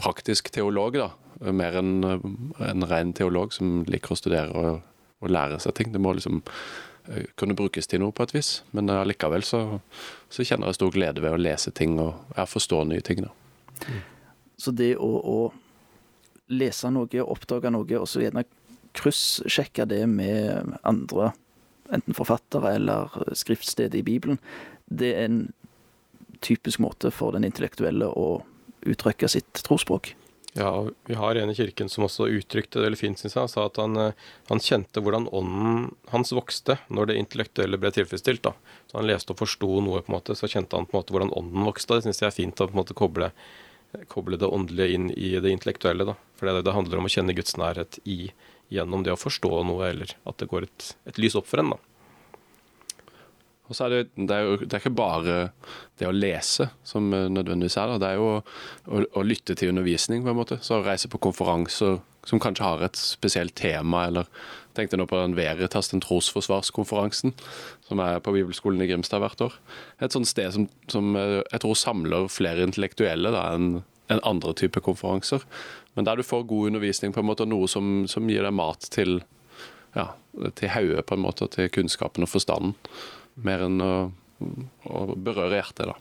praktisk 0.00 0.50
teolog, 0.54 0.98
da. 1.00 1.10
Mer 1.54 1.78
enn 1.78 2.02
en 2.04 2.86
ren 2.90 3.14
teolog 3.14 3.52
som 3.54 3.82
liker 3.88 4.14
å 4.14 4.18
studere 4.18 4.54
og, 4.56 4.82
og, 5.20 5.30
lære 5.32 5.60
seg 5.62 5.76
ting. 5.78 5.92
Det 5.94 6.02
må 6.02 6.14
liksom 6.16 6.40
eh, 6.42 7.28
kunne 7.38 7.56
brukes 7.58 7.90
til 7.90 8.02
noe 8.02 8.14
på 8.16 8.26
et 8.26 8.34
vis. 8.34 8.52
Men 8.76 8.90
allikevel 8.94 9.44
så, 9.46 9.62
så, 10.28 10.44
kjenner 10.44 10.70
jeg 10.70 10.80
stor 10.80 10.94
glede 10.96 11.24
ved 11.24 11.36
å 11.36 11.40
lese 11.40 11.72
ting 11.76 11.98
og 12.02 12.36
forstå 12.48 12.82
nye 12.90 13.04
ting. 13.04 13.24
da. 13.26 13.32
Så 14.58 14.74
det 14.74 14.94
å, 14.96 15.08
å, 15.22 15.38
lese 16.48 16.90
noe, 16.90 17.22
oppdage 17.22 17.70
noe, 17.70 18.00
og 18.00 18.08
så 18.08 18.22
gjerne 18.24 18.46
kryssjekke 19.04 19.86
det 19.90 20.04
med 20.10 20.74
andre, 20.82 21.32
enten 21.92 22.16
forfattere 22.16 22.74
eller 22.76 23.14
skriftstedet 23.38 24.00
i 24.00 24.06
Bibelen, 24.06 24.40
det 24.88 25.14
er 25.14 25.28
en 25.28 25.42
typisk 26.44 26.78
måte 26.78 27.10
for 27.14 27.34
den 27.34 27.46
intellektuelle 27.48 28.10
å 28.12 28.28
uttrykke 28.88 29.28
sitt 29.30 29.62
trosspråk. 29.66 30.14
Ja, 30.58 30.86
vi 31.04 31.14
har 31.14 31.34
en 31.34 31.50
i 31.50 31.54
kirken 31.54 31.88
som 31.88 32.06
også 32.06 32.26
uttrykte 32.32 32.80
det 32.80 32.86
veldig 32.86 32.98
fint, 32.98 33.20
syns 33.20 33.36
jeg. 33.36 33.42
Han 33.44 33.50
sa 33.52 33.66
at 33.68 33.76
han, 33.78 33.96
eh, 34.00 34.24
han, 34.48 34.62
kjente 34.64 35.02
hvordan 35.04 35.28
ånden 35.28 35.90
hans 36.10 36.32
vokste 36.34 36.78
når 36.88 37.10
det 37.10 37.18
intellektuelle 37.20 37.78
ble 37.78 37.92
tilfredsstilt. 37.94 38.42
da. 38.42 38.54
Så 38.90 38.98
Han 38.98 39.06
leste 39.06 39.34
og 39.34 39.38
forsto 39.38 39.68
noe, 39.84 40.02
på 40.02 40.10
en 40.10 40.16
måte, 40.16 40.34
så 40.34 40.48
kjente 40.48 40.76
han 40.76 40.88
på 40.88 40.96
en 40.96 41.00
måte 41.02 41.14
hvordan 41.14 41.34
ånden 41.36 41.68
vokste. 41.68 41.94
Det 41.94 42.08
syns 42.08 42.22
jeg 42.22 42.30
er 42.32 42.38
fint 42.38 42.60
å 42.60 42.66
på 42.66 42.74
en 42.74 42.80
måte 42.80 42.96
koble, 42.96 43.30
koble, 44.08 44.40
det 44.40 44.48
åndelige 44.48 44.94
inn 44.94 45.10
i 45.12 45.36
det 45.38 45.52
intellektuelle. 45.52 46.08
da. 46.08 46.16
For 46.40 46.48
det, 46.48 46.64
det 46.64 46.74
handler 46.74 46.98
om 46.98 47.06
å 47.06 47.12
kjenne 47.12 47.36
Guds 47.36 47.54
nærhet 47.60 48.00
i, 48.04 48.32
gjennom 48.72 49.04
det 49.04 49.14
å 49.14 49.20
forstå 49.20 49.62
noe, 49.68 49.90
eller 49.90 50.14
at 50.28 50.40
det 50.40 50.48
går 50.50 50.68
et, 50.68 50.90
et 51.08 51.20
lys 51.20 51.36
opp 51.38 51.48
for 51.48 51.62
en. 51.62 51.74
da. 51.76 51.80
Og 53.68 53.76
så 53.76 53.84
er 53.84 53.92
det, 53.92 54.02
det, 54.16 54.32
er 54.32 54.46
jo, 54.46 54.56
det 54.62 54.72
er 54.72 54.80
ikke 54.80 54.96
bare 54.96 55.38
det 56.00 56.08
å 56.08 56.14
lese 56.14 56.70
som 56.88 57.10
nødvendigvis 57.12 57.76
er 57.76 57.92
der. 57.92 58.00
Det 58.00 58.12
er 58.12 58.16
jo 58.16 58.28
å, 58.30 59.02
å, 59.12 59.24
lytte 59.24 59.56
til 59.58 59.74
undervisning, 59.74 60.22
på 60.24 60.32
en 60.32 60.38
måte. 60.38 60.56
Så 60.64 60.80
reise 60.84 61.10
på 61.12 61.20
konferanser 61.20 61.98
som 62.28 62.40
kanskje 62.40 62.64
har 62.64 62.84
et 62.84 62.96
spesielt 62.98 63.54
tema, 63.60 64.06
eller 64.08 64.30
tenkte 64.76 64.98
nå 65.00 65.04
på 65.08 65.20
den 65.20 65.36
Veritas, 65.36 65.90
den 65.92 66.02
trosforsvarskonferansen, 66.04 67.34
som 67.88 68.02
er 68.04 68.22
på 68.24 68.32
Bibelskolen 68.36 68.80
i 68.84 68.88
Grimstad 68.88 69.20
hvert 69.24 69.44
år. 69.44 69.60
Et 70.00 70.16
sånt 70.16 70.28
sted 70.28 70.54
som, 70.54 70.68
som 70.92 71.12
jeg 71.18 71.62
tror 71.64 71.78
samler 71.78 72.32
flere 72.32 72.64
intellektuelle 72.64 73.32
da, 73.36 73.50
enn 73.56 73.82
en 74.08 74.22
andre 74.24 74.54
typer 74.56 74.80
konferanser. 74.80 75.42
Men 75.96 76.06
der 76.06 76.18
du 76.18 76.26
får 76.26 76.46
god 76.50 76.72
undervisning, 76.72 77.12
på 77.14 77.22
en 77.22 77.30
måte, 77.30 77.46
noe 77.48 77.68
som, 77.70 78.04
som 78.10 78.28
gir 78.30 78.44
deg 78.44 78.54
mat 78.54 78.90
til 78.94 79.20
ja, 79.96 80.10
til 80.54 80.70
hodet, 80.70 81.06
på 81.06 81.16
en 81.16 81.24
måte, 81.24 81.48
til 81.52 81.70
kunnskapen 81.72 82.26
og 82.26 82.30
forstanden 82.30 82.74
mer 83.46 83.64
enn 83.66 83.82
å, 83.82 83.92
å 84.90 85.04
berøre 85.14 85.60
hjertet, 85.60 85.88
da. 85.90 85.96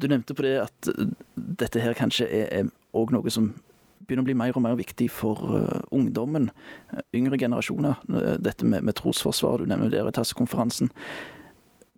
Du 0.00 0.06
nevnte 0.08 0.36
på 0.36 0.44
det 0.46 0.54
at 0.62 0.88
dette 1.34 1.82
her 1.82 1.96
kanskje 1.96 2.28
er 2.28 2.70
òg 2.96 3.12
noe 3.12 3.32
som 3.32 3.50
begynner 4.00 4.24
å 4.24 4.28
bli 4.30 4.36
mer 4.38 4.56
og 4.56 4.64
mer 4.64 4.78
viktig 4.78 5.10
for 5.12 5.42
uh, 5.52 5.82
ungdommen. 5.94 6.48
Yngre 7.16 7.38
generasjoner. 7.40 8.00
Dette 8.40 8.66
med, 8.66 8.86
med 8.86 8.96
trosforsvar, 8.98 9.60
du 9.60 9.70
nevner 9.70 9.92
Veritas-konferansen. 9.92 10.88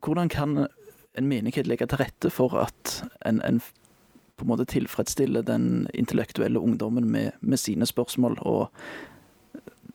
Hvordan 0.03 0.33
kan 0.33 0.65
en 0.67 1.29
menighet 1.29 1.69
legge 1.71 1.87
til 1.89 2.03
rette 2.03 2.33
for 2.35 2.57
at 2.59 2.99
en, 3.29 3.39
en 3.47 3.63
på 4.43 4.49
en 4.49 4.53
måte 4.53 4.69
tilfredsstiller 4.73 5.47
den 5.47 5.87
intellektuelle 5.95 6.61
ungdommen 6.61 7.09
med, 7.15 7.39
med 7.41 7.63
sine 7.63 7.89
spørsmål 7.89 8.37
og 8.43 8.69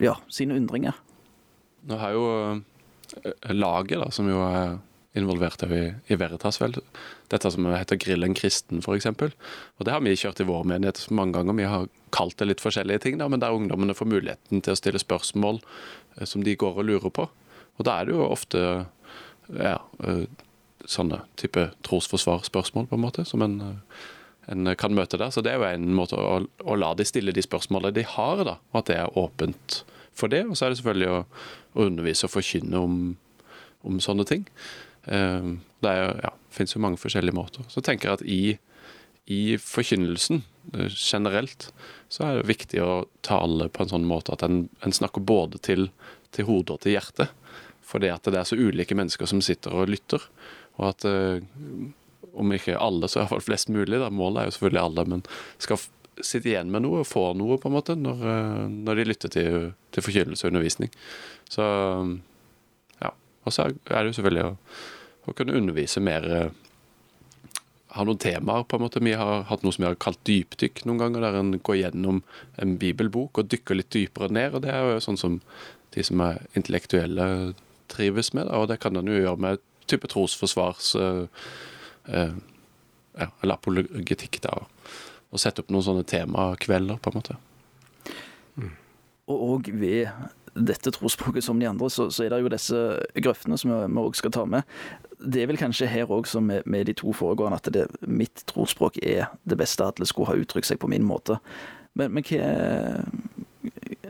ja, 0.01 0.15
sine 0.31 0.57
undringer? 0.57 0.97
Nå 1.87 1.99
har 2.01 2.15
jo 2.17 2.25
Eh, 3.23 3.53
laget, 3.53 3.99
da, 3.99 4.11
som 4.11 4.29
jo 4.29 4.41
er 4.43 4.77
involvert 5.17 5.63
i, 5.63 5.93
i 6.11 6.17
Veritas, 6.19 6.59
vel. 6.61 6.75
Dette 7.31 7.51
som 7.51 7.65
heter 7.71 7.99
Grillen 8.01 8.35
kristen, 8.37 8.83
f.eks. 8.83 9.07
Og 9.07 9.85
det 9.87 9.93
har 9.93 10.03
vi 10.05 10.15
kjørt 10.19 10.41
i 10.43 10.47
vår 10.47 10.67
menighet 10.69 11.01
mange 11.09 11.37
ganger. 11.37 11.57
Vi 11.57 11.69
har 11.71 11.87
kalt 12.15 12.37
det 12.39 12.49
litt 12.49 12.63
forskjellige 12.63 13.05
ting, 13.05 13.17
da, 13.21 13.29
men 13.31 13.41
der 13.41 13.55
ungdommene 13.55 13.95
får 13.97 14.11
muligheten 14.11 14.61
til 14.61 14.75
å 14.75 14.79
stille 14.79 15.01
spørsmål 15.01 15.61
eh, 15.61 16.27
som 16.27 16.45
de 16.45 16.57
går 16.59 16.81
og 16.81 16.89
lurer 16.89 17.13
på. 17.13 17.29
Og 17.77 17.87
da 17.87 17.99
er 17.99 18.09
det 18.09 18.17
jo 18.17 18.27
ofte 18.27 18.61
ja, 19.47 19.79
eh, 20.03 20.27
sånne 20.87 21.23
type 21.39 21.69
trosforsvarsspørsmål, 21.87 22.91
på 22.91 22.99
en 22.99 23.05
måte, 23.07 23.25
som 23.27 23.43
en, 23.45 23.59
en, 24.51 24.71
kan 24.79 24.95
møte 24.95 25.19
der. 25.19 25.31
Så 25.33 25.43
det 25.43 25.53
er 25.53 25.61
jo 25.61 25.67
en 25.69 25.93
måte 25.97 26.17
å, 26.19 26.39
å 26.45 26.79
la 26.79 26.93
de 26.97 27.05
stille 27.07 27.35
de 27.35 27.43
spørsmålene 27.43 27.95
de 27.95 28.05
har, 28.15 28.43
da, 28.47 28.57
og 28.71 28.81
at 28.81 28.91
det 28.91 28.99
er 29.01 29.19
åpent 29.19 29.81
for 30.17 30.31
det. 30.33 30.43
Og 30.47 30.57
så 30.57 30.67
er 30.67 30.73
det 30.73 30.81
selvfølgelig 30.81 31.13
å, 31.13 31.21
å 31.77 31.87
undervise 31.87 32.27
og 32.27 32.33
forkynne 32.33 32.83
om, 32.83 32.99
om 33.87 33.99
sånne 34.03 34.27
ting. 34.29 34.47
Uh, 35.07 35.57
det 35.83 35.93
er, 35.93 36.13
ja, 36.25 36.33
finnes 36.53 36.75
jo 36.75 36.83
mange 36.83 37.01
forskjellige 37.01 37.37
måter. 37.37 37.67
Så 37.71 37.83
tenker 37.85 38.09
jeg 38.09 38.19
at 38.19 38.25
i, 38.27 38.41
i 39.31 39.41
forkynnelsen 39.61 40.43
uh, 40.75 40.87
generelt, 40.91 41.69
så 42.11 42.27
er 42.27 42.39
det 42.39 42.51
viktig 42.51 42.81
å 42.83 43.05
tale 43.27 43.69
på 43.71 43.83
en 43.83 43.93
sånn 43.93 44.07
måte 44.07 44.35
at 44.35 44.45
en, 44.47 44.65
en 44.83 44.95
snakker 44.95 45.23
både 45.27 45.61
til, 45.63 45.89
til 46.35 46.47
hodet 46.49 46.77
og 46.77 46.83
til 46.83 46.97
hjertet. 46.97 47.35
Fordi 47.87 48.09
at 48.11 48.27
det 48.27 48.39
er 48.39 48.47
så 48.47 48.57
ulike 48.59 48.95
mennesker 48.99 49.29
som 49.29 49.39
sitter 49.43 49.75
og 49.75 49.91
lytter. 49.91 50.23
Og 50.79 50.89
at 50.89 51.07
uh, 51.07 51.39
om 52.37 52.53
ikke 52.55 52.77
alle, 52.79 53.09
så 53.09 53.21
iallfall 53.21 53.43
flest 53.45 53.71
mulig, 53.73 53.99
da, 54.01 54.09
målet 54.13 54.41
er 54.41 54.49
jo 54.49 54.57
selvfølgelig 54.57 54.83
alle, 54.83 55.05
men 55.13 55.23
skal 55.63 55.81
sitte 56.23 56.49
igjen 56.51 56.71
med 56.73 56.83
noe 56.85 57.01
og 57.03 57.09
få 57.09 57.31
noe, 57.37 57.59
på 57.61 57.69
en 57.69 57.75
måte, 57.77 57.95
når, 57.99 58.21
eh, 58.31 58.61
når 58.73 58.99
de 58.99 59.07
lytter 59.07 59.33
til, 59.33 59.71
til 59.93 60.05
forkynnelse 60.05 60.45
og 60.45 60.53
undervisning. 60.53 60.93
Så 61.49 61.65
ja. 63.01 63.11
Og 63.45 63.53
så 63.53 63.67
er 63.69 63.99
det 63.99 64.11
jo 64.11 64.17
selvfølgelig 64.19 64.47
å, 64.47 64.55
å 65.27 65.35
kunne 65.37 65.57
undervise 65.57 66.03
mer 66.03 66.31
eh, 66.37 66.63
Ha 67.97 68.03
noen 68.05 68.19
temaer, 68.21 68.65
på 68.67 68.77
en 68.77 68.83
måte. 68.83 68.99
Vi 69.01 69.13
har 69.17 69.45
hatt 69.47 69.63
noe 69.63 69.73
som 69.73 69.81
vi 69.81 69.87
har 69.87 69.95
kalt 69.97 70.19
dypdykk 70.27 70.83
noen 70.85 70.99
ganger, 71.01 71.23
der 71.23 71.37
en 71.39 71.55
går 71.65 71.77
gjennom 71.79 72.19
en 72.61 72.75
bibelbok 72.77 73.39
og 73.39 73.47
dykker 73.49 73.79
litt 73.79 73.89
dypere 73.95 74.27
ned. 74.29 74.53
og 74.53 74.61
Det 74.65 74.69
er 74.69 74.83
jo 74.91 74.99
sånn 75.01 75.17
som 75.17 75.39
de 75.95 76.03
som 76.05 76.21
er 76.21 76.43
intellektuelle, 76.59 77.55
trives 77.89 78.33
med. 78.35 78.51
Og 78.53 78.67
det 78.69 78.77
kan 78.83 78.99
en 78.99 79.09
jo 79.09 79.17
gjøre 79.17 79.41
med 79.41 79.63
type 79.89 80.11
trosforsvars... 80.11 80.91
Uh, 82.07 82.37
ja, 83.17 83.29
eller 83.41 83.57
apologetikk. 83.57 84.41
da, 84.43 84.55
Og 85.31 85.41
sette 85.41 85.63
opp 85.63 85.71
noen 85.73 85.85
sånne 85.85 86.07
temakvelder, 86.07 86.99
på 87.01 87.11
en 87.11 87.19
måte. 87.19 87.37
Mm. 88.57 88.73
Og 89.33 89.69
ved 89.73 90.11
dette 90.57 90.91
trosspråket 90.93 91.45
som 91.45 91.59
de 91.59 91.67
andre, 91.69 91.89
så, 91.93 92.07
så, 92.09 92.23
er 92.23 92.33
det 92.33 92.39
jo 92.41 92.51
disse 92.53 92.79
grøftene 93.21 93.57
som 93.59 93.73
vi 93.73 94.01
òg 94.01 94.17
skal 94.17 94.33
ta 94.33 94.45
med. 94.49 94.65
Det 95.19 95.41
er 95.41 95.51
vel 95.51 95.59
kanskje 95.59 95.89
her 95.89 96.09
òg 96.13 96.29
som 96.29 96.47
med, 96.49 96.65
med, 96.65 96.87
de 96.89 96.95
to 96.97 97.13
foregående, 97.13 97.59
at 97.59 97.69
det, 97.73 97.85
mitt 98.01 98.45
trosspråk 98.49 98.99
er 99.03 99.27
det 99.49 99.59
beste. 99.59 99.85
Alle 99.85 100.07
skulle 100.09 100.31
ha 100.31 100.39
uttrykt 100.41 100.69
seg 100.69 100.81
på 100.81 100.89
min 100.91 101.05
måte. 101.05 101.39
Men, 101.97 102.13
men 102.15 102.25
hva, 102.25 103.03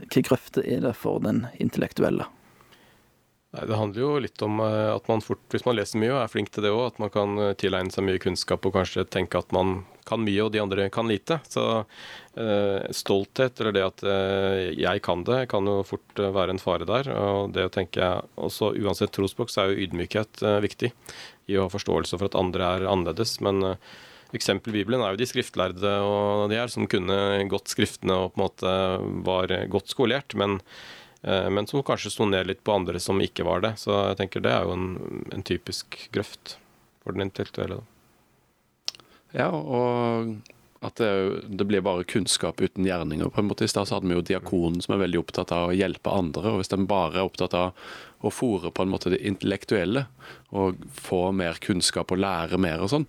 hva 0.07 0.25
grøfte 0.29 0.63
er 0.63 0.83
det 0.85 0.95
for 0.99 1.23
den 1.23 1.45
intellektuelle? 1.63 2.27
Nei, 3.55 3.65
Det 3.67 3.77
handler 3.79 4.01
jo 4.01 4.15
litt 4.19 4.41
om 4.43 4.59
eh, 4.59 4.89
at 4.91 5.07
man 5.07 5.23
fort, 5.23 5.45
hvis 5.53 5.63
man 5.67 5.77
leser 5.77 6.01
mye 6.01 6.11
og 6.11 6.21
er 6.21 6.31
flink 6.31 6.51
til 6.51 6.65
det 6.65 6.73
òg, 6.73 6.89
at 6.89 6.97
man 6.99 7.11
kan 7.13 7.37
eh, 7.39 7.53
tilegne 7.59 7.93
seg 7.93 8.03
mye 8.07 8.19
kunnskap 8.19 8.65
og 8.67 8.75
kanskje 8.75 9.05
tenke 9.07 9.39
at 9.39 9.53
man 9.55 9.85
kan 10.07 10.23
mye 10.23 10.43
og 10.43 10.51
de 10.53 10.61
andre 10.63 10.87
kan 10.93 11.07
lite. 11.07 11.39
Så 11.47 11.63
eh, 11.79 12.89
stolthet 12.95 13.61
eller 13.61 13.75
det 13.75 13.85
at 13.85 14.03
eh, 14.07 14.73
jeg 14.75 15.03
kan 15.05 15.23
det, 15.27 15.45
kan 15.51 15.67
jo 15.67 15.79
fort 15.87 16.19
eh, 16.19 16.33
være 16.35 16.55
en 16.55 16.61
fare 16.63 16.87
der. 16.89 17.11
Og 17.15 17.55
det 17.55 17.69
å 17.69 17.73
tenke 17.73 18.11
også 18.35 18.73
Uansett 18.83 19.15
trosspråk 19.15 19.53
så 19.53 19.63
er 19.63 19.71
jo 19.71 19.87
ydmykhet 19.87 20.43
eh, 20.43 20.59
viktig 20.67 20.91
i 21.47 21.57
å 21.57 21.67
ha 21.67 21.71
forståelse 21.71 22.19
for 22.19 22.27
at 22.27 22.39
andre 22.39 22.71
er 22.75 22.87
annerledes. 22.91 23.37
Men 23.45 23.63
eksempel 24.35 24.75
Bibelen 24.75 24.99
er 24.99 25.15
jo 25.15 25.21
de 25.21 25.27
skriftlærde 25.29 25.93
og 26.03 26.49
de 26.51 26.59
her 26.59 26.71
som 26.71 26.87
kunne 26.91 27.47
godt 27.47 27.71
skriftene 27.71 28.17
og 28.25 28.33
på 28.33 28.41
en 28.41 28.43
måte 28.43 28.77
var 29.23 29.53
godt 29.71 29.95
skolert. 29.95 30.35
men 30.35 30.59
men 31.27 31.67
som 31.67 31.83
kanskje 31.83 32.13
sto 32.13 32.27
ned 32.29 32.47
litt 32.47 32.63
på 32.63 32.75
andre 32.75 33.01
som 33.03 33.19
ikke 33.21 33.43
var 33.47 33.63
det. 33.65 33.73
Så 33.81 33.91
jeg 34.09 34.19
tenker 34.21 34.43
det 34.45 34.53
er 34.53 34.67
jo 34.67 34.75
en, 34.77 34.89
en 35.35 35.43
typisk 35.43 35.97
grøft 36.15 36.55
for 37.03 37.15
den 37.15 37.27
intellektuelle. 37.27 37.81
Ja, 39.35 39.49
og 39.51 40.37
at 40.79 40.99
det, 41.01 41.41
det, 41.47 41.65
blir 41.65 41.81
bare 41.81 42.03
kunnskap 42.03 42.61
uten 42.61 42.85
gjerninger. 42.85 43.29
på 43.29 43.41
en 43.41 43.47
måte. 43.47 43.65
I 43.65 43.71
stad 43.71 43.89
hadde 43.89 44.07
vi 44.07 44.13
jo 44.13 44.25
diakonen 44.25 44.81
som 44.81 44.93
er 44.95 45.03
veldig 45.05 45.19
opptatt 45.23 45.51
av 45.55 45.71
å 45.71 45.75
hjelpe 45.75 46.13
andre. 46.13 46.51
og 46.51 46.61
Hvis 46.61 46.71
den 46.73 46.87
bare 46.89 47.19
er 47.19 47.25
opptatt 47.25 47.55
av 47.57 47.87
å 48.21 48.33
fòre 48.33 48.71
på 48.71 48.85
en 48.85 48.93
måte 48.93 49.11
det 49.13 49.23
intellektuelle 49.25 50.05
og 50.53 50.77
få 50.93 51.31
mer 51.35 51.59
kunnskap 51.61 52.13
og 52.13 52.21
lære 52.21 52.61
mer 52.61 52.83
og 52.85 52.93
sånn, 52.93 53.07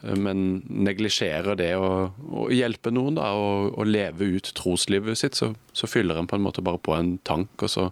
men 0.00 0.62
neglisjerer 0.70 1.56
det 1.58 1.72
å, 1.74 1.88
å, 2.30 2.46
hjelpe 2.54 2.92
noen 2.94 3.16
da, 3.18 3.32
og, 3.34 3.72
og, 3.74 3.88
leve 3.88 4.28
ut 4.36 4.50
troslivet 4.54 5.18
sitt, 5.18 5.38
så, 5.38 5.50
så, 5.74 5.90
fyller 5.90 6.20
en 6.20 6.28
på 6.30 6.38
en 6.38 6.44
måte 6.44 6.62
bare 6.62 6.78
på 6.78 6.94
en 6.94 7.16
tank. 7.26 7.50
Og 7.66 7.72
så, 7.72 7.88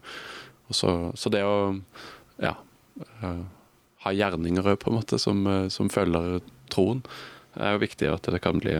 og 0.71 0.79
så, 0.79 0.92
så 1.19 1.33
det 1.35 1.42
å 1.42 1.57
ja, 2.42 2.55
uh, 3.25 3.42
ha 4.05 4.12
gjerninger 4.14 4.77
på 4.79 4.92
en 4.92 4.99
måte 5.01 5.19
som, 5.19 5.42
uh, 5.51 5.66
som, 5.73 5.90
følger 5.90 6.38
troen, 6.71 7.03
er 7.59 7.75
jo 7.75 7.83
viktig. 7.83 8.12
At 8.12 8.31
det 8.31 8.42
kan 8.45 8.62
bli 8.62 8.79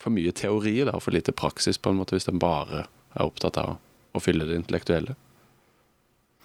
for 0.00 0.10
mye 0.10 0.34
teori 0.34 0.80
da, 0.82 0.96
og 0.96 1.04
for 1.06 1.14
lite 1.14 1.36
praksis 1.36 1.78
på 1.78 1.92
en 1.92 2.00
måte 2.00 2.16
hvis 2.16 2.26
en 2.32 2.42
bare 2.42 2.88
er 2.88 3.22
opptatt 3.22 3.60
av 3.60 3.76
å 4.16 4.22
fylle 4.22 4.48
det 4.48 4.58
intellektuelle. 4.58 5.14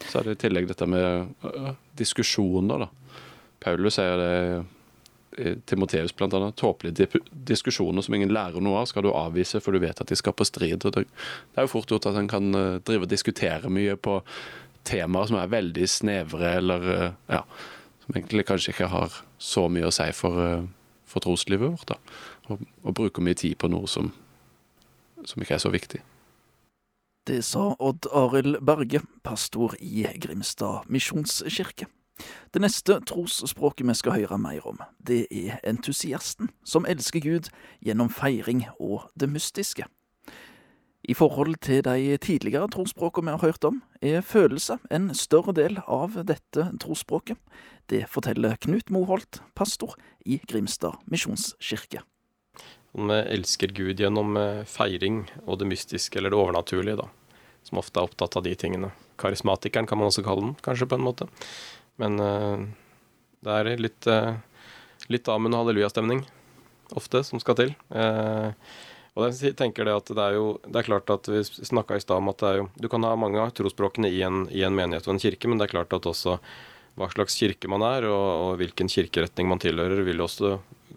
Så 0.06 0.20
er 0.20 0.28
det 0.28 0.36
i 0.36 0.40
tillegg 0.44 0.70
dette 0.70 0.86
med 0.86 1.34
uh, 1.42 1.74
diskusjoner, 1.98 2.86
da. 2.86 3.22
Paulus 3.66 3.96
jo 3.98 4.18
det 4.20 4.34
Timoteus 5.66 6.14
bl.a. 6.16 6.52
Tåpelige 6.56 7.20
diskusjoner 7.30 8.02
som 8.02 8.14
ingen 8.16 8.32
lærer 8.32 8.62
noe 8.64 8.80
av, 8.80 8.88
skal 8.90 9.04
du 9.04 9.10
avvise, 9.12 9.60
for 9.60 9.76
du 9.76 9.82
vet 9.82 10.00
at 10.00 10.08
de 10.08 10.16
skal 10.16 10.34
på 10.36 10.46
strid. 10.48 10.84
Det, 10.84 11.04
er 11.56 11.66
jo 11.66 11.72
fort 11.72 11.90
gjort 11.92 12.08
at 12.10 12.18
en 12.20 12.30
kan 12.30 12.48
eh, 12.56 12.78
drive 12.86 13.04
og 13.06 13.12
diskutere 13.12 13.72
mye 13.72 13.98
på 14.00 14.20
temaer 14.86 15.30
som 15.30 15.40
er 15.40 15.52
veldig 15.52 15.88
snevre, 15.90 16.56
eller 16.60 16.90
eh, 16.94 17.08
ja, 17.36 17.42
som 18.04 18.16
egentlig 18.16 18.46
kanskje 18.48 18.72
ikke 18.74 18.90
har 18.92 19.20
så 19.42 19.66
mye 19.72 19.90
å 19.90 19.94
si 19.94 20.08
for, 20.16 20.42
eh, 20.42 20.66
for 21.04 21.24
troslivet 21.26 21.74
vårt. 21.74 21.92
da, 21.92 22.00
og, 22.48 22.62
og 22.82 22.96
bruker 22.96 23.24
mye 23.24 23.38
tid 23.38 23.58
på 23.60 23.70
noe 23.72 23.90
som, 23.90 24.12
som 25.24 25.42
ikke 25.42 25.58
er 25.58 25.64
så 25.66 25.74
viktig. 25.74 26.02
Det 27.26 27.40
sa 27.42 27.72
Odd 27.82 28.06
Arild 28.14 28.60
Berge, 28.62 29.00
pastor 29.26 29.74
i 29.82 30.06
Grimstad 30.22 30.86
misjonskirke. 30.86 31.88
Det 32.54 32.62
neste 32.62 32.98
trosspråket 33.08 33.86
vi 33.88 33.96
skal 33.98 34.16
høre 34.16 34.38
mer 34.40 34.64
om, 34.68 34.80
det 34.98 35.26
er 35.30 35.60
entusiasten, 35.66 36.50
som 36.64 36.88
elsker 36.88 37.20
Gud 37.20 37.50
gjennom 37.84 38.08
feiring 38.12 38.64
og 38.80 39.10
det 39.18 39.28
mystiske. 39.30 39.88
I 41.06 41.14
forhold 41.14 41.54
til 41.62 41.84
de 41.86 42.16
tidligere 42.18 42.66
trosspråkene 42.72 43.30
vi 43.30 43.36
har 43.36 43.46
hørt 43.46 43.64
om, 43.68 43.82
er 44.02 44.24
følelse 44.26 44.78
en 44.90 45.12
større 45.14 45.54
del 45.54 45.78
av 45.86 46.16
dette 46.26 46.64
trosspråket. 46.82 47.38
Det 47.86 48.08
forteller 48.10 48.58
Knut 48.58 48.90
Moholt, 48.90 49.38
pastor 49.54 49.94
i 50.26 50.40
Grimstad 50.50 50.98
misjonskirke. 51.06 52.02
Vi 52.96 53.20
elsker 53.36 53.70
Gud 53.76 54.00
gjennom 54.00 54.34
eh, 54.40 54.64
feiring 54.66 55.26
og 55.44 55.60
det 55.60 55.68
mystiske, 55.70 56.18
eller 56.18 56.32
det 56.32 56.40
overnaturlige, 56.40 56.98
da. 57.04 57.06
Som 57.66 57.78
ofte 57.78 58.00
er 58.00 58.08
opptatt 58.08 58.38
av 58.38 58.46
de 58.46 58.54
tingene. 58.58 58.90
Karismatikeren 59.20 59.86
kan 59.86 60.00
man 60.00 60.10
også 60.10 60.24
kalle 60.26 60.42
den, 60.42 60.54
kanskje, 60.64 60.88
på 60.90 60.98
en 60.98 61.06
måte. 61.06 61.28
Men 62.02 62.20
uh, 62.20 62.66
det 63.46 63.60
er 63.60 63.80
litt, 63.80 64.08
uh, 64.10 64.34
litt 65.12 65.28
amen 65.32 65.54
og 65.54 65.64
hallelujastemning 65.64 66.24
ofte 66.96 67.22
som 67.26 67.42
skal 67.42 67.58
til. 67.58 67.72
Uh, 67.90 68.52
og 69.16 69.30
jeg 69.32 69.56
tenker 69.56 69.88
det 69.88 69.96
at 69.96 70.10
det 70.12 70.22
er 70.22 70.34
jo 70.36 70.48
Det 70.60 70.76
er 70.76 70.88
klart 70.90 71.10
at 71.10 71.28
vi 71.30 71.40
snakka 71.40 71.96
i 71.96 72.02
stad 72.04 72.20
om 72.20 72.28
at 72.28 72.42
det 72.42 72.48
er 72.50 72.58
jo 72.60 72.66
Du 72.76 72.88
kan 72.92 73.04
ha 73.08 73.14
mange 73.16 73.40
av 73.40 73.54
trosspråkene 73.56 74.10
i, 74.12 74.20
i, 74.20 74.62
en 74.66 74.76
menighet 74.76 75.08
og 75.08 75.14
en 75.14 75.22
kirke, 75.22 75.48
men 75.48 75.56
det 75.56 75.68
er 75.68 75.76
klart 75.78 75.96
at 75.96 76.08
også 76.10 76.36
hva 76.96 77.08
slags 77.12 77.36
kirke 77.36 77.68
man 77.68 77.84
er, 77.84 78.06
og, 78.08 78.26
og 78.40 78.50
hvilken 78.60 78.88
kirkeretning 78.88 79.48
man 79.50 79.60
tilhører, 79.60 80.00
vil 80.04 80.22
også 80.24 80.54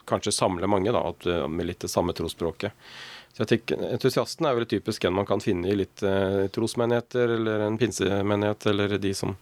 kanskje 0.08 0.32
samle 0.32 0.68
mange 0.72 0.94
da, 0.96 1.02
med 1.52 1.68
litt 1.68 1.84
det 1.84 1.92
samme 1.92 2.16
trosspråket. 2.16 2.72
Så 3.34 3.44
jeg 3.44 3.50
tenker, 3.52 3.82
Entusiasten 3.94 4.48
er 4.48 4.56
vel 4.56 4.68
typisk 4.70 5.04
en 5.06 5.18
man 5.18 5.28
kan 5.28 5.44
finne 5.44 5.68
i 5.68 5.76
litt 5.76 6.04
eh, 6.08 6.48
trosmenigheter, 6.56 7.36
eller 7.36 7.66
en 7.66 7.78
pinsemenighet, 7.80 8.70
eller 8.72 8.96
de 8.98 9.12
som 9.16 9.36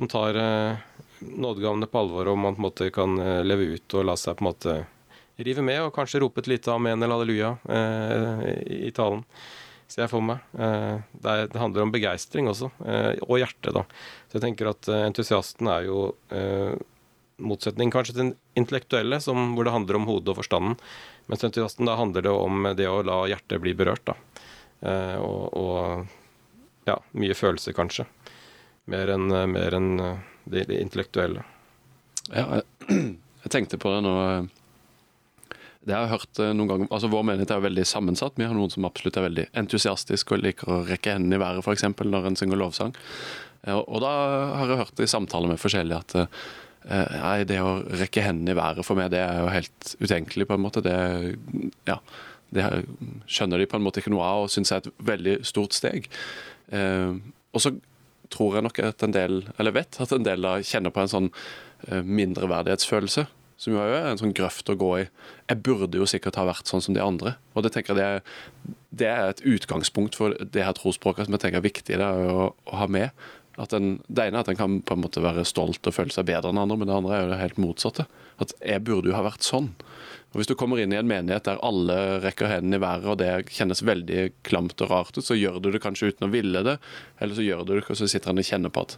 som 0.00 0.08
tar 0.08 0.34
eh, 0.34 0.76
nådegavene 1.18 1.86
på 1.86 1.98
alvor, 1.98 2.28
og 2.32 2.38
man 2.40 2.54
på 2.56 2.62
en 2.62 2.64
måte 2.64 2.86
kan 2.94 3.18
eh, 3.20 3.42
leve 3.44 3.74
ut 3.76 3.96
og 3.98 4.06
la 4.08 4.14
seg 4.16 4.38
på 4.38 4.40
en 4.40 4.46
måte 4.48 4.76
rive 5.44 5.60
med, 5.64 5.76
og 5.84 5.92
kanskje 5.92 6.22
rope 6.22 6.40
et 6.40 6.48
lite 6.48 6.72
amen 6.72 7.02
eller 7.02 7.18
halleluja 7.18 7.50
eh, 7.68 8.46
i 8.88 8.92
talen. 8.96 9.20
Ser 9.92 10.06
jeg 10.06 10.12
for 10.14 10.24
meg. 10.24 10.40
Eh, 10.56 11.02
det, 11.12 11.34
er, 11.34 11.50
det, 11.52 11.60
handler 11.60 11.84
om 11.84 11.92
begeistring 11.92 12.48
også, 12.48 12.70
eh, 12.80 13.10
og 13.26 13.42
hjerte, 13.42 13.74
da. 13.76 13.82
Så 14.30 14.38
jeg 14.38 14.46
tenker 14.46 14.70
at 14.72 14.88
eh, 14.88 15.04
entusiasten 15.10 15.68
er 15.68 15.84
jo 15.90 16.06
motsetning 17.40 17.92
kanskje 17.92 18.14
til 18.14 18.22
den 18.22 18.34
intellektuelle, 18.60 19.18
som, 19.20 19.52
hvor 19.52 19.68
det 19.68 19.74
handler 19.74 20.00
om 20.00 20.08
hodet 20.08 20.32
og 20.32 20.40
forstanden. 20.40 20.78
Mens 21.28 21.44
entusiasten 21.44 21.88
da 21.88 21.98
handler 22.00 22.24
det 22.24 22.32
om 22.32 22.72
det 22.76 22.88
å 22.88 23.02
la 23.04 23.20
hjertet 23.28 23.60
bli 23.60 23.76
berørt, 23.76 24.08
da. 24.08 24.16
og, 25.20 25.44
og 25.56 26.88
ja, 26.88 26.96
mye 27.16 27.36
følelser, 27.36 27.76
kanskje 27.76 28.08
mer 28.90 29.12
enn 29.14 29.32
en 29.32 29.90
eh, 30.00 30.16
det, 30.44 30.64
det, 30.70 30.80
intellektuelle. 30.80 31.44
Ja, 32.30 32.62
jeg, 32.88 33.50
tenkte 33.50 33.78
på 33.80 33.92
det 33.94 34.00
nå. 34.06 34.14
Eh, 34.24 35.58
det 35.88 35.96
har 35.96 36.06
jeg 36.06 36.14
hørt 36.14 36.40
eh, 36.42 36.54
noen 36.56 36.70
ganger, 36.70 36.90
altså 36.92 37.10
Vår 37.12 37.26
menighet 37.26 37.52
er 37.52 37.60
jo 37.60 37.68
veldig 37.68 37.86
sammensatt. 37.88 38.38
Vi 38.40 38.48
har 38.48 38.56
noen 38.56 38.72
som 38.72 38.88
absolutt 38.88 39.18
er 39.20 39.28
veldig 39.28 39.46
entusiastiske 39.62 40.36
og 40.36 40.42
liker 40.44 40.72
å 40.72 40.80
rekke 40.88 41.16
hendene 41.16 41.38
i 41.38 41.42
været 41.44 41.64
f.eks. 41.64 41.86
når 42.00 42.30
en 42.30 42.40
synger 42.40 42.60
lovsang. 42.60 42.96
Og 43.68 43.98
da 44.00 44.10
har 44.56 44.70
jeg 44.70 44.80
hørt 44.80 45.00
i 45.04 45.08
samtaler 45.10 45.50
med 45.50 45.60
forskjellige 45.60 45.98
at 46.00 46.14
nei, 46.88 47.42
det 47.44 47.58
å 47.60 47.74
rekke 48.00 48.22
hendene 48.24 48.54
i 48.54 48.56
været 48.56 48.86
for 48.88 48.96
meg, 48.96 49.10
det 49.12 49.20
er 49.20 49.42
jo 49.42 49.50
helt 49.52 49.90
utenkelig, 50.00 50.46
på 50.48 50.56
en 50.56 50.62
måte. 50.64 50.80
Det, 50.80 50.94
ja, 51.84 51.98
det 52.56 52.64
skjønner 53.28 53.60
de 53.60 53.66
på 53.68 53.76
en 53.76 53.84
måte 53.84 54.00
ikke 54.00 54.14
noe 54.14 54.24
av 54.24 54.46
og 54.46 54.54
syns 54.54 54.72
er 54.72 54.80
et 54.80 55.04
veldig 55.10 55.34
stort 55.50 55.76
steg. 55.76 56.08
og 56.72 57.60
så 57.60 57.74
tror 58.30 58.56
jeg 58.56 58.66
nok 58.66 58.80
at 58.84 59.04
en 59.06 59.14
del, 59.14 59.42
eller 59.58 59.76
vet 59.76 60.00
at 60.02 60.14
en 60.14 60.26
del 60.26 60.46
da 60.46 60.56
kjenner 60.64 60.94
på 60.94 61.02
en 61.04 61.12
sånn 61.12 61.28
uh, 61.32 62.00
mindreverdighetsfølelse. 62.06 63.26
Som 63.60 63.74
jo 63.76 63.82
er 63.82 64.06
en 64.08 64.20
sånn 64.20 64.32
grøft 64.32 64.70
å 64.72 64.78
gå 64.80 64.90
i. 65.02 65.08
Jeg 65.50 65.60
burde 65.66 65.98
jo 66.00 66.06
sikkert 66.08 66.38
ha 66.40 66.46
vært 66.48 66.70
sånn 66.70 66.80
som 66.80 66.96
de 66.96 67.02
andre. 67.04 67.34
Og 67.52 67.66
det 67.66 67.74
tenker 67.74 67.92
jeg 67.92 68.00
det 68.00 68.76
det 68.90 69.06
er 69.06 69.28
et 69.30 69.42
utgangspunkt 69.46 70.16
for 70.18 70.34
det 70.34 70.64
her 70.66 70.74
trosspråket 70.74 71.28
som 71.28 71.36
jeg 71.36 71.44
tenker 71.44 71.60
er 71.60 71.68
viktig 71.68 71.98
det 72.00 72.06
er 72.06 72.32
å, 72.32 72.50
å, 72.50 72.72
ha 72.80 72.88
med. 72.90 73.14
At 73.60 73.74
en, 73.76 74.00
det 74.08 74.26
ene 74.26 74.40
er 74.40 74.44
at 74.44 74.50
en 74.50 74.58
kan 74.58 74.78
på 74.86 74.96
en 74.96 75.04
måte 75.04 75.22
være 75.22 75.44
stolt 75.46 75.86
og 75.86 75.94
føle 75.94 76.14
seg 76.14 76.26
bedre 76.30 76.50
enn 76.50 76.60
andre, 76.60 76.78
men 76.80 76.90
det 76.90 76.96
andre 76.96 77.16
er 77.16 77.22
jo 77.22 77.30
det 77.32 77.40
helt 77.42 77.60
motsatte. 77.62 78.06
At 78.42 78.54
jeg 78.58 78.82
burde 78.86 79.12
jo 79.12 79.16
ha 79.16 79.22
vært 79.26 79.46
sånn. 79.46 79.70
Og 80.30 80.38
Hvis 80.38 80.50
du 80.50 80.54
kommer 80.54 80.78
inn 80.78 80.92
i 80.94 80.98
en 80.98 81.08
menighet 81.10 81.48
der 81.48 81.58
alle 81.66 82.20
rekker 82.22 82.46
hendene 82.52 82.78
i 82.78 82.82
været, 82.84 83.08
og 83.10 83.18
det 83.18 83.50
kjennes 83.50 83.82
veldig 83.82 84.28
klamt 84.46 84.78
og 84.84 84.92
rart 84.92 85.16
ut, 85.18 85.26
så 85.26 85.34
gjør 85.34 85.58
du 85.58 85.72
det 85.74 85.82
kanskje 85.82 86.12
uten 86.12 86.28
å 86.28 86.30
ville 86.30 86.62
det, 86.66 86.76
eller 87.18 87.34
så 87.34 87.46
gjør 87.46 87.64
du 87.66 87.74
det, 87.74 87.82
og 87.90 87.98
så 87.98 88.06
sitter 88.10 88.30
han 88.30 88.38
og 88.38 88.46
kjenner 88.46 88.70
på 88.70 88.84
at 88.86 88.94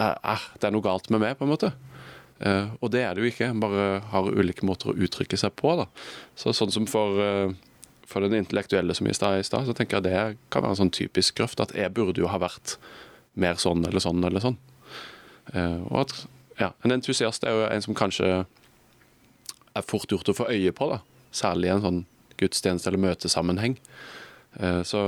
eh, 0.00 0.48
det 0.58 0.66
er 0.66 0.74
noe 0.74 0.86
galt 0.88 1.10
med 1.14 1.22
meg, 1.22 1.38
på 1.38 1.46
en 1.46 1.52
måte. 1.54 1.70
Eh, 2.40 2.72
og 2.80 2.90
det 2.94 3.02
er 3.04 3.14
det 3.14 3.22
jo 3.22 3.30
ikke. 3.30 3.50
En 3.52 3.62
bare 3.62 3.88
har 4.10 4.30
ulike 4.32 4.66
måter 4.66 4.90
å 4.90 4.96
uttrykke 4.96 5.38
seg 5.38 5.54
på. 5.60 5.74
da. 5.78 5.86
Så 6.38 6.54
Sånn 6.56 6.72
som 6.72 6.88
for, 6.90 7.20
eh, 7.20 7.52
for 8.06 8.24
den 8.24 8.40
intellektuelle 8.40 8.94
som 8.96 9.06
i 9.06 9.14
stad, 9.14 9.44
så 9.44 9.76
tenker 9.76 10.00
jeg 10.00 10.08
det 10.08 10.38
kan 10.50 10.62
være 10.64 10.74
en 10.74 10.82
sånn 10.86 10.94
typisk 10.96 11.36
grøft. 11.36 11.60
At 11.60 11.76
jeg 11.76 11.92
burde 11.94 12.22
jo 12.22 12.30
ha 12.32 12.38
vært 12.38 12.76
mer 13.36 13.54
sånn 13.60 13.84
eller 13.86 14.00
sånn 14.00 14.24
eller 14.24 14.40
sånn. 14.40 14.58
Eh, 15.54 15.80
og 15.90 16.00
at 16.00 16.26
ja, 16.58 16.72
en 16.84 16.92
entusiast 16.92 17.44
er 17.44 17.56
jo 17.56 17.68
en 17.68 17.82
som 17.82 17.94
kanskje 17.94 18.46
er 19.76 19.86
fort 19.86 20.10
gjort 20.10 20.32
å 20.32 20.36
få 20.36 20.48
øye 20.50 20.72
på, 20.76 20.88
da. 20.90 21.00
Særlig 21.34 21.68
i 21.70 21.74
en 21.74 21.84
sånn 21.84 22.00
gudstjeneste- 22.40 22.90
eller 22.90 23.04
møtesammenheng. 23.04 23.76
Eh, 24.58 24.82
så, 24.82 25.02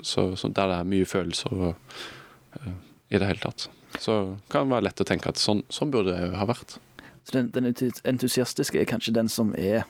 så, 0.00 0.30
så, 0.36 0.48
der 0.48 0.72
det 0.72 0.78
er 0.80 0.90
mye 0.90 1.08
følelser 1.08 1.54
og, 1.54 1.98
uh, 2.58 2.72
i 3.10 3.18
det 3.18 3.28
hele 3.28 3.44
tatt. 3.44 3.68
Så 4.00 4.36
kan 4.50 4.66
det 4.66 4.74
være 4.74 4.88
lett 4.88 5.04
å 5.04 5.06
tenke 5.06 5.30
at 5.30 5.38
sånn, 5.38 5.62
sånn 5.70 5.92
burde 5.94 6.16
det 6.16 6.32
ha 6.38 6.48
vært. 6.50 6.78
Så 7.24 7.38
den, 7.38 7.52
den, 7.54 7.70
entusiastiske 8.04 8.80
er 8.80 8.88
kanskje 8.90 9.14
den 9.16 9.30
som 9.32 9.54
er 9.56 9.84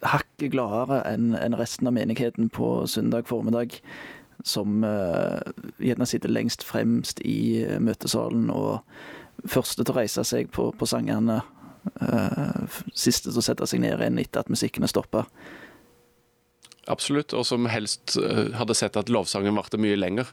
hakk 0.00 0.30
hakket 0.40 0.54
gladere 0.54 1.02
enn 1.04 1.34
en 1.36 1.56
resten 1.58 1.86
av 1.86 1.92
menigheten 1.92 2.48
på 2.48 2.86
søndag 2.86 3.28
formiddag. 3.28 3.80
Som 4.44 4.84
uh, 4.84 5.40
gjerne 5.78 6.06
sitter 6.08 6.32
lengst 6.32 6.64
fremst 6.64 7.20
i 7.20 7.60
eh, 7.60 7.76
møtesalen 7.76 8.48
og 8.48 8.80
første 9.44 9.84
til 9.84 9.92
å 9.92 9.98
reise 9.98 10.24
seg 10.24 10.48
på, 10.48 10.70
på 10.72 10.88
sangene. 10.88 11.42
Eh, 12.00 12.80
siste 12.94 13.30
til 13.30 13.40
å 13.40 13.44
sette 13.44 13.68
seg 13.68 13.82
ned 13.82 13.96
igjen 13.98 14.20
etter 14.22 14.44
at 14.44 14.52
musikken 14.52 14.86
er 14.86 14.92
stoppa. 14.92 15.24
Absolutt, 16.90 17.34
og 17.36 17.44
som 17.46 17.68
helst 17.70 18.16
eh, 18.20 18.50
hadde 18.56 18.76
sett 18.78 18.98
at 18.98 19.12
lovsangen 19.12 19.56
varte 19.58 19.80
mye 19.80 19.98
lenger. 19.98 20.30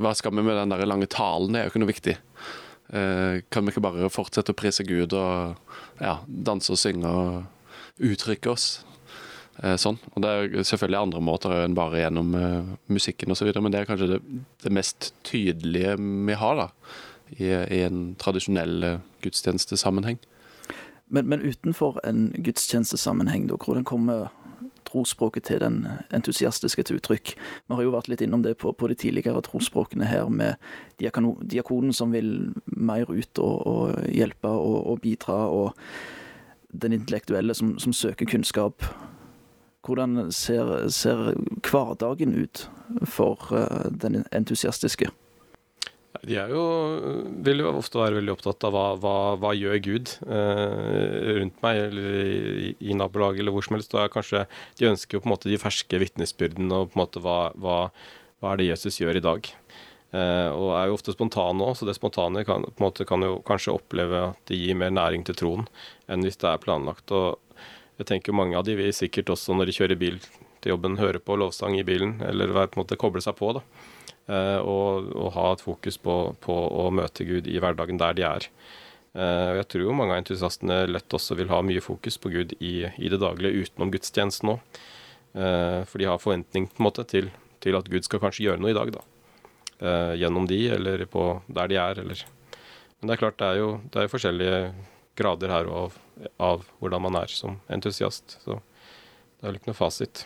Hva 0.00 0.14
skal 0.18 0.34
vi 0.34 0.44
med 0.44 0.56
den 0.58 0.72
der 0.72 0.86
lange 0.88 1.10
talen? 1.10 1.52
Det 1.52 1.60
er 1.60 1.68
jo 1.68 1.72
ikke 1.74 1.82
noe 1.82 1.92
viktig. 1.92 2.16
Eh, 2.92 3.42
kan 3.52 3.64
vi 3.64 3.74
ikke 3.74 3.84
bare 3.84 4.12
fortsette 4.12 4.54
å 4.54 4.58
prise 4.58 4.86
Gud 4.88 5.14
og 5.16 6.00
ja, 6.00 6.16
danse 6.26 6.72
og 6.74 6.80
synge 6.80 7.12
og 7.12 8.02
uttrykke 8.02 8.52
oss? 8.52 8.72
Sånn. 9.52 9.98
Og 10.16 10.22
det 10.24 10.30
er 10.32 10.64
selvfølgelig 10.64 10.96
andre 10.96 11.20
måter 11.22 11.52
enn 11.52 11.74
bare 11.76 12.00
gjennom 12.00 12.30
musikken 12.90 13.30
osv., 13.34 13.50
men 13.60 13.70
det 13.70 13.82
er 13.82 13.86
kanskje 13.86 14.08
det, 14.14 14.18
det 14.64 14.72
mest 14.72 15.10
tydelige 15.28 15.92
vi 16.00 16.38
har 16.40 16.56
da, 16.56 16.64
i, 17.36 17.50
i 17.52 17.82
en 17.84 18.00
tradisjonell 18.18 18.88
gudstjenestesammenheng. 19.22 20.16
Men, 21.08 21.28
men 21.28 21.42
utenfor 21.42 22.00
en 22.04 22.30
gudstjenestesammenheng, 22.38 23.48
da, 23.50 23.58
hvordan 23.60 23.84
kommer 23.84 24.30
trosspråket 24.88 25.44
til 25.48 25.60
den 25.60 25.86
entusiastiske 26.14 26.82
til 26.82 26.98
uttrykk? 27.00 27.34
Vi 27.68 27.76
har 27.76 27.84
jo 27.84 27.92
vært 27.94 28.08
litt 28.12 28.24
innom 28.24 28.44
det 28.44 28.56
på, 28.60 28.72
på 28.72 28.88
de 28.90 28.96
tidligere 28.98 29.42
trosspråkene 29.44 30.08
her, 30.08 30.28
med 30.28 30.60
diakano, 31.00 31.36
diakonen 31.42 31.92
som 31.96 32.12
vil 32.12 32.52
mer 32.66 33.10
ut 33.10 33.38
og, 33.38 33.56
og 33.66 34.10
hjelpe 34.12 34.48
og, 34.48 34.78
og 34.92 35.00
bidra, 35.04 35.38
og 35.48 35.76
den 36.72 36.96
intellektuelle 36.96 37.54
som, 37.54 37.76
som 37.78 37.92
søker 37.92 38.26
kunnskap. 38.26 38.84
Hvordan 39.82 40.30
ser, 40.32 40.88
ser 40.88 41.34
hverdagen 41.66 42.36
ut 42.38 42.68
for 43.04 43.50
eh, 43.56 43.90
den 43.90 44.22
entusiastiske? 44.32 45.10
De 46.20 46.36
er 46.36 46.50
jo, 46.52 46.62
vil 47.42 47.62
jo 47.62 47.70
ofte 47.78 47.96
være 47.96 48.18
veldig 48.18 48.34
opptatt 48.34 48.66
av 48.68 48.74
hva, 48.74 48.84
hva, 49.00 49.14
hva 49.40 49.52
gjør 49.56 49.78
Gud 49.82 50.10
eh, 50.26 51.30
rundt 51.38 51.62
meg, 51.64 51.80
eller 51.88 52.18
i, 52.20 52.72
i 52.84 52.96
nabolaget, 52.98 53.40
eller 53.40 53.54
hvor 53.54 53.64
som 53.64 53.78
helst. 53.78 53.96
Kanskje, 54.12 54.44
de 54.78 54.90
ønsker 54.90 55.16
jo 55.16 55.22
på 55.24 55.30
en 55.30 55.32
måte 55.32 55.50
de 55.50 55.60
ferske 55.60 56.02
vitnesbyrdene, 56.04 56.82
og 56.82 56.92
på 56.92 56.98
en 56.98 57.02
måte 57.02 57.22
hva, 57.24 57.38
hva, 57.56 57.78
hva 58.42 58.52
er 58.52 58.60
det 58.60 58.68
Jesus 58.68 59.00
gjør 59.00 59.18
i 59.18 59.24
dag. 59.24 59.48
Eh, 60.12 60.50
og 60.52 60.74
er 60.76 60.90
jo 60.90 60.98
ofte 60.98 61.14
spontane 61.16 61.64
òg, 61.64 61.78
så 61.80 61.88
det 61.88 61.96
spontane 61.96 62.44
kan, 62.44 62.68
på 62.68 62.84
en 62.84 62.88
måte 62.90 63.08
kan 63.08 63.24
jo 63.24 63.38
kanskje 63.48 63.72
oppleve 63.78 64.26
at 64.34 64.42
det 64.50 64.60
gir 64.60 64.76
mer 64.76 64.92
næring 64.92 65.24
til 65.24 65.38
troen 65.40 65.64
enn 66.12 66.26
hvis 66.26 66.36
det 66.42 66.50
er 66.50 66.60
planlagt. 66.60 67.08
Og 67.16 67.40
jeg 67.96 68.10
tenker 68.10 68.36
mange 68.36 68.58
av 68.58 68.68
de 68.68 68.76
vil 68.76 68.92
sikkert 68.92 69.32
også 69.32 69.56
når 69.56 69.70
de 69.70 69.76
kjører 69.78 70.00
bil 70.00 70.20
til 70.62 70.74
jobben, 70.74 71.00
høre 71.00 71.22
på 71.24 71.40
lovsang 71.40 71.78
i 71.80 71.86
bilen, 71.86 72.18
eller 72.22 72.52
på 72.52 72.66
en 72.68 72.82
måte 72.84 73.00
koble 73.00 73.24
seg 73.24 73.38
på. 73.40 73.54
da. 73.56 73.64
Eh, 74.30 74.58
og, 74.58 75.10
og 75.18 75.32
ha 75.34 75.48
et 75.52 75.64
fokus 75.64 75.98
på, 75.98 76.16
på 76.44 76.54
å 76.54 76.88
møte 76.94 77.26
Gud 77.26 77.48
i 77.50 77.58
hverdagen 77.62 78.00
der 78.00 78.18
de 78.18 78.26
er. 78.28 78.48
Eh, 79.12 79.48
og 79.52 79.60
jeg 79.60 79.68
tror 79.72 79.86
jo 79.86 79.96
mange 79.98 80.14
av 80.14 80.22
entusiastene 80.22 80.82
lett 80.90 81.18
også 81.18 81.36
vil 81.40 81.50
ha 81.52 81.62
mye 81.66 81.82
fokus 81.84 82.20
på 82.22 82.32
Gud 82.32 82.54
i, 82.60 82.74
i 82.86 83.12
det 83.12 83.20
daglige 83.22 83.66
utenom 83.66 83.92
gudstjenesten 83.94 84.56
òg. 84.56 84.82
for 85.32 85.96
de 85.96 86.04
har 86.04 86.18
forventning 86.20 86.66
på 86.68 86.82
en 86.82 86.84
måte 86.84 87.06
til, 87.08 87.30
til 87.64 87.78
at 87.78 87.86
Gud 87.88 88.04
skal 88.04 88.20
kanskje 88.20 88.44
gjøre 88.44 88.60
noe 88.60 88.74
i 88.74 88.76
dag, 88.76 88.90
da. 88.92 89.00
Eh, 89.82 90.14
gjennom 90.14 90.46
de, 90.46 90.68
eller 90.70 91.04
på 91.10 91.42
der 91.50 91.70
de 91.72 91.76
er, 91.80 91.98
eller 91.98 92.20
Men 93.00 93.08
det 93.08 93.14
er 93.14 93.18
klart, 93.18 93.38
det 93.38 93.46
er 93.46 93.56
jo, 93.58 93.70
det 93.90 93.98
er 93.98 94.04
jo 94.06 94.10
forskjellige 94.12 94.58
grader 95.18 95.50
her 95.50 95.66
av, 95.66 95.96
av 96.38 96.68
hvordan 96.78 97.02
man 97.02 97.16
er 97.18 97.32
som 97.34 97.56
entusiast. 97.66 98.36
Så 98.44 98.60
det 98.60 99.42
er 99.42 99.48
vel 99.48 99.58
ikke 99.58 99.72
noe 99.72 99.80
fasit. 99.80 100.22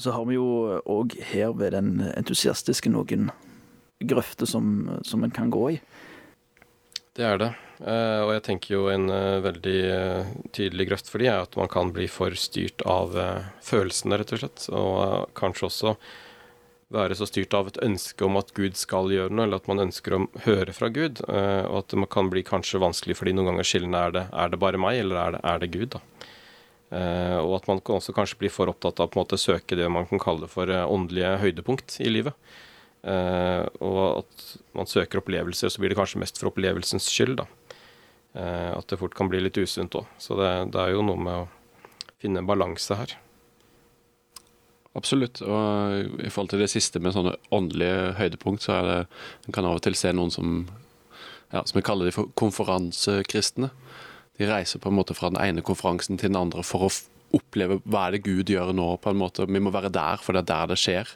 Så 0.00 0.14
har 0.16 0.26
vi 0.28 0.38
jo 0.38 0.80
òg 0.88 1.16
her 1.32 1.52
ved 1.58 1.74
den 1.76 2.00
entusiastiske 2.14 2.92
noen 2.92 3.28
grøfter 4.00 4.48
som, 4.48 4.88
som 5.04 5.24
en 5.24 5.34
kan 5.34 5.50
gå 5.52 5.66
i. 5.76 5.80
Det 7.16 7.26
er 7.26 7.40
det. 7.40 7.50
Uh, 7.80 8.26
og 8.26 8.30
jeg 8.34 8.42
tenker 8.44 8.74
jo 8.74 8.88
en 8.92 9.06
uh, 9.08 9.40
veldig 9.40 9.78
uh, 9.88 10.32
tydelig 10.52 10.90
grøft 10.90 11.08
for 11.08 11.22
de 11.22 11.30
er 11.32 11.46
at 11.46 11.56
man 11.56 11.70
kan 11.72 11.92
bli 11.96 12.04
for 12.12 12.34
styrt 12.36 12.84
av 12.88 13.16
følelsene, 13.64 14.18
rett 14.20 14.34
og 14.36 14.42
slett. 14.42 14.66
Og 14.72 15.30
kanskje 15.38 15.68
også 15.68 15.94
være 16.90 17.16
så 17.16 17.28
styrt 17.28 17.54
av 17.54 17.70
et 17.70 17.80
ønske 17.86 18.26
om 18.26 18.36
at 18.40 18.50
Gud 18.56 18.76
skal 18.76 19.12
gjøre 19.14 19.32
noe, 19.32 19.46
eller 19.46 19.60
at 19.62 19.68
man 19.70 19.84
ønsker 19.86 20.16
å 20.16 20.24
høre 20.46 20.74
fra 20.74 20.88
Gud. 20.90 21.22
og 21.22 21.76
at 21.78 21.92
det 21.94 22.08
kan 22.10 22.30
bli 22.32 22.42
kanskje 22.42 22.82
vanskelig 22.82 23.14
fordi 23.20 23.36
noen 23.36 23.52
ganger 23.52 23.68
skillene 23.68 24.00
er 24.08 24.16
det, 24.16 24.24
er 24.34 24.50
det 24.50 24.58
bare 24.58 24.80
meg, 24.82 24.98
eller 25.04 25.20
er 25.22 25.36
det, 25.36 25.42
er 25.52 25.62
det 25.62 25.70
Gud, 25.76 25.94
da. 25.94 26.00
Eh, 26.90 27.38
og 27.38 27.54
at 27.60 27.68
man 27.70 27.82
også 27.82 28.14
kanskje 28.16 28.40
bli 28.40 28.50
for 28.50 28.70
opptatt 28.70 28.98
av 29.02 29.14
å 29.14 29.38
søke 29.38 29.78
det 29.78 29.86
man 29.92 30.08
kan 30.10 30.22
kalle 30.22 30.48
for 30.50 30.70
eh, 30.70 30.82
åndelige 30.82 31.36
høydepunkt 31.44 32.00
i 32.02 32.10
livet. 32.10 32.34
Eh, 33.06 33.62
og 33.86 34.00
at 34.24 34.44
man 34.76 34.90
søker 34.90 35.22
opplevelser, 35.22 35.70
så 35.70 35.82
blir 35.82 35.94
det 35.94 36.00
kanskje 36.00 36.22
mest 36.22 36.40
for 36.40 36.50
opplevelsens 36.50 37.08
skyld, 37.10 37.40
da. 37.42 37.48
At 38.30 38.86
det 38.86 39.00
fort 39.00 39.16
kan 39.18 39.26
bli 39.26 39.40
litt 39.42 39.56
usunt 39.58 39.96
òg. 39.98 40.06
Så 40.22 40.36
det, 40.38 40.50
det 40.70 40.78
er 40.78 40.92
jo 40.94 41.00
noe 41.02 41.18
med 41.18 41.34
å 41.34 41.48
finne 42.22 42.38
en 42.38 42.46
balanse 42.46 42.94
her. 42.94 43.16
Absolutt. 44.94 45.40
Og 45.42 46.20
i 46.22 46.30
forhold 46.30 46.52
til 46.52 46.62
det 46.62 46.68
siste 46.70 47.02
med 47.02 47.16
sånne 47.16 47.32
åndelige 47.50 48.12
høydepunkt, 48.20 48.62
så 48.62 48.76
er 48.76 48.86
det 48.86 49.00
En 49.48 49.56
kan 49.56 49.66
av 49.66 49.80
og 49.80 49.82
til 49.82 49.98
se 49.98 50.14
noen 50.14 50.30
som 50.30 50.62
ja, 51.50 51.64
som 51.64 51.78
vi 51.78 51.82
kaller 51.82 52.06
de 52.06 52.14
for 52.14 52.30
konferansekristne. 52.38 53.72
Reiser 54.48 54.80
på 54.80 54.88
en 54.88 54.96
måte 54.96 55.16
fra 55.16 55.30
den 55.32 55.40
ene 55.42 55.64
konferansen 55.66 56.20
til 56.20 56.32
den 56.32 56.40
andre 56.40 56.64
for 56.66 56.86
å 56.86 56.90
oppleve 57.36 57.78
hva 57.84 58.06
er 58.06 58.16
det 58.16 58.24
Gud 58.26 58.50
gjør 58.50 58.72
nå, 58.74 58.88
på 59.02 59.12
en 59.12 59.20
måte. 59.20 59.46
Vi 59.46 59.62
må 59.62 59.70
være 59.74 59.92
der, 59.94 60.22
for 60.22 60.34
det 60.34 60.42
er 60.42 60.50
der 60.50 60.72
det 60.72 60.78
skjer. 60.82 61.12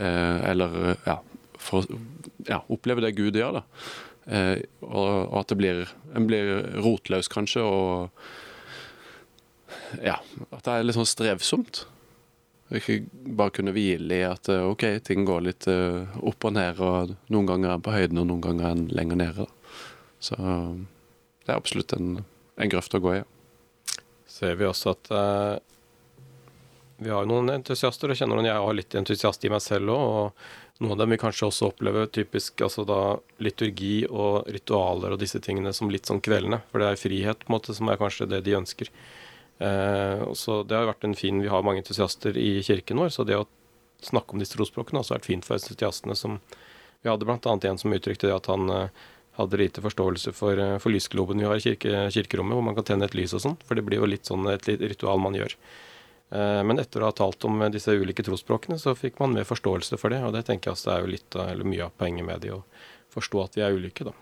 Eh, 0.00 0.38
eller 0.52 0.96
ja, 1.04 1.18
for 1.60 1.82
å 1.82 2.00
ja, 2.48 2.62
oppleve 2.72 3.04
det 3.04 3.16
Gud 3.18 3.36
gjør, 3.36 3.60
da. 3.60 3.64
Eh, 4.32 4.62
og, 4.86 5.34
at 5.40 5.50
det 5.50 5.58
blir 5.58 5.80
En 6.14 6.28
blir 6.28 6.44
rotløs, 6.84 7.28
kanskje, 7.32 7.62
og 7.64 8.10
ja, 10.04 10.18
at 10.52 10.62
det 10.64 10.72
er 10.72 10.84
litt 10.86 10.96
sånn 10.98 11.08
strevsomt. 11.08 11.86
Ikke 12.72 13.02
bare 13.36 13.52
kunne 13.52 13.74
hvile 13.76 14.20
i 14.20 14.24
at 14.24 14.48
eh, 14.52 14.64
OK, 14.64 14.84
ting 15.04 15.26
går 15.28 15.44
litt 15.44 15.68
eh, 15.68 16.18
opp 16.24 16.48
og 16.48 16.54
ned, 16.56 16.80
og 16.80 17.14
noen 17.32 17.48
ganger 17.48 17.68
er 17.70 17.76
en 17.76 17.84
på 17.84 17.94
høyden, 17.96 18.20
og 18.22 18.28
noen 18.30 18.44
ganger 18.44 18.68
er 18.68 18.76
en 18.76 18.86
lenger 18.92 19.20
nede. 19.20 19.46
Da. 19.46 19.80
Så 20.22 20.38
eh, 20.38 20.70
det 21.42 21.52
er 21.52 21.58
absolutt 21.58 21.92
en, 21.96 22.22
en 22.56 22.72
grøft 22.72 22.94
å 22.94 23.02
gå 23.02 23.14
i. 23.20 23.22
ser 24.26 24.56
vi 24.56 24.66
også 24.66 24.94
at 24.94 25.10
eh, 25.12 25.56
vi 27.02 27.10
har 27.10 27.26
noen 27.26 27.50
entusiaster, 27.50 28.10
og 28.10 28.18
kjenner 28.18 28.38
noen 28.38 28.48
jeg 28.48 28.64
har 28.64 28.76
litt 28.76 28.94
entusiast 28.98 29.44
i 29.44 29.50
meg 29.52 29.62
selv 29.64 29.90
òg. 29.94 30.02
Og 30.02 30.82
noen 30.82 30.94
av 30.94 31.00
dem 31.02 31.14
vil 31.14 31.20
kanskje 31.22 31.48
også 31.48 31.70
oppleve 31.72 32.06
typisk 32.14 32.62
altså 32.64 32.84
da 32.86 33.00
liturgi 33.42 34.04
og 34.08 34.48
ritualer 34.50 35.14
og 35.14 35.20
disse 35.20 35.40
tingene 35.42 35.74
som 35.76 35.90
litt 35.92 36.08
sånn 36.10 36.22
kveldende. 36.22 36.62
For 36.70 36.82
det 36.82 36.90
er 36.90 37.00
frihet 37.00 37.42
på 37.42 37.50
en 37.50 37.56
måte 37.56 37.74
som 37.76 37.90
er 37.90 38.00
kanskje 38.00 38.28
det 38.30 38.42
de 38.46 38.56
ønsker. 38.58 38.92
Eh, 39.62 40.22
så 40.38 40.62
Det 40.62 40.76
har 40.76 40.88
vært 40.90 41.04
en 41.04 41.14
fin 41.14 41.42
Vi 41.42 41.48
har 41.48 41.62
mange 41.62 41.82
entusiaster 41.82 42.36
i 42.38 42.62
kirken 42.62 42.98
vår, 42.98 43.10
så 43.10 43.26
det 43.26 43.36
å 43.38 43.48
snakke 44.02 44.34
om 44.34 44.42
disse 44.42 44.56
trosspråkene 44.56 44.98
har 44.98 45.06
også 45.06 45.16
vært 45.18 45.30
fint 45.30 45.44
for 45.46 45.58
entusiastene. 45.58 46.16
som 46.16 46.40
Vi 47.02 47.10
hadde 47.10 47.26
bl.a. 47.26 47.58
en 47.70 47.78
som 47.78 47.92
uttrykte 47.92 48.26
det 48.26 48.36
at 48.36 48.46
han 48.46 48.70
eh, 48.70 48.88
hadde 49.32 49.56
lite 49.56 49.80
forståelse 49.80 50.32
for, 50.32 50.58
eh, 50.58 50.78
for 50.78 50.90
lysgloben 50.90 51.38
vi 51.38 51.44
har 51.44 51.56
i 51.56 51.60
kirke, 51.60 52.10
kirkerommet, 52.10 52.54
hvor 52.54 52.64
man 52.64 52.74
kan 52.74 52.84
tenne 52.84 53.04
et 53.04 53.14
lys 53.14 53.32
og 53.34 53.40
sånn. 53.40 53.56
For 53.64 53.74
det 53.74 53.84
blir 53.84 54.00
jo 54.00 54.06
litt 54.06 54.28
sånn 54.28 54.46
et 54.52 54.66
ritual 54.66 55.20
man 55.20 55.34
gjør. 55.34 55.54
Eh, 56.32 56.62
Men 56.62 56.78
etter 56.78 57.00
å 57.00 57.08
ha 57.08 57.12
talt 57.12 57.44
om 57.44 57.62
eh, 57.62 57.70
disse 57.70 57.88
ulike 57.88 58.22
trosspråkene, 58.22 58.78
så 58.78 58.94
fikk 58.96 59.20
man 59.20 59.32
mer 59.32 59.44
forståelse 59.44 59.98
for 59.98 60.10
det. 60.10 60.22
Og 60.22 60.32
det 60.32 60.44
tenker 60.46 60.70
jeg 60.70 60.76
også 60.76 60.92
er 60.92 61.00
jo 61.00 61.12
litt 61.12 61.36
eller 61.36 61.64
mye 61.64 61.84
av 61.84 61.96
poenget 61.96 62.24
med 62.24 62.40
det, 62.40 62.52
å 62.52 62.64
forstå 63.10 63.44
at 63.44 63.56
vi 63.56 63.62
er 63.62 63.72
ulike, 63.72 64.04
da. 64.04 64.12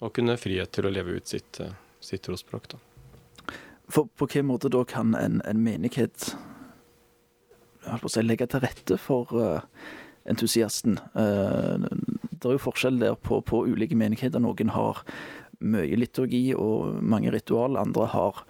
Og 0.00 0.12
kunne 0.14 0.38
frihet 0.38 0.70
til 0.72 0.86
å 0.86 0.90
leve 0.90 1.18
ut 1.18 1.26
sitt, 1.26 1.60
sitt 2.00 2.22
trosspråk, 2.22 2.68
da. 2.68 2.78
For 3.88 4.06
på 4.06 4.26
hvilken 4.26 4.46
måte 4.46 4.70
da 4.70 4.84
kan 4.84 5.14
en, 5.14 5.42
en 5.44 5.62
menighet 5.62 6.34
si, 8.08 8.22
legge 8.22 8.46
til 8.46 8.62
rette 8.62 8.96
for 8.98 9.26
entusiasten? 10.24 10.98
Det 12.42 12.50
er 12.50 12.58
jo 12.58 12.66
forskjell 12.66 12.98
der 13.00 13.14
på, 13.14 13.40
på 13.46 13.64
ulike 13.70 13.96
menigheter. 13.98 14.42
Noen 14.42 14.74
har 14.74 15.04
mye 15.62 15.98
liturgi 15.98 16.50
og 16.58 16.98
mange 17.02 17.30
ritual, 17.30 17.78
andre 17.78 18.08
har 18.10 18.42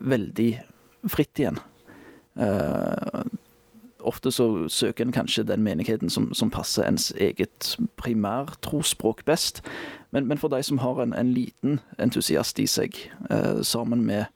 veldig 0.00 0.50
fritt 1.12 1.38
igjen. 1.40 1.58
Eh, 2.40 3.26
ofte 4.06 4.30
så 4.32 4.68
søker 4.68 5.06
en 5.06 5.14
kanskje 5.14 5.46
den 5.46 5.64
menigheten 5.66 6.10
som, 6.12 6.30
som 6.34 6.50
passer 6.50 6.86
ens 6.86 7.10
eget 7.20 7.74
primærtrosspråk 8.00 9.24
best. 9.28 9.62
Men, 10.14 10.28
men 10.30 10.38
for 10.38 10.52
de 10.52 10.62
som 10.62 10.80
har 10.82 11.02
en, 11.02 11.14
en 11.14 11.32
liten 11.34 11.80
entusiast 12.02 12.60
i 12.62 12.68
seg, 12.70 12.96
eh, 13.30 13.62
sammen 13.66 14.06
med 14.06 14.26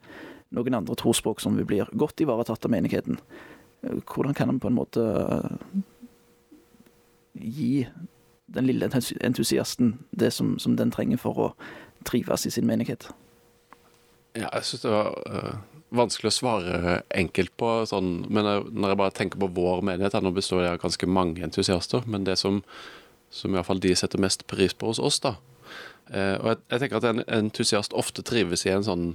noen 0.55 0.75
andre 0.75 0.97
trosspråk 0.99 1.43
som 1.43 1.57
vil 1.59 1.69
bli 1.69 1.83
godt 1.99 2.21
ivaretatt 2.21 2.67
av 2.67 2.75
menigheten, 2.75 3.21
eh, 3.85 4.01
hvordan 4.05 4.37
kan 4.37 4.51
en 4.51 4.61
på 4.63 4.71
en 4.71 4.79
måte 4.79 5.07
gi 7.35 7.87
den 8.55 8.67
lille 8.67 8.91
entusiasten 9.21 9.95
det 10.11 10.33
som, 10.35 10.59
som 10.59 10.77
den 10.77 10.93
trenger 10.95 11.21
for 11.23 11.39
å 11.39 11.49
trives 12.07 12.47
i 12.47 12.53
sin 12.55 12.67
menighet? 12.69 13.09
Ja, 14.35 14.49
jeg 14.55 14.67
syns 14.67 14.85
det 14.85 14.93
var 14.93 15.15
uh, 15.27 15.55
vanskelig 15.95 16.31
å 16.31 16.37
svare 16.37 16.95
enkelt 17.15 17.53
på. 17.61 17.71
Sånn, 17.91 18.25
men 18.31 18.47
når 18.47 18.93
jeg 18.93 19.01
bare 19.03 19.17
tenker 19.17 19.43
på 19.43 19.51
vår 19.57 19.85
menighet, 19.87 20.19
nå 20.23 20.33
består 20.35 20.65
det 20.65 20.73
av 20.75 20.83
ganske 20.85 21.11
mange 21.11 21.45
entusiaster. 21.47 22.07
Men 22.11 22.27
det 22.29 22.39
som, 22.41 22.61
som 23.35 23.53
i 23.53 23.59
hvert 23.59 23.69
fall 23.69 23.83
de 23.83 23.95
setter 23.99 24.23
mest 24.23 24.47
pris 24.51 24.75
på 24.75 24.93
hos 24.93 25.03
oss, 25.03 25.21
da 25.25 25.37
uh, 26.15 26.37
Og 26.41 26.53
jeg, 26.53 26.63
jeg, 26.71 26.79
tenker 26.83 27.01
at 27.01 27.11
en 27.11 27.27
entusiast 27.41 27.97
ofte 27.97 28.25
trives 28.27 28.67
i 28.67 28.75
en 28.75 28.87
sånn 28.87 29.11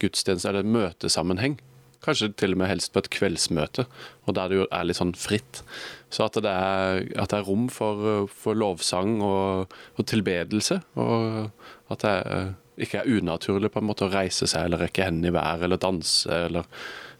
gudstjeneste 0.00 0.48
eller 0.48 0.66
møtesammenheng. 0.66 1.58
Kanskje 2.04 2.30
til 2.40 2.54
og 2.54 2.62
med 2.62 2.70
helst 2.70 2.94
på 2.94 3.02
et 3.02 3.10
kveldsmøte, 3.12 3.84
og 4.24 4.36
der 4.36 4.48
det 4.48 4.60
jo 4.62 4.68
er 4.72 4.86
litt 4.86 4.96
sånn 4.96 5.12
fritt. 5.18 5.60
Så 6.08 6.24
at 6.24 6.38
det 6.40 6.50
er, 6.52 7.02
at 7.20 7.32
det 7.32 7.40
er 7.40 7.46
rom 7.48 7.68
for, 7.72 8.24
for 8.32 8.56
lovsang 8.56 9.18
og, 9.20 9.76
og, 9.96 10.02
tilbedelse, 10.08 10.80
og 10.96 11.92
at 11.92 12.06
det 12.06 12.16
er 12.16 12.50
ikke 12.80 13.02
er 13.02 13.18
unaturlig 13.18 13.68
på 13.74 13.82
en 13.82 13.88
måte 13.90 14.06
å 14.06 14.12
reise 14.12 14.48
seg 14.48 14.64
eller 14.64 14.80
rekke 14.86 15.04
hendene 15.04 15.28
i 15.28 15.34
været 15.36 15.66
eller 15.66 15.80
danse 15.80 16.32
eller 16.46 16.64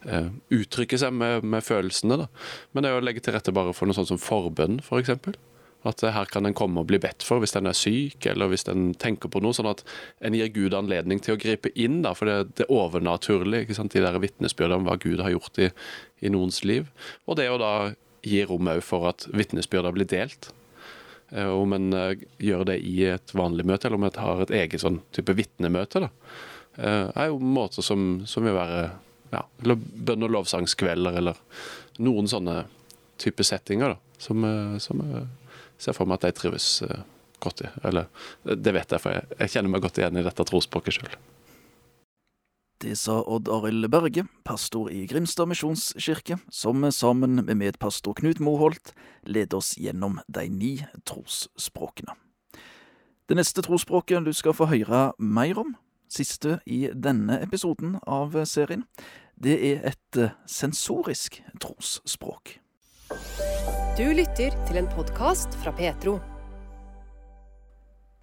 uh, 0.09 0.31
uttrykke 0.57 0.97
seg 1.01 1.13
med, 1.13 1.45
med, 1.45 1.65
følelsene. 1.67 2.23
da. 2.23 2.29
Men 2.73 2.87
det 2.87 2.93
er 2.93 3.01
å 3.01 3.05
legge 3.05 3.25
til 3.25 3.37
rette 3.37 3.53
bare 3.53 3.75
for 3.77 3.91
noe 3.91 3.99
sånt 3.99 4.09
som 4.09 4.23
forbønn, 4.23 4.81
f.eks. 4.81 4.89
For 4.89 5.03
eksempel. 5.03 5.37
At 5.89 6.05
uh, 6.05 6.11
her 6.13 6.29
kan 6.33 6.47
en 6.47 6.57
komme 6.57 6.83
og 6.83 6.91
bli 6.91 7.01
bedt 7.01 7.25
for 7.25 7.41
hvis 7.41 7.57
en 7.57 7.71
er 7.71 7.77
syk, 7.77 8.27
eller 8.29 8.51
hvis 8.53 8.67
en 8.69 8.91
tenker 9.01 9.33
på 9.33 9.43
noe. 9.45 9.57
Sånn 9.57 9.71
at 9.71 9.83
en 10.25 10.37
gir 10.37 10.53
Gud 10.55 10.77
anledning 10.77 11.23
til 11.25 11.37
å 11.37 11.41
gripe 11.41 11.73
inn, 11.75 12.03
da, 12.05 12.15
for 12.17 12.29
det, 12.29 12.57
det 12.61 12.69
overnaturlige. 12.73 13.65
ikke 13.65 13.79
sant? 13.79 13.97
De 13.97 14.05
der 14.05 14.21
vitnesbyrdene 14.21 14.83
om 14.83 14.89
hva 14.91 14.99
Gud 15.01 15.25
har 15.25 15.33
gjort 15.35 15.61
i, 15.63 15.71
i 16.21 16.33
noens 16.33 16.63
liv. 16.69 16.91
Og 17.27 17.41
det 17.41 17.51
å 17.51 17.61
da 17.61 17.75
gi 18.27 18.43
rom 18.45 18.69
òg 18.69 18.83
for 18.85 19.09
at 19.11 19.27
vitnesbyrder 19.33 19.97
blir 19.97 20.09
delt. 20.11 20.51
Eh, 21.31 21.47
om 21.49 21.73
en 21.73 21.93
eh, 21.93 22.19
gjør 22.39 22.65
det 22.73 22.81
i 22.87 22.97
et 23.13 23.35
vanlig 23.35 23.67
møte, 23.69 23.87
eller 23.87 24.01
om 24.01 24.09
en 24.09 24.23
har 24.25 24.43
et 24.43 24.55
eget 24.63 24.83
sånn 24.83 25.01
type 25.15 25.35
vitnemøte, 25.39 26.03
da, 26.03 26.11
eh, 26.77 27.07
er 27.15 27.31
jo 27.31 27.39
måter 27.39 27.87
som, 27.87 28.25
som 28.27 28.47
vil 28.47 28.57
være 28.57 28.89
ja, 29.31 29.45
bønn- 29.63 30.27
og 30.27 30.35
lovsangskvelder, 30.35 31.21
eller 31.23 31.39
noen 32.03 32.27
sånne 32.31 32.65
type 33.21 33.47
settinger, 33.47 33.95
da, 33.95 34.17
som, 34.19 34.43
som 34.83 35.03
jeg 35.05 35.27
ser 35.81 35.97
for 35.97 36.09
meg 36.09 36.21
at 36.21 36.29
de 36.29 36.37
trives 36.37 36.69
godt 37.41 37.65
i. 37.65 37.73
Eller 37.89 38.09
det 38.45 38.75
vet 38.77 38.93
jeg, 38.93 39.03
for 39.03 39.17
jeg, 39.17 39.29
jeg 39.39 39.55
kjenner 39.55 39.73
meg 39.73 39.85
godt 39.85 40.01
igjen 40.01 40.21
i 40.21 40.25
dette 40.27 40.47
trosspråket 40.47 40.99
sjøl. 40.99 41.15
Det 42.81 42.95
sa 42.97 43.19
Odd 43.29 43.51
Arild 43.53 43.91
Berge, 43.93 44.23
pastor 44.45 44.89
i 44.89 45.03
Grimstad 45.09 45.51
misjonskirke, 45.51 46.39
som 46.49 46.87
sammen 46.97 47.43
med 47.43 47.59
medpastor 47.61 48.17
Knut 48.17 48.41
Moholt 48.41 48.95
leder 49.29 49.61
oss 49.61 49.75
gjennom 49.77 50.17
de 50.33 50.47
ni 50.49 50.73
trosspråkene. 51.05 52.17
Det 53.29 53.37
neste 53.37 53.61
trosspråket 53.67 54.25
du 54.25 54.33
skal 54.33 54.57
få 54.57 54.71
høre 54.73 55.03
mer 55.21 55.61
om, 55.61 55.77
siste 56.09 56.57
i 56.65 56.87
denne 56.97 57.37
episoden 57.45 57.99
av 58.09 58.33
serien, 58.49 58.89
det 59.37 59.61
er 59.61 59.85
et 59.93 60.23
sensorisk 60.49 61.43
trosspråk. 61.61 62.57
Du 63.99 64.05
lytter 64.15 64.55
til 64.69 64.77
en 64.79 64.87
podkast 64.87 65.57
fra 65.59 65.73
Petro. 65.75 66.13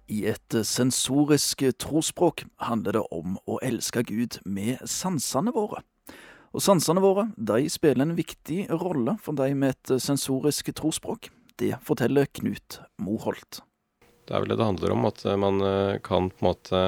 I 0.08 0.22
et 0.30 0.56
sensorisk 0.64 1.60
trosspråk 1.76 2.46
handler 2.64 2.96
det 2.96 3.02
om 3.12 3.34
å 3.44 3.58
elske 3.60 4.00
Gud 4.08 4.38
med 4.48 4.80
sansene 4.88 5.52
våre. 5.52 5.82
Og 6.56 6.64
sansene 6.64 7.04
våre 7.04 7.26
de 7.36 7.68
spiller 7.68 8.06
en 8.06 8.16
viktig 8.16 8.62
rolle 8.80 9.18
for 9.20 9.36
de 9.36 9.50
med 9.52 9.76
et 9.76 10.00
sensorisk 10.00 10.72
trosspråk. 10.72 11.28
Det 11.60 11.74
forteller 11.84 12.32
Knut 12.32 12.80
Moholt. 12.96 13.60
Det 14.24 14.32
er 14.32 14.40
vel 14.40 14.54
det 14.54 14.62
det 14.62 14.70
handler 14.70 14.96
om, 14.96 15.04
at 15.12 15.26
man 15.36 15.60
eh, 15.68 15.98
kan 16.00 16.32
på 16.32 16.40
en 16.40 16.48
måte 16.48 16.86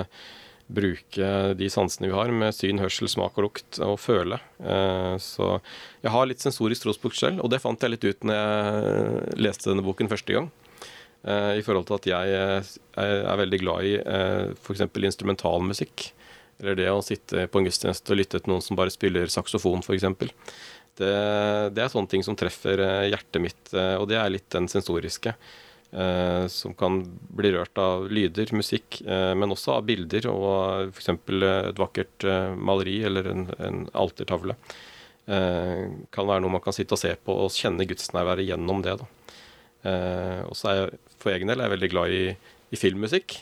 bruke 0.70 1.30
de 1.58 1.68
sansene 1.72 2.08
vi 2.08 2.14
har, 2.16 2.30
med 2.34 2.54
syn, 2.54 2.80
hørsel, 2.82 3.08
smak 3.10 3.38
og 3.38 3.46
lukt, 3.48 3.80
og 3.84 3.98
føle. 4.00 4.38
Eh, 4.62 5.16
så 5.22 5.52
jeg 6.02 6.14
har 6.14 6.28
litt 6.28 6.42
sensorisk 6.42 6.86
trosbok 6.86 7.16
selv, 7.18 7.42
og 7.44 7.52
det 7.52 7.60
fant 7.62 7.82
jeg 7.82 7.94
litt 7.94 8.06
ut 8.06 8.26
når 8.28 8.38
jeg 8.38 9.38
leste 9.46 9.70
denne 9.70 9.84
boken 9.86 10.10
første 10.10 10.36
gang. 10.36 10.50
Eh, 11.20 11.60
i 11.60 11.64
forhold 11.66 11.88
til 11.88 11.98
at 11.98 12.08
jeg 12.12 12.36
eh, 12.38 12.74
er 13.04 13.40
veldig 13.42 13.60
glad 13.60 13.88
i 13.88 13.94
f.eks. 14.56 14.86
instrumentalmusikk. 15.12 16.10
Eller 16.60 16.76
det 16.76 16.90
å 16.92 17.00
sitte 17.04 17.46
på 17.48 17.60
en 17.60 17.66
gudstjeneste 17.66 18.12
og 18.12 18.20
lytte 18.20 18.40
til 18.40 18.52
noen 18.52 18.64
som 18.64 18.76
bare 18.76 18.92
spiller 18.92 19.32
saksofon, 19.32 19.84
f.eks. 19.84 20.06
Det, 21.00 21.14
det 21.72 21.82
er 21.82 21.88
sånne 21.92 22.10
ting 22.12 22.24
som 22.26 22.36
treffer 22.36 22.82
hjertet 23.08 23.40
mitt, 23.40 23.70
og 23.72 24.04
det 24.10 24.18
er 24.20 24.32
litt 24.34 24.50
den 24.52 24.66
sensoriske. 24.68 25.32
Som 25.90 26.74
kan 26.78 27.00
bli 27.34 27.50
rørt 27.50 27.78
av 27.82 28.04
lyder, 28.06 28.52
musikk, 28.54 29.00
men 29.02 29.50
også 29.50 29.72
av 29.74 29.88
bilder 29.88 30.28
og 30.30 30.92
f.eks. 30.92 31.08
et 31.10 31.80
vakkert 31.82 32.26
maleri 32.54 33.00
eller 33.08 33.26
en, 33.26 33.42
en 33.58 33.80
altertavle. 33.98 34.54
kan 35.26 36.28
være 36.30 36.44
noe 36.44 36.54
man 36.54 36.62
kan 36.62 36.76
sitte 36.76 36.94
og 36.94 37.02
se 37.02 37.10
på 37.18 37.34
og 37.34 37.50
kjenne 37.50 37.88
gudsnærværet 37.90 38.52
gjennom 38.52 38.84
det. 38.86 38.94
Eh, 39.82 40.40
og 40.44 40.56
så 40.58 40.70
er 40.70 40.78
jeg 40.78 40.98
for 41.20 41.32
egen 41.32 41.50
del 41.50 41.60
er 41.60 41.68
jeg 41.68 41.74
veldig 41.76 41.90
glad 41.92 42.14
i, 42.14 42.24
i 42.72 42.80
filmmusikk. 42.80 43.36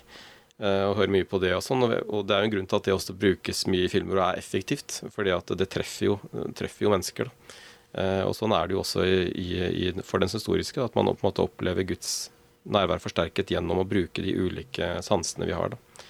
Eh, 0.59 0.85
og 0.89 0.97
hører 0.99 1.15
mye 1.15 1.29
på 1.29 1.41
det 1.43 1.55
og 1.57 1.65
sånn. 1.65 1.87
Og 1.87 2.27
det 2.27 2.35
er 2.35 2.43
jo 2.43 2.51
en 2.51 2.55
grunn 2.57 2.71
til 2.71 2.81
at 2.81 2.89
det 2.89 2.97
også 2.97 3.17
brukes 3.19 3.65
mye 3.71 3.87
i 3.87 3.93
filmer 3.93 4.21
og 4.21 4.25
er 4.29 4.43
effektivt. 4.43 5.01
Fordi 5.15 5.35
at 5.35 5.55
det 5.59 5.71
treffer 5.75 6.13
jo, 6.13 6.19
treffer 6.59 6.87
jo 6.87 6.95
mennesker. 6.95 7.31
da. 7.31 7.61
Eh, 7.99 8.25
og 8.27 8.35
sånn 8.37 8.55
er 8.55 8.69
det 8.69 8.77
jo 8.77 8.83
også 8.83 9.07
i, 9.07 9.47
i, 9.89 9.93
for 10.05 10.23
den 10.23 10.31
historiske, 10.33 10.83
at 10.83 10.99
man 10.99 11.09
på 11.15 11.23
en 11.23 11.31
måte 11.31 11.47
opplever 11.47 11.87
Guds 11.89 12.29
nærvær 12.69 13.03
forsterket 13.03 13.53
gjennom 13.55 13.83
å 13.83 13.89
bruke 13.89 14.25
de 14.25 14.35
ulike 14.37 14.99
sansene 15.05 15.49
vi 15.49 15.57
har. 15.57 15.75
da. 15.75 16.05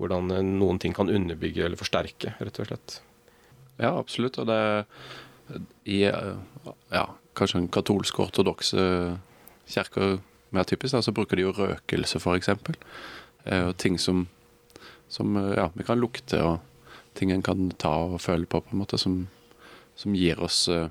Hvordan 0.00 0.32
noen 0.56 0.80
ting 0.80 0.94
kan 0.96 1.12
underbygge 1.12 1.64
eller 1.66 1.80
forsterke, 1.80 2.34
rett 2.40 2.60
og 2.60 2.70
slett. 2.70 3.00
Ja, 3.80 3.94
absolutt. 3.96 4.38
Og 4.40 4.48
det 4.48 4.60
i 5.88 6.02
ja, 6.04 7.04
kanskje 7.36 7.62
en 7.62 7.72
katolsk 7.72 8.20
ortodokse 8.22 8.82
kirker 9.70 10.20
mer 10.50 10.66
typisk, 10.66 10.98
så 11.02 11.14
bruker 11.14 11.38
de 11.38 11.46
jo 11.46 11.54
røkelse, 11.54 12.18
f.eks. 12.18 12.50
Eh, 13.44 13.72
ting 13.78 13.98
som, 13.98 14.26
som 15.08 15.36
eh, 15.38 15.52
ja, 15.58 15.68
vi 15.74 15.86
kan 15.86 16.00
lukte, 16.00 16.40
og 16.42 17.14
ting 17.18 17.32
en 17.32 17.44
kan 17.46 17.70
ta 17.78 17.92
og 18.08 18.20
føle 18.22 18.48
på, 18.50 18.62
på 18.64 18.74
en 18.74 18.82
måte, 18.82 18.98
som, 18.98 19.22
som 19.98 20.16
gir 20.16 20.42
oss 20.42 20.64
eh, 20.68 20.88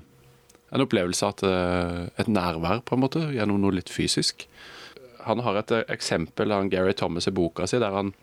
en 0.70 0.84
opplevelse 0.84 1.26
av 1.26 1.40
et 2.22 2.28
nærvær, 2.30 2.84
på 2.86 2.94
en 2.94 3.02
måte, 3.02 3.24
gjennom 3.34 3.58
noe 3.58 3.74
litt 3.74 3.90
fysisk. 3.90 4.46
Han 5.26 5.42
har 5.44 5.60
et 5.60 5.74
eksempel 5.92 6.52
av 6.54 6.68
Gary 6.72 6.94
Thomas 6.96 7.28
i 7.28 7.34
boka 7.34 7.66
si, 7.68 7.80
der 7.82 7.94
han, 7.94 8.14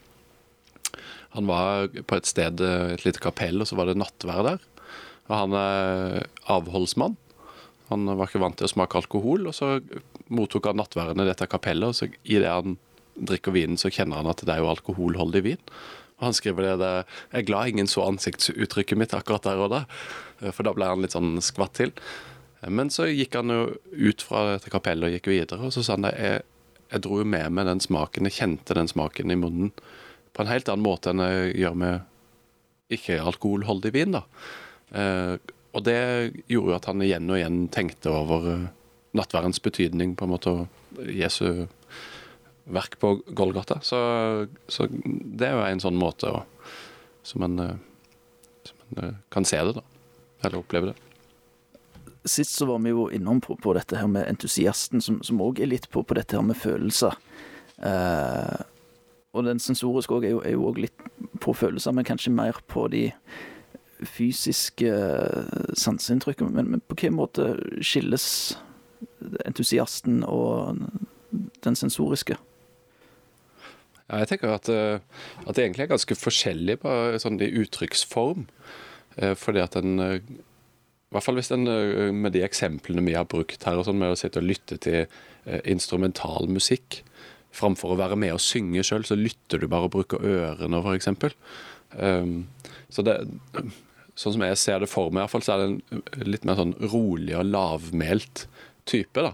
han 1.36 1.50
var 1.50 1.88
på 1.94 2.18
et 2.18 2.30
sted, 2.30 2.62
et 2.62 3.06
lite 3.06 3.22
kapell, 3.24 3.62
og 3.62 3.70
så 3.70 3.78
var 3.78 3.90
det 3.90 4.00
nattvær 4.00 4.44
der. 4.48 4.66
Og 5.28 5.36
han 5.36 5.56
er 5.60 6.28
avholdsmann. 6.50 7.18
Han 7.92 8.10
var 8.10 8.28
ikke 8.28 8.42
vant 8.44 8.58
til 8.60 8.68
å 8.68 8.72
smake 8.72 9.00
alkohol, 9.00 9.48
og 9.48 9.56
så 9.56 9.78
mottok 10.34 10.72
han 10.72 10.80
nattværende 10.82 11.24
i 11.24 11.30
dette 11.30 11.48
kapellet, 11.52 11.88
og 11.88 11.96
så 11.96 12.10
i 12.10 12.42
det 12.42 12.52
han 12.52 12.76
drikker 13.18 13.56
vinen, 13.56 13.80
så 13.80 13.92
kjenner 13.94 14.22
han 14.22 14.30
at 14.30 14.44
det 14.46 14.54
er 14.54 14.62
jo 14.62 14.72
alkoholholdig 14.72 15.44
vin. 15.46 15.62
Og 16.18 16.30
han 16.30 16.36
skriver 16.36 16.66
det, 16.66 16.74
der, 16.82 17.06
Jeg 17.32 17.44
er 17.44 17.48
glad 17.48 17.68
ingen 17.72 17.88
så 17.88 18.08
ansiktsuttrykket 18.08 18.98
mitt 18.98 19.14
akkurat 19.14 19.46
der 19.46 19.62
og 19.62 19.72
da, 19.74 19.84
for 20.50 20.66
da 20.66 20.74
ble 20.74 20.90
han 20.90 21.04
litt 21.06 21.16
sånn 21.16 21.38
skvatt 21.46 21.78
til. 21.78 21.94
Men 22.66 22.90
så 22.90 23.06
gikk 23.06 23.38
han 23.38 23.54
jo 23.54 23.62
ut 23.94 24.24
fra 24.26 24.44
dette 24.56 24.72
kapellet 24.74 25.08
og 25.08 25.14
gikk 25.14 25.30
videre, 25.30 25.68
og 25.70 25.74
så 25.76 25.86
sa 25.86 25.96
han 25.98 26.08
det 26.08 26.16
jeg, 26.92 27.04
dro 27.04 27.22
jo 27.22 27.28
med 27.28 27.54
meg 27.54 27.68
den 27.68 27.84
smaken, 27.84 28.30
jeg 28.30 28.38
kjente 28.40 28.78
den 28.78 28.90
smaken 28.92 29.34
i 29.34 29.40
munnen 29.40 29.74
på 30.34 30.44
en 30.44 30.52
helt 30.52 30.70
annen 30.70 30.86
måte 30.86 31.12
enn 31.12 31.24
jeg 31.24 31.54
gjør 31.64 31.78
med 31.82 32.94
ikke-alkoholholdig 32.94 33.92
vin. 33.96 34.16
da. 34.16 34.24
Eh, 34.96 35.34
og 35.76 35.84
det 35.86 35.98
gjorde 36.48 36.72
jo 36.72 36.78
at 36.78 36.88
han 36.90 37.04
igjen 37.04 37.32
og 37.32 37.40
igjen 37.40 37.58
tenkte 37.74 38.14
over 38.14 38.52
eh, 38.54 38.68
nattverdens 39.18 39.60
betydning, 39.64 40.14
på 40.16 40.28
en 40.28 40.34
måte, 40.36 40.54
og 40.54 41.10
Jesu 41.12 41.66
verk 42.68 43.00
på 43.02 43.16
Golgata. 43.36 43.80
Så, 43.82 44.00
så 44.70 44.88
det 44.92 45.50
er 45.50 45.58
jo 45.58 45.66
en 45.66 45.84
sånn 45.84 46.00
måte 46.00 46.32
å, 46.32 46.46
som 47.28 47.44
en, 47.48 47.60
eh, 47.64 47.76
som 48.70 49.02
en 49.02 49.20
kan 49.34 49.48
se 49.48 49.60
det, 49.64 49.76
da. 49.80 49.86
Eller 50.46 50.62
oppleve 50.62 50.94
det. 50.94 51.07
Sist 52.28 52.56
så 52.56 52.68
var 52.70 52.80
vi 52.84 52.94
jo 52.94 53.08
innom 53.14 53.42
på, 53.44 53.56
på 53.62 53.74
dette 53.78 53.98
her 54.00 54.10
med 54.12 54.28
entusiasten, 54.30 55.02
som 55.02 55.44
òg 55.44 55.62
er 55.64 55.72
litt 55.72 55.90
på, 55.94 56.04
på, 56.04 56.18
dette 56.18 56.38
her 56.38 56.46
med 56.46 56.60
følelser. 56.60 57.18
Eh, 57.78 58.64
og 59.38 59.46
den 59.46 59.62
sensoriske 59.62 60.16
òg 60.16 60.26
er 60.28 60.56
jo 60.56 60.70
òg 60.70 60.82
litt 60.86 61.08
på 61.44 61.54
følelser, 61.54 61.94
men 61.96 62.08
kanskje 62.08 62.34
mer 62.34 62.60
på 62.68 62.88
de 62.94 63.10
fysiske 64.06 64.92
sanseinntrykkene. 65.78 66.54
Men, 66.54 66.72
men 66.74 66.84
på 66.86 66.96
hvilken 66.98 67.18
måte 67.18 67.54
skilles 67.86 68.28
entusiasten 69.46 70.24
og 70.26 70.84
den 71.66 71.78
sensoriske? 71.78 72.38
Ja, 74.08 74.22
jeg 74.22 74.30
tenker 74.32 74.54
at, 74.56 74.70
eh, 74.72 75.00
at, 75.44 75.56
det 75.56 75.66
egentlig 75.66 75.84
er 75.86 75.92
ganske 75.92 76.16
forskjellig 76.16 76.80
på 76.84 76.92
sånn 77.20 77.42
i 77.44 77.52
uttrykksform. 77.62 78.48
Eh, 79.18 79.34
fordi 79.36 79.64
at 79.64 79.76
en 79.80 80.00
eh, 80.04 80.22
I 81.08 81.16
hvert 81.16 81.24
fall 81.24 81.38
hvis 81.40 81.54
en 81.56 81.64
med 82.20 82.34
de 82.36 82.44
eksemplene 82.44 83.04
vi 83.06 83.16
har 83.16 83.28
brukt 83.32 83.64
her, 83.64 83.80
og 83.80 83.88
sånn 83.88 84.00
med 84.02 84.12
å 84.12 84.20
sitte 84.20 84.42
og 84.42 84.50
lytte 84.50 84.76
til 84.84 85.06
instrumental 85.64 86.50
musikk 86.52 87.02
framfor 87.58 87.94
å 87.94 88.00
være 88.00 88.18
med 88.20 88.36
og 88.36 88.44
synge 88.44 88.84
sjøl, 88.86 89.06
så 89.08 89.18
lytter 89.18 89.62
du 89.62 89.68
bare 89.72 89.88
og 89.90 89.96
bruker 89.96 90.24
ørene, 90.24 90.82
f.eks. 90.84 91.10
Um, 91.98 92.36
så 92.94 93.04
det, 93.06 93.18
sånn 94.18 94.36
som 94.36 94.46
jeg 94.46 94.60
ser 94.62 94.84
det 94.84 94.92
for 94.92 95.12
meg, 95.12 95.22
i 95.22 95.26
hvert 95.26 95.36
fall, 95.36 95.46
så 95.46 95.56
er 95.56 95.64
det 95.64 95.70
en 95.72 96.30
litt 96.34 96.48
mer 96.48 96.60
sånn 96.60 96.76
rolig 96.92 97.36
og 97.38 97.48
lavmælt 97.50 98.46
type 98.90 99.24
da, 99.24 99.34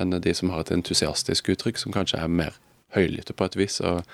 enn 0.00 0.18
de 0.18 0.34
som 0.36 0.52
har 0.52 0.64
et 0.64 0.74
entusiastisk 0.74 1.52
uttrykk, 1.54 1.80
som 1.80 1.94
kanskje 1.94 2.20
er 2.20 2.30
mer 2.42 2.58
høylytte 2.94 3.36
på 3.36 3.48
et 3.48 3.58
vis, 3.58 3.80
og, 3.84 4.04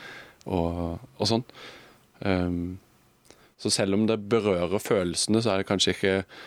og, 0.46 1.00
og 1.18 1.28
sånn. 1.28 1.44
Um, 2.20 2.78
så 3.60 3.72
selv 3.72 3.96
om 3.96 4.06
det 4.08 4.22
berører 4.32 4.80
følelsene, 4.80 5.42
så 5.44 5.52
er 5.52 5.60
det 5.60 5.68
kanskje 5.68 5.92
ikke 5.92 6.12
eh, 6.22 6.38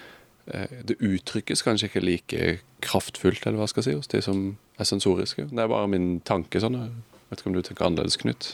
Det 0.46 0.98
uttrykkes 1.00 1.64
kanskje 1.64 1.88
ikke 1.88 2.04
like 2.04 2.48
kraftfullt, 2.84 3.46
eller 3.46 3.62
hva 3.62 3.68
skal 3.72 3.84
jeg 3.84 3.94
si, 3.94 4.00
hos 4.02 4.12
de 4.12 4.20
som 4.26 4.42
er 4.76 4.90
sensoriske. 4.90 5.48
Det 5.52 5.64
er 5.64 5.72
bare 5.72 5.88
min 5.92 6.18
tanke 6.28 6.60
sånn. 6.60 6.76
Jeg 6.76 7.30
vet 7.30 7.42
ikke 7.42 7.52
om 7.52 7.56
du 7.56 7.64
tenker 7.64 7.88
annerledes, 7.88 8.20
Knut? 8.20 8.50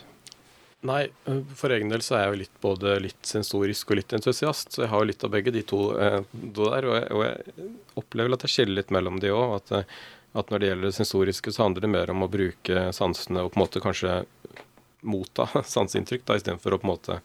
Nei, 0.88 1.10
øh, 1.28 1.42
for 1.60 1.74
egen 1.76 1.92
del 1.92 2.04
så 2.06 2.16
er 2.16 2.22
jeg 2.24 2.32
jo 2.32 2.40
litt, 2.40 2.54
både 2.64 2.94
litt 3.04 3.28
sensorisk 3.28 3.92
og 3.92 4.00
litt 4.00 4.14
entusiast. 4.16 4.72
Så 4.72 4.86
jeg 4.86 4.92
har 4.94 5.02
jo 5.04 5.10
litt 5.10 5.26
av 5.28 5.34
begge 5.34 5.52
de 5.52 5.64
to, 5.68 5.82
eh, 6.00 6.22
der. 6.32 6.88
Og 6.88 6.96
jeg, 6.96 7.10
og 7.18 7.26
jeg, 7.26 7.66
opplever 8.00 8.38
at 8.38 8.46
jeg 8.48 8.54
skiller 8.54 8.80
litt 8.80 8.94
mellom 8.96 9.20
de 9.20 9.34
òg. 9.36 9.58
At, 9.58 9.74
øh, 9.76 9.98
at, 10.40 10.54
når 10.54 10.62
det 10.62 10.70
gjelder 10.70 10.88
det 10.88 10.96
sensoriske, 10.96 11.52
så 11.52 11.66
handler 11.66 11.84
det 11.84 11.92
mer 11.98 12.14
om 12.14 12.24
å 12.24 12.32
bruke 12.32 12.86
sansene 12.96 13.44
og 13.44 13.52
på 13.52 13.60
en 13.60 13.66
måte 13.66 13.84
kanskje 13.84 14.22
motta 15.10 15.50
sanseinntrykk, 15.76 16.24
da, 16.28 16.40
istedenfor 16.40 16.78
å 16.78 16.80
på 16.80 16.88
en 16.88 16.94
måte 16.94 17.20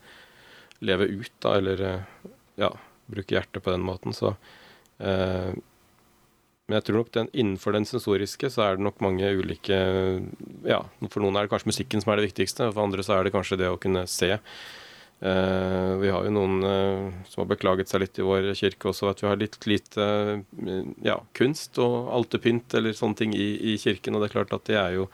leve 0.85 1.07
ut, 1.13 1.33
da, 1.45 1.55
eller 1.61 1.85
ja, 2.59 2.73
bruke 3.11 3.37
hjertet 3.37 3.65
på 3.65 3.73
den 3.75 3.85
måten. 3.85 4.17
Så 4.17 4.35
eh, 4.99 5.55
men 6.65 6.79
jeg 6.79 6.87
tror 6.87 7.03
nok 7.03 7.11
den, 7.13 7.29
innenfor 7.37 7.75
den 7.77 7.85
sensoriske 7.85 8.49
så 8.53 8.63
er 8.65 8.79
det 8.79 8.87
nok 8.87 9.03
mange 9.05 9.29
ulike 9.37 9.77
Ja, 10.65 10.81
for 11.11 11.21
noen 11.21 11.37
er 11.37 11.45
det 11.45 11.53
kanskje 11.53 11.69
musikken 11.75 12.01
som 12.01 12.13
er 12.13 12.21
det 12.21 12.31
viktigste, 12.31 12.71
for 12.71 12.87
andre 12.87 13.05
så 13.05 13.19
er 13.19 13.27
det 13.27 13.35
kanskje 13.35 13.59
det 13.61 13.69
å 13.69 13.81
kunne 13.81 14.07
se. 14.09 14.33
Eh, 15.25 15.93
vi 16.01 16.11
har 16.11 16.25
jo 16.27 16.33
noen 16.33 16.65
eh, 16.69 17.05
som 17.31 17.45
har 17.45 17.51
beklaget 17.53 17.89
seg 17.89 18.03
litt 18.03 18.19
i 18.19 18.25
vår 18.27 18.51
kirke 18.59 18.91
også, 18.91 19.09
at 19.13 19.23
vi 19.23 19.29
har 19.29 19.41
litt 19.41 19.57
lite 19.71 20.05
uh, 20.05 20.81
ja, 21.07 21.21
kunst 21.39 21.79
og 21.81 22.11
altepynt 22.13 22.75
eller 22.77 22.97
sånne 22.97 23.21
ting 23.21 23.37
i, 23.37 23.49
i, 23.73 23.77
kirken. 23.81 24.17
Og 24.17 24.25
det 24.25 24.29
er 24.29 24.37
klart 24.39 24.57
at 24.57 24.67
det 24.69 24.77
er 24.81 24.99
jo 24.99 25.07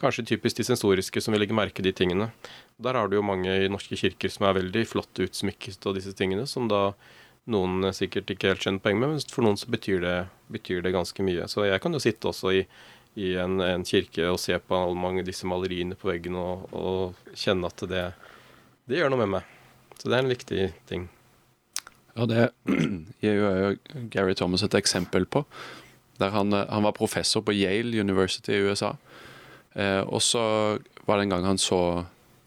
kanskje 0.00 0.26
typisk 0.32 0.58
de 0.58 0.66
sensoriske 0.68 1.22
som 1.22 1.32
vil 1.32 1.44
legge 1.44 1.56
merke 1.56 1.84
de 1.84 1.94
tingene. 1.96 2.28
Der 2.82 2.98
har 2.98 3.08
du 3.08 3.16
jo 3.16 3.24
mange 3.24 3.52
i 3.62 3.70
norske 3.70 3.96
kirker 3.96 4.32
som 4.32 4.48
er 4.48 4.58
veldig 4.58 4.84
flott 4.90 5.22
utsmykket 5.22 5.84
og 5.88 6.00
disse 6.00 6.16
tingene, 6.18 6.48
som 6.50 6.68
da 6.68 6.88
noen 7.50 7.90
sikkert 7.96 8.30
ikke 8.32 8.52
helt 8.52 8.64
skjønner 8.64 8.82
poenget 8.84 9.02
med, 9.02 9.14
men 9.14 9.32
for 9.32 9.44
noen 9.44 9.58
så 9.60 9.70
betyr 9.72 10.04
det, 10.04 10.14
betyr 10.52 10.84
det, 10.84 10.94
ganske 10.94 11.26
mye. 11.26 11.48
Så 11.50 11.66
jeg 11.68 11.82
kan 11.84 11.96
jo 11.96 12.02
sitte 12.02 12.30
også 12.30 12.54
i, 12.56 12.62
i 13.20 13.34
en, 13.40 13.58
en, 13.64 13.84
kirke 13.86 14.30
og 14.30 14.40
se 14.40 14.56
på 14.58 14.78
alle 14.78 14.96
mange 14.98 15.24
disse 15.26 15.48
maleriene 15.48 15.98
på 15.98 16.08
veggen 16.10 16.38
og, 16.40 16.64
og 16.72 17.36
kjenne 17.36 17.68
at 17.68 17.84
det, 17.90 18.06
det, 18.88 18.98
gjør 19.00 19.12
noe 19.12 19.24
med 19.24 19.32
meg. 19.36 19.52
Så 19.98 20.08
det 20.08 20.16
er 20.16 20.24
en 20.24 20.32
viktig 20.32 20.68
ting. 20.88 21.08
Ja, 22.14 22.28
det 22.30 22.48
gir 23.22 23.40
jo 23.40 24.08
Gary 24.12 24.36
Thomas 24.38 24.64
et 24.64 24.76
eksempel 24.78 25.26
på. 25.26 25.44
Der 26.22 26.30
han, 26.30 26.54
han 26.54 26.86
var 26.86 26.96
professor 26.96 27.42
på 27.42 27.54
Yale 27.56 28.00
University 28.00 28.54
i 28.54 28.62
USA. 28.70 28.94
Eh, 29.74 30.00
og 30.06 30.22
så 30.22 30.44
var 31.04 31.18
det 31.18 31.26
en 31.26 31.34
gang 31.34 31.48
han 31.48 31.58
så 31.58 32.04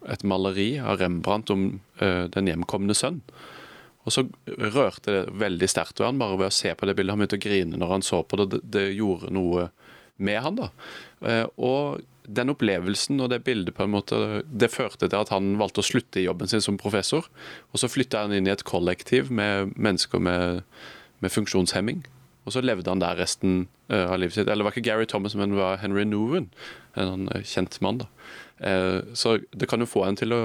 et 0.07 0.23
maleri 0.23 0.77
av 0.79 1.01
Rembrandt 1.01 1.51
om 1.51 1.65
eh, 1.99 2.25
den 2.31 2.47
hjemkomne 2.47 2.95
sønn. 2.95 3.19
Og 4.07 4.13
så 4.15 4.23
rørte 4.47 5.11
det 5.11 5.23
veldig 5.35 5.67
sterkt 5.67 5.99
ved 5.99 6.07
han 6.07 6.19
bare 6.21 6.39
ved 6.39 6.47
å 6.47 6.55
se 6.55 6.71
på 6.71 6.87
det 6.87 6.95
bildet. 6.95 7.13
Han 7.13 7.23
begynte 7.23 7.39
å 7.41 7.43
grine 7.43 7.79
når 7.79 7.89
han 7.91 8.05
så 8.07 8.21
på 8.23 8.39
det. 8.39 8.61
Det, 8.63 8.85
gjorde 8.95 9.33
noe 9.35 9.67
med 10.23 10.39
han 10.45 10.59
da. 10.61 10.69
Eh, 11.27 11.43
og 11.59 12.05
den 12.27 12.51
opplevelsen 12.51 13.19
og 13.23 13.31
det 13.31 13.41
bildet 13.47 13.75
på 13.75 13.83
en 13.83 13.93
måte, 13.93 14.19
det 14.47 14.71
førte 14.71 15.09
til 15.09 15.19
at 15.19 15.31
han 15.31 15.55
valgte 15.59 15.83
å 15.83 15.87
slutte 15.89 16.21
i 16.21 16.25
jobben 16.25 16.47
sin 16.51 16.63
som 16.63 16.79
professor. 16.79 17.27
Og 17.73 17.83
så 17.83 17.91
flytta 17.91 18.23
han 18.23 18.35
inn 18.35 18.47
i 18.47 18.53
et 18.55 18.65
kollektiv 18.67 19.31
med 19.31 19.75
mennesker 19.75 20.23
med, 20.23 20.63
med 21.23 21.33
funksjonshemming. 21.33 22.05
Og 22.47 22.55
så 22.55 22.63
levde 22.63 22.91
han 22.91 23.03
der 23.03 23.19
resten 23.19 23.65
uh, 23.91 24.07
av 24.07 24.21
livet 24.21 24.37
sitt. 24.37 24.47
Eller 24.47 24.63
det 24.63 24.69
var 24.69 24.75
ikke 24.75 24.87
Gary 24.87 25.07
Thomas, 25.07 25.35
men 25.35 25.51
det 25.51 25.59
var 25.59 25.79
Henry 25.81 26.05
Noven. 26.07 26.47
En 26.95 27.27
uh, 27.27 27.41
kjent 27.43 27.75
mann. 27.83 28.03
da. 28.03 28.11
Så 29.13 29.35
det 29.53 29.67
kan 29.69 29.83
jo 29.83 29.85
få 29.85 30.01
en 30.07 30.15
til 30.17 30.31
å 30.33 30.39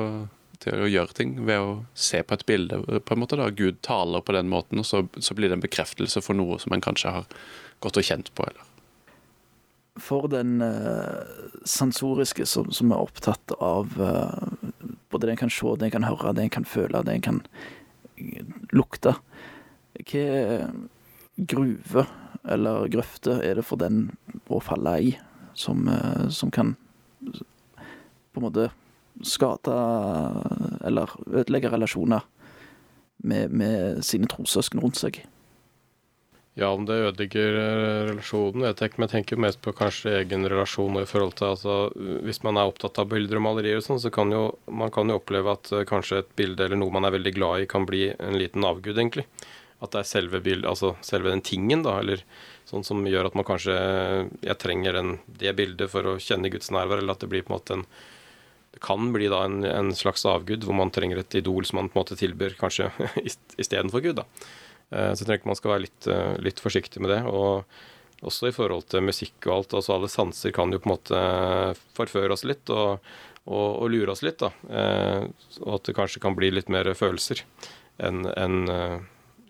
til 0.63 0.85
å 0.85 0.91
gjøre 0.91 1.17
ting 1.19 1.37
ved 1.47 1.61
å 1.61 1.71
se 1.99 2.23
på 2.23 2.37
et 2.39 2.47
bilde. 2.47 2.81
på 2.83 3.15
en 3.15 3.23
måte 3.23 3.39
da, 3.39 3.51
Gud 3.51 3.81
taler 3.83 4.23
på 4.23 4.35
den 4.37 4.51
måten, 4.53 4.83
og 4.83 4.87
så, 4.89 5.05
så 5.19 5.35
blir 5.35 5.51
det 5.51 5.59
en 5.59 5.65
bekreftelse 5.65 6.23
for 6.25 6.39
noe 6.39 6.59
som 6.63 6.75
en 6.75 6.85
kanskje 6.85 7.15
har 7.19 7.27
gått 7.83 7.99
og 7.99 8.07
kjent 8.07 8.31
på. 8.37 8.47
eller 8.47 8.69
for 10.01 10.29
den 10.29 10.63
uh, 10.63 11.21
sensoriske 11.69 12.47
som, 12.49 12.71
som, 12.73 12.93
er 12.93 13.03
opptatt 13.03 13.53
av 13.61 13.93
uh, 14.01 14.81
både 15.13 15.27
det 15.27 15.35
en 15.35 15.43
kan 15.45 15.53
se, 15.53 15.75
det 15.77 15.91
en 15.91 15.97
kan 15.99 16.09
høre, 16.09 16.33
det 16.37 16.47
en 16.47 16.55
kan 16.57 16.65
føle, 16.65 17.03
det 17.05 17.19
en 17.19 17.27
kan 17.27 17.43
lukte. 18.73 19.15
Hva 20.09 20.71
gruve 21.37 22.07
eller 22.49 22.89
grøfte 22.93 23.39
er 23.45 23.59
det 23.59 23.67
for 23.67 23.81
den 23.81 24.07
å 24.53 24.61
falle 24.65 24.97
i, 25.01 25.13
som, 25.55 25.85
uh, 25.89 26.29
som 26.33 26.53
kan 26.53 26.77
på 27.23 28.41
en 28.41 28.47
måte 28.47 28.71
skade 29.27 29.75
eller 30.87 31.12
ødelegge 31.31 31.70
relasjoner 31.73 32.25
med, 33.23 33.51
med 33.51 34.03
sine 34.07 34.29
trossøsken 34.31 34.83
rundt 34.83 34.99
seg. 35.01 35.23
Ja, 36.55 36.68
om 36.68 36.85
det 36.85 36.99
ødelegger 37.01 37.55
eh, 37.57 37.99
relasjonen, 38.11 38.66
jeg 38.66 38.77
ikke, 38.77 38.99
men 38.99 39.07
jeg 39.07 39.12
tenker 39.14 39.41
mest 39.41 39.61
på 39.64 39.73
kanskje 39.73 40.18
egen 40.18 40.45
relasjon 40.53 40.99
i 41.01 41.07
forhold 41.09 41.33
til 41.39 41.49
altså, 41.49 41.77
Hvis 42.27 42.43
man 42.45 42.61
er 42.61 42.68
opptatt 42.68 43.01
av 43.01 43.09
bilder 43.09 43.41
og 43.41 43.47
malerier 43.47 43.81
og 43.81 43.87
sånn, 43.87 44.03
så 44.03 44.12
kan 44.12 44.35
jo 44.35 44.43
man 44.68 44.93
kan 44.93 45.09
jo 45.09 45.16
oppleve 45.16 45.55
at 45.55 45.73
uh, 45.73 45.81
kanskje 45.89 46.20
et 46.20 46.35
bilde 46.37 46.66
eller 46.66 46.77
noe 46.77 46.93
man 46.93 47.09
er 47.09 47.16
veldig 47.16 47.33
glad 47.39 47.64
i, 47.64 47.70
kan 47.70 47.89
bli 47.89 48.11
en 48.12 48.37
liten 48.37 48.68
avgud, 48.68 48.93
egentlig. 48.93 49.25
At 49.81 49.95
det 49.95 50.03
er 50.03 50.11
selve 50.11 50.43
bildet, 50.45 50.68
altså 50.68 50.93
selve 51.01 51.33
den 51.33 51.41
tingen, 51.41 51.87
da, 51.87 51.97
eller 52.05 52.20
sånn 52.68 52.85
som 52.85 53.01
gjør 53.09 53.31
at 53.31 53.39
man 53.39 53.49
kanskje 53.49 53.79
Jeg 54.45 54.61
trenger 54.61 55.01
den, 55.01 55.16
det 55.27 55.57
bildet 55.57 55.89
for 55.91 56.05
å 56.05 56.18
kjenne 56.20 56.53
Guds 56.53 56.68
nærvær, 56.70 57.01
eller 57.01 57.16
at 57.16 57.25
det 57.25 57.33
blir 57.33 57.49
på 57.49 57.55
en 57.55 57.57
måte 57.57 57.81
en 57.81 57.89
det 58.73 58.81
kan 58.81 59.12
bli 59.12 59.29
da 59.29 59.43
en, 59.45 59.64
en, 59.68 59.93
slags 59.97 60.25
avgud, 60.27 60.64
hvor 60.64 60.77
man 60.77 60.91
trenger 60.91 61.20
et 61.20 61.35
idol 61.37 61.66
som 61.68 61.81
man 61.81 61.91
på 61.93 61.99
en 61.99 62.05
måte 62.05 62.16
tilbyr 62.16 62.57
kanskje 62.61 62.89
istedenfor 63.61 64.05
Gud. 64.05 64.23
da. 64.23 64.27
Eh, 64.93 65.11
så 65.12 65.25
jeg 65.25 65.29
tenker 65.29 65.51
man 65.51 65.59
skal 65.59 65.75
være 65.75 65.85
litt, 65.87 66.07
eh, 66.09 66.37
litt, 66.45 66.62
forsiktig 66.62 67.03
med 67.05 67.12
det. 67.12 67.20
Og 67.29 68.25
også 68.25 68.49
i 68.49 68.55
forhold 68.57 68.87
til 68.93 69.05
musikk 69.05 69.49
og 69.49 69.55
alt. 69.57 69.77
altså 69.77 69.97
Alle 69.97 70.12
sanser 70.12 70.55
kan 70.57 70.73
jo 70.73 70.81
på 70.81 70.89
en 70.89 70.95
måte 70.95 71.23
forføre 71.99 72.33
oss 72.37 72.47
litt 72.49 72.70
og, 72.73 73.03
og, 73.45 73.68
og 73.83 73.91
lure 73.93 74.14
oss 74.14 74.25
litt. 74.25 74.41
da. 74.41 74.53
Eh, 74.70 75.27
og 75.64 75.75
at 75.77 75.91
det 75.91 75.97
kanskje 75.99 76.23
kan 76.25 76.39
bli 76.39 76.53
litt 76.55 76.73
mer 76.73 76.89
følelser 76.97 77.45
enn 78.03 78.25
en, 78.41 78.57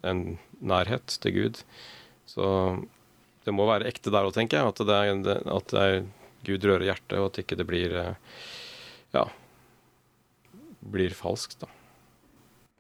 en 0.03 0.23
nærhet 0.59 1.15
til 1.23 1.37
Gud. 1.37 1.63
Så 2.27 2.45
det 3.47 3.55
må 3.55 3.69
være 3.71 3.87
ekte 3.89 4.11
der 4.11 4.27
òg, 4.27 4.35
tenker 4.35 4.59
jeg. 4.59 4.73
At 4.75 4.83
det, 4.83 4.99
er, 4.99 5.47
at 5.47 5.71
det 5.71 5.85
er 5.87 6.03
Gud 6.43 6.67
rører 6.67 6.89
hjertet, 6.91 7.21
og 7.21 7.31
at 7.31 7.39
ikke 7.45 7.57
det 7.61 7.69
blir 7.69 7.95
ja, 9.13 9.29
blir 10.81 11.15
falskt, 11.17 11.61
da. 11.63 11.71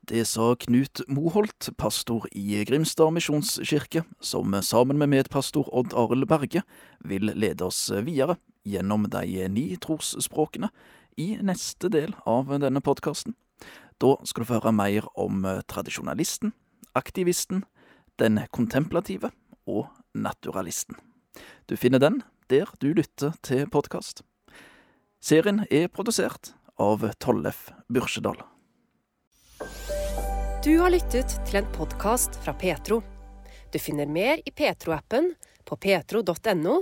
Det 0.02 0.24
sa 0.26 0.56
Knut 0.58 1.04
Moholt, 1.06 1.68
pastor 1.78 2.24
i 2.34 2.64
Grimstad 2.66 3.12
misjonskirke, 3.14 4.02
som 4.18 4.50
sammen 4.66 4.98
med 4.98 5.12
medpastor 5.12 5.68
Odd 5.70 5.94
Arild 5.94 6.26
Berge 6.26 6.64
vil 7.06 7.30
lede 7.38 7.68
oss 7.68 7.84
videre 8.02 8.34
gjennom 8.66 9.06
de 9.12 9.46
ni 9.48 9.68
trosspråkene 9.78 10.72
i 11.22 11.36
neste 11.38 11.86
del 11.92 12.16
av 12.26 12.50
denne 12.50 12.82
podkasten. 12.82 13.36
Da 14.02 14.16
skal 14.26 14.42
du 14.42 14.50
få 14.50 14.58
høre 14.58 14.74
mer 14.74 15.06
om 15.14 15.46
tradisjonalisten, 15.70 16.50
aktivisten, 16.98 17.62
den 18.18 18.42
kontemplative 18.50 19.30
og 19.70 19.86
naturalisten. 20.18 20.98
Du 21.70 21.78
finner 21.78 22.02
den 22.02 22.24
der 22.50 22.74
du 22.82 22.90
lytter 22.90 23.38
til 23.46 23.70
podkast. 23.70 24.26
Serien 25.22 25.60
er 25.70 25.86
produsert 25.86 26.50
av 26.82 27.04
Tollef 27.22 27.68
Byrsedal. 27.86 28.40
Du 30.64 30.72
har 30.80 30.90
lyttet 30.90 31.36
til 31.46 31.60
en 31.60 31.68
podkast 31.76 32.34
fra 32.42 32.56
Petro. 32.58 32.98
Du 33.70 33.78
finner 33.78 34.10
mer 34.10 34.42
i 34.42 34.50
Petro-appen, 34.50 35.30
på 35.62 35.78
petro.no, 35.78 36.76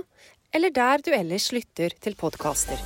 eller 0.49 0.73
der 0.73 1.05
du 1.05 1.13
ellers 1.13 1.51
lytter 1.53 1.93
til 2.01 2.17
podkaster. 2.17 2.81